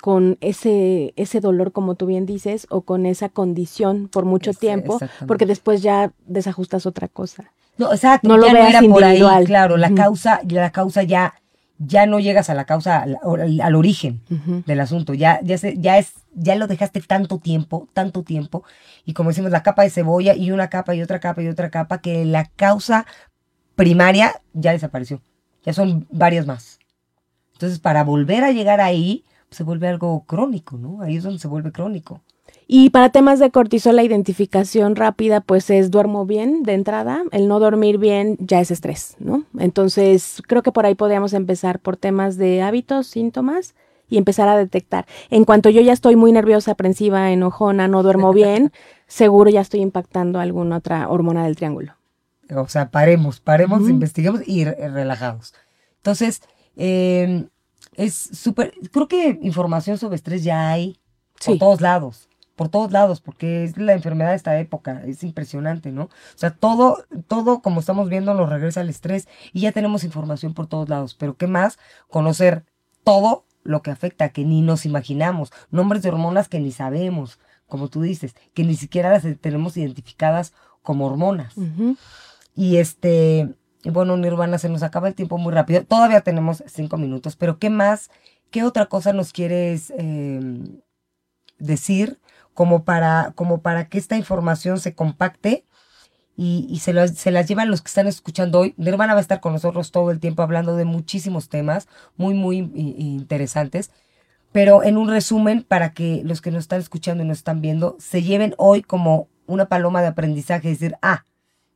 con 0.00 0.38
ese, 0.40 1.12
ese 1.16 1.40
dolor, 1.40 1.72
como 1.72 1.96
tú 1.96 2.06
bien 2.06 2.26
dices, 2.26 2.68
o 2.70 2.82
con 2.82 3.06
esa 3.06 3.28
condición 3.28 4.06
por 4.06 4.24
mucho 4.24 4.52
Ese- 4.52 4.60
tiempo, 4.60 5.00
porque 5.26 5.46
después 5.46 5.82
ya 5.82 6.12
desajustas 6.26 6.86
otra 6.86 7.08
cosa. 7.08 7.50
No, 7.76 7.92
exacto, 7.92 8.28
No 8.28 8.36
lo 8.38 8.46
ya 8.46 8.52
veas 8.52 8.70
era 8.70 8.82
por 8.82 9.02
ahí, 9.02 9.20
claro, 9.46 9.76
la 9.78 9.92
causa, 9.96 10.40
la 10.48 10.70
causa 10.70 11.02
ya, 11.02 11.34
ya 11.78 12.06
no 12.06 12.20
llegas 12.20 12.50
a 12.50 12.54
la 12.54 12.66
causa, 12.66 13.02
al, 13.02 13.18
al 13.60 13.74
origen 13.74 14.20
del 14.64 14.78
asunto. 14.80 15.12
Ya, 15.14 15.40
ya, 15.42 15.58
se, 15.58 15.76
ya, 15.76 15.98
es, 15.98 16.12
ya 16.34 16.54
lo 16.54 16.68
dejaste 16.68 17.00
tanto 17.00 17.38
tiempo, 17.38 17.88
tanto 17.94 18.22
tiempo. 18.22 18.62
Y 19.04 19.14
como 19.14 19.30
decimos, 19.30 19.50
la 19.50 19.64
capa 19.64 19.82
de 19.82 19.90
cebolla 19.90 20.36
y 20.36 20.52
una 20.52 20.68
capa 20.68 20.94
y 20.94 21.02
otra 21.02 21.18
capa 21.18 21.42
y 21.42 21.48
otra 21.48 21.68
capa, 21.70 22.00
que 22.00 22.24
la 22.24 22.44
causa 22.54 23.06
primaria 23.74 24.40
ya 24.52 24.70
desapareció. 24.70 25.20
Ya 25.64 25.72
son 25.72 26.06
varias 26.10 26.46
más. 26.46 26.78
Entonces, 27.52 27.78
para 27.78 28.04
volver 28.04 28.44
a 28.44 28.52
llegar 28.52 28.80
ahí, 28.80 29.24
pues, 29.48 29.58
se 29.58 29.64
vuelve 29.64 29.88
algo 29.88 30.24
crónico, 30.26 30.78
¿no? 30.78 31.02
Ahí 31.02 31.16
es 31.16 31.24
donde 31.24 31.38
se 31.38 31.48
vuelve 31.48 31.72
crónico. 31.72 32.22
Y 32.66 32.90
para 32.90 33.10
temas 33.10 33.40
de 33.40 33.50
cortisol, 33.50 33.96
la 33.96 34.04
identificación 34.04 34.94
rápida, 34.94 35.40
pues 35.40 35.70
es 35.70 35.90
duermo 35.90 36.24
bien 36.24 36.62
de 36.62 36.74
entrada. 36.74 37.24
El 37.32 37.48
no 37.48 37.58
dormir 37.58 37.98
bien 37.98 38.36
ya 38.38 38.60
es 38.60 38.70
estrés, 38.70 39.16
¿no? 39.18 39.44
Entonces, 39.58 40.40
creo 40.46 40.62
que 40.62 40.70
por 40.70 40.86
ahí 40.86 40.94
podríamos 40.94 41.32
empezar 41.32 41.80
por 41.80 41.96
temas 41.96 42.36
de 42.36 42.62
hábitos, 42.62 43.08
síntomas 43.08 43.74
y 44.08 44.18
empezar 44.18 44.48
a 44.48 44.56
detectar. 44.56 45.06
En 45.30 45.44
cuanto 45.44 45.68
yo 45.68 45.80
ya 45.80 45.92
estoy 45.92 46.16
muy 46.16 46.32
nerviosa, 46.32 46.72
aprensiva, 46.72 47.32
enojona, 47.32 47.88
no 47.88 48.02
duermo 48.02 48.32
bien, 48.34 48.72
seguro 49.08 49.50
ya 49.50 49.60
estoy 49.60 49.80
impactando 49.80 50.38
alguna 50.38 50.76
otra 50.76 51.08
hormona 51.08 51.44
del 51.44 51.56
triángulo. 51.56 51.99
O 52.56 52.68
sea, 52.68 52.90
paremos, 52.90 53.40
paremos, 53.40 53.80
Ujú. 53.82 53.90
investiguemos 53.90 54.42
y 54.46 54.64
re- 54.64 54.88
relajados. 54.88 55.54
Entonces, 55.96 56.42
eh, 56.76 57.46
es 57.94 58.14
súper, 58.14 58.72
creo 58.92 59.08
que 59.08 59.38
información 59.42 59.98
sobre 59.98 60.16
estrés 60.16 60.42
ya 60.44 60.70
hay 60.70 60.98
por 61.44 61.54
Sí. 61.54 61.58
todos 61.58 61.80
lados, 61.80 62.28
por 62.56 62.68
todos 62.68 62.92
lados, 62.92 63.20
porque 63.20 63.64
es 63.64 63.76
la 63.76 63.92
enfermedad 63.94 64.30
de 64.30 64.36
esta 64.36 64.58
época, 64.58 65.02
es 65.06 65.22
impresionante, 65.22 65.90
¿no? 65.92 66.04
O 66.04 66.10
sea, 66.36 66.50
todo, 66.54 67.04
todo 67.28 67.60
como 67.62 67.80
estamos 67.80 68.08
viendo 68.08 68.34
nos 68.34 68.48
regresa 68.50 68.80
al 68.80 68.90
estrés 68.90 69.28
y 69.52 69.60
ya 69.62 69.72
tenemos 69.72 70.04
información 70.04 70.54
por 70.54 70.66
todos 70.66 70.88
lados, 70.88 71.14
pero 71.14 71.36
¿qué 71.36 71.46
más? 71.46 71.78
Conocer 72.08 72.64
todo 73.04 73.44
lo 73.62 73.82
que 73.82 73.90
afecta, 73.90 74.30
que 74.30 74.44
ni 74.44 74.62
nos 74.62 74.86
imaginamos, 74.86 75.52
nombres 75.70 76.02
de 76.02 76.08
hormonas 76.10 76.48
que 76.48 76.60
ni 76.60 76.72
sabemos, 76.72 77.38
como 77.66 77.88
tú 77.88 78.02
dices, 78.02 78.34
que 78.54 78.64
ni 78.64 78.74
siquiera 78.74 79.10
las 79.10 79.24
tenemos 79.40 79.76
identificadas 79.76 80.52
como 80.82 81.06
hormonas. 81.06 81.56
Ujú. 81.56 81.96
Y 82.54 82.76
este, 82.78 83.54
bueno, 83.84 84.16
Nirvana, 84.16 84.58
se 84.58 84.68
nos 84.68 84.82
acaba 84.82 85.08
el 85.08 85.14
tiempo 85.14 85.38
muy 85.38 85.52
rápido. 85.52 85.84
Todavía 85.84 86.20
tenemos 86.22 86.62
cinco 86.66 86.96
minutos, 86.96 87.36
pero 87.36 87.58
¿qué 87.58 87.70
más? 87.70 88.10
¿Qué 88.50 88.64
otra 88.64 88.86
cosa 88.86 89.12
nos 89.12 89.32
quieres 89.32 89.92
eh, 89.96 90.40
decir 91.58 92.18
como 92.54 92.84
para, 92.84 93.32
como 93.34 93.62
para 93.62 93.88
que 93.88 93.98
esta 93.98 94.16
información 94.16 94.80
se 94.80 94.94
compacte 94.94 95.64
y, 96.36 96.66
y 96.70 96.80
se, 96.80 96.92
lo- 96.94 97.08
se 97.08 97.30
las 97.32 97.48
llevan 97.48 97.70
los 97.70 97.82
que 97.82 97.88
están 97.88 98.08
escuchando 98.08 98.60
hoy? 98.60 98.74
Nirvana 98.78 99.14
va 99.14 99.20
a 99.20 99.22
estar 99.22 99.40
con 99.40 99.54
nosotros 99.54 99.92
todo 99.92 100.10
el 100.10 100.20
tiempo 100.20 100.42
hablando 100.42 100.76
de 100.76 100.84
muchísimos 100.86 101.48
temas 101.48 101.88
muy, 102.16 102.34
muy 102.34 102.58
interesantes. 102.98 103.90
Pero 104.52 104.82
en 104.84 104.96
un 104.98 105.08
resumen, 105.10 105.64
para 105.64 105.92
que 105.94 106.22
los 106.24 106.40
que 106.42 106.50
nos 106.50 106.60
están 106.60 106.80
escuchando 106.80 107.24
y 107.24 107.26
nos 107.26 107.38
están 107.38 107.60
viendo 107.62 107.96
se 108.00 108.22
lleven 108.22 108.54
hoy 108.58 108.82
como 108.82 109.28
una 109.46 109.66
paloma 109.66 110.02
de 110.02 110.08
aprendizaje, 110.08 110.68
decir, 110.70 110.96
ah, 111.02 111.24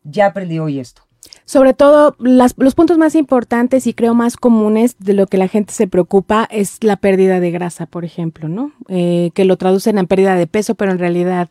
ya 0.05 0.27
aprendí 0.27 0.59
hoy 0.59 0.79
esto. 0.79 1.03
Sobre 1.47 1.75
todo, 1.75 2.17
las- 2.19 2.55
los 2.59 2.75
puntos 2.75 2.97
más 2.99 3.15
importantes 3.15 3.87
y 3.87 3.95
creo 3.95 4.15
más 4.15 4.37
comunes 4.37 4.97
de 4.99 5.15
lo 5.15 5.27
que 5.27 5.37
la 5.39 5.49
gente 5.49 5.73
se 5.73 5.87
preocupa 5.87 6.47
es 6.51 6.83
la 6.85 6.97
pérdida 6.97 7.41
de 7.41 7.51
grasa, 7.51 7.87
por 7.87 8.05
ejemplo, 8.05 8.49
¿no? 8.49 8.73
Eh, 8.89 9.31
que 9.35 9.45
lo 9.45 9.57
traducen 9.57 9.99
en 9.99 10.07
pérdida 10.07 10.37
de 10.37 10.47
peso, 10.47 10.75
pero 10.75 10.93
en 10.93 10.99
realidad 10.99 11.49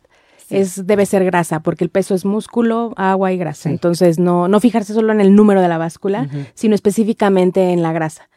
es 0.50 0.86
debe 0.86 1.06
ser 1.06 1.24
grasa, 1.24 1.60
porque 1.60 1.84
el 1.84 1.90
peso 1.90 2.14
es 2.14 2.24
músculo, 2.24 2.92
agua 2.96 3.32
y 3.32 3.36
grasa. 3.38 3.64
Sí. 3.64 3.68
Entonces, 3.70 4.18
no, 4.18 4.46
no 4.46 4.60
fijarse 4.60 4.94
solo 4.94 5.12
en 5.12 5.20
el 5.20 5.34
número 5.34 5.60
de 5.60 5.68
la 5.68 5.78
báscula, 5.78 6.28
sino 6.54 6.74
específicamente 6.74 7.70
en 7.72 7.82
la 7.82 7.92
grasa. 7.92 8.28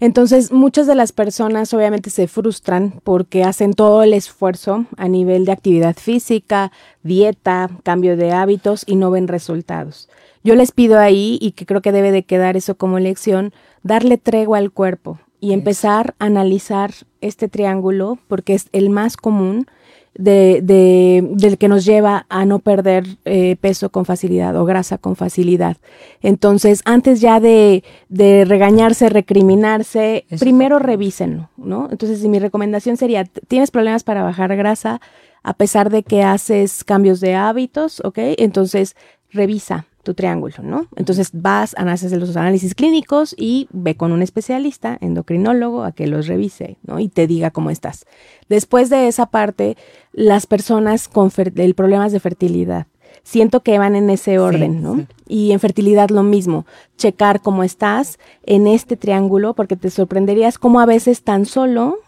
Entonces, 0.00 0.52
muchas 0.52 0.86
de 0.86 0.94
las 0.94 1.12
personas 1.12 1.72
obviamente 1.72 2.10
se 2.10 2.28
frustran 2.28 3.00
porque 3.04 3.44
hacen 3.44 3.74
todo 3.74 4.02
el 4.02 4.12
esfuerzo 4.12 4.86
a 4.96 5.08
nivel 5.08 5.44
de 5.44 5.52
actividad 5.52 5.96
física, 5.96 6.72
dieta, 7.02 7.70
cambio 7.82 8.16
de 8.16 8.32
hábitos 8.32 8.84
y 8.86 8.96
no 8.96 9.10
ven 9.10 9.28
resultados. 9.28 10.08
Yo 10.42 10.54
les 10.54 10.72
pido 10.72 10.98
ahí, 10.98 11.38
y 11.40 11.52
que 11.52 11.64
creo 11.64 11.80
que 11.80 11.92
debe 11.92 12.12
de 12.12 12.24
quedar 12.24 12.56
eso 12.56 12.76
como 12.76 12.98
lección, 12.98 13.54
darle 13.82 14.18
tregua 14.18 14.58
al 14.58 14.72
cuerpo 14.72 15.18
y 15.40 15.52
empezar 15.52 16.14
a 16.18 16.26
analizar 16.26 16.92
este 17.20 17.48
triángulo 17.48 18.18
porque 18.28 18.54
es 18.54 18.68
el 18.72 18.90
más 18.90 19.16
común 19.16 19.66
de, 20.14 20.60
de- 20.62 21.26
del 21.32 21.58
que 21.58 21.68
nos 21.68 21.84
lleva 21.84 22.26
a 22.28 22.44
no 22.44 22.58
perder 22.60 23.04
eh, 23.24 23.56
peso 23.60 23.90
con 23.90 24.04
facilidad 24.04 24.56
o 24.56 24.64
grasa 24.64 24.98
con 24.98 25.16
facilidad. 25.16 25.76
Entonces, 26.22 26.82
antes 26.84 27.20
ya 27.20 27.40
de, 27.40 27.82
de 28.08 28.44
regañarse, 28.44 29.08
recriminarse, 29.08 30.24
Eso 30.30 30.44
primero 30.44 30.78
revísenlo, 30.78 31.50
¿no? 31.56 31.88
Entonces, 31.90 32.22
mi 32.24 32.38
recomendación 32.38 32.96
sería, 32.96 33.24
¿tienes 33.24 33.70
problemas 33.70 34.04
para 34.04 34.22
bajar 34.22 34.54
grasa 34.56 35.00
a 35.42 35.54
pesar 35.54 35.90
de 35.90 36.02
que 36.02 36.22
haces 36.22 36.84
cambios 36.84 37.20
de 37.20 37.34
hábitos, 37.34 38.00
ok? 38.04 38.18
Entonces, 38.38 38.96
revisa 39.30 39.86
tu 40.04 40.14
triángulo, 40.14 40.54
¿no? 40.62 40.86
Entonces 40.94 41.30
vas, 41.32 41.74
haces 41.76 42.12
los 42.12 42.36
análisis 42.36 42.74
clínicos 42.74 43.34
y 43.36 43.68
ve 43.72 43.96
con 43.96 44.12
un 44.12 44.22
especialista, 44.22 44.96
endocrinólogo, 45.00 45.82
a 45.82 45.92
que 45.92 46.06
los 46.06 46.26
revise, 46.26 46.76
¿no? 46.84 47.00
Y 47.00 47.08
te 47.08 47.26
diga 47.26 47.50
cómo 47.50 47.70
estás. 47.70 48.06
Después 48.48 48.90
de 48.90 49.08
esa 49.08 49.26
parte, 49.26 49.76
las 50.12 50.46
personas 50.46 51.08
con 51.08 51.30
problemas 51.74 52.12
de 52.12 52.20
fertilidad, 52.20 52.86
siento 53.24 53.62
que 53.62 53.78
van 53.78 53.96
en 53.96 54.10
ese 54.10 54.38
orden, 54.38 54.82
¿no? 54.82 54.96
sí. 54.96 55.06
Y 55.26 55.52
en 55.52 55.60
fertilidad 55.60 56.10
lo 56.10 56.22
mismo, 56.22 56.66
checar 56.98 57.40
cómo 57.40 57.64
estás 57.64 58.18
en 58.44 58.66
este 58.66 58.96
triángulo, 58.96 59.54
porque 59.54 59.76
te 59.76 59.90
sorprenderías 59.90 60.58
cómo 60.58 60.80
a 60.80 60.86
veces 60.86 61.22
tan 61.22 61.46
solo 61.46 61.98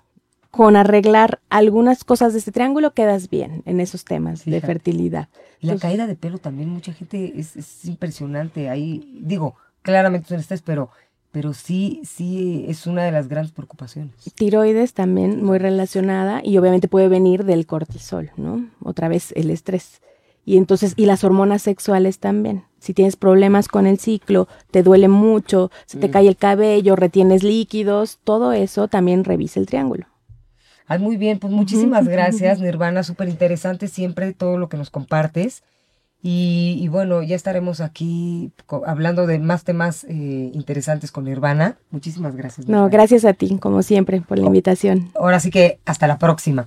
con 0.57 0.77
arreglar 0.77 1.41
algunas 1.51 2.05
cosas 2.05 2.33
de 2.33 2.39
este 2.39 2.53
triángulo 2.53 2.93
quedas 2.95 3.29
bien 3.31 3.63
en 3.67 3.81
esos 3.81 4.05
temas 4.05 4.45
de 4.45 4.61
fertilidad. 4.61 5.29
Y 5.61 5.67
la 5.67 5.73
Entonces- 5.75 5.83
caída 5.91 6.07
de 6.07 6.17
pelo 6.17 6.39
también, 6.39 6.69
mucha 6.71 6.93
gente 6.93 7.33
es, 7.39 7.57
es 7.57 7.85
impresionante. 7.85 8.69
Ahí, 8.69 9.19
digo, 9.23 9.55
claramente 9.83 10.29
son 10.29 10.41
estrés, 10.41 10.63
pero, 10.63 10.91
pero 11.33 11.53
sí, 11.55 12.01
sí 12.05 12.65
es 12.69 12.87
una 12.87 13.05
de 13.05 13.13
las 13.13 13.29
grandes 13.29 13.53
preocupaciones. 13.53 14.15
Tiroides 14.35 14.95
también 14.95 15.45
muy 15.45 15.59
relacionada 15.59 16.41
y 16.45 16.59
obviamente 16.59 16.89
puede 16.89 17.09
venir 17.09 17.45
del 17.45 17.67
cortisol, 17.67 18.31
¿no? 18.37 18.67
Otra 18.83 19.09
vez 19.09 19.33
el 19.37 19.51
estrés. 19.51 20.01
Y 20.45 20.57
entonces, 20.59 20.95
y 20.97 21.07
las 21.07 21.25
hormonas 21.25 21.63
sexuales 21.63 22.21
también. 22.21 22.63
Si 22.79 22.95
tienes 22.95 23.17
problemas 23.17 23.67
con 23.67 23.85
el 23.87 23.99
ciclo, 23.99 24.47
te 24.71 24.85
duele 24.85 25.09
mucho, 25.09 25.73
se 25.87 25.99
te 25.99 26.07
Mm. 26.07 26.11
cae 26.13 26.29
el 26.29 26.37
cabello, 26.37 26.95
retienes 26.95 27.43
líquidos, 27.43 28.21
todo 28.23 28.53
eso 28.53 28.87
también 28.87 29.25
revisa 29.25 29.59
el 29.59 29.67
triángulo. 29.67 30.07
Ay, 30.87 30.99
muy 30.99 31.17
bien, 31.17 31.39
pues 31.39 31.53
muchísimas 31.53 32.07
gracias, 32.07 32.61
Nirvana, 32.61 33.03
súper 33.03 33.29
interesante 33.29 33.89
siempre 33.89 34.33
todo 34.33 34.59
lo 34.59 34.69
que 34.69 34.77
nos 34.77 34.91
compartes. 34.91 35.63
Y, 36.23 36.79
y 36.81 36.89
bueno, 36.89 37.23
ya 37.23 37.37
estaremos 37.37 37.81
aquí 37.81 38.51
hablando 38.87 39.27
de 39.27 39.39
más 39.39 39.63
temas 39.63 40.05
eh, 40.05 40.51
interesantes 40.55 41.13
con 41.13 41.25
Nirvana. 41.25 41.79
Muchísimas 41.91 42.35
gracias. 42.35 42.67
No, 42.67 42.73
Nirvana. 42.73 42.91
gracias 42.91 43.25
a 43.25 43.33
ti, 43.33 43.59
como 43.59 43.83
siempre, 43.83 44.21
por 44.23 44.39
la 44.39 44.47
invitación. 44.47 45.13
Ahora 45.15 45.39
sí 45.39 45.51
que 45.51 45.79
hasta 45.85 46.09
la 46.09 46.19
próxima. 46.19 46.67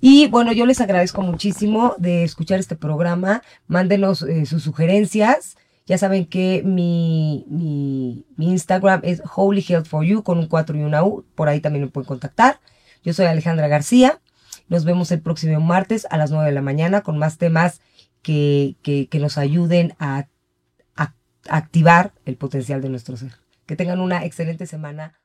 Y 0.00 0.28
bueno, 0.28 0.52
yo 0.52 0.64
les 0.64 0.80
agradezco 0.80 1.22
muchísimo 1.22 1.94
de 1.98 2.22
escuchar 2.22 2.60
este 2.60 2.76
programa. 2.76 3.42
Mándenos 3.66 4.22
eh, 4.22 4.46
sus 4.46 4.62
sugerencias. 4.62 5.56
Ya 5.86 5.98
saben 5.98 6.24
que 6.26 6.62
mi, 6.64 7.46
mi, 7.48 8.24
mi 8.36 8.50
Instagram 8.50 9.00
es 9.02 9.22
Holy 9.34 9.64
Health 9.66 9.86
for 9.86 10.04
You 10.04 10.22
con 10.22 10.38
un 10.38 10.46
4 10.46 10.76
y 10.76 10.82
una 10.82 11.02
U. 11.02 11.24
Por 11.34 11.48
ahí 11.48 11.60
también 11.60 11.84
me 11.84 11.90
pueden 11.90 12.06
contactar. 12.06 12.60
Yo 13.02 13.12
soy 13.12 13.26
Alejandra 13.26 13.68
García. 13.68 14.20
Nos 14.68 14.84
vemos 14.84 15.10
el 15.10 15.20
próximo 15.20 15.60
martes 15.60 16.06
a 16.10 16.16
las 16.16 16.30
9 16.30 16.46
de 16.46 16.52
la 16.52 16.62
mañana 16.62 17.02
con 17.02 17.18
más 17.18 17.38
temas 17.38 17.80
que, 18.22 18.76
que, 18.82 19.18
nos 19.18 19.38
ayuden 19.38 19.94
a, 19.98 20.28
a 20.96 21.14
activar 21.48 22.12
el 22.24 22.36
potencial 22.36 22.80
de 22.80 22.88
nuestro 22.88 23.16
ser. 23.16 23.32
Que 23.66 23.76
tengan 23.76 24.00
una 24.00 24.24
excelente 24.24 24.66
semana. 24.66 25.19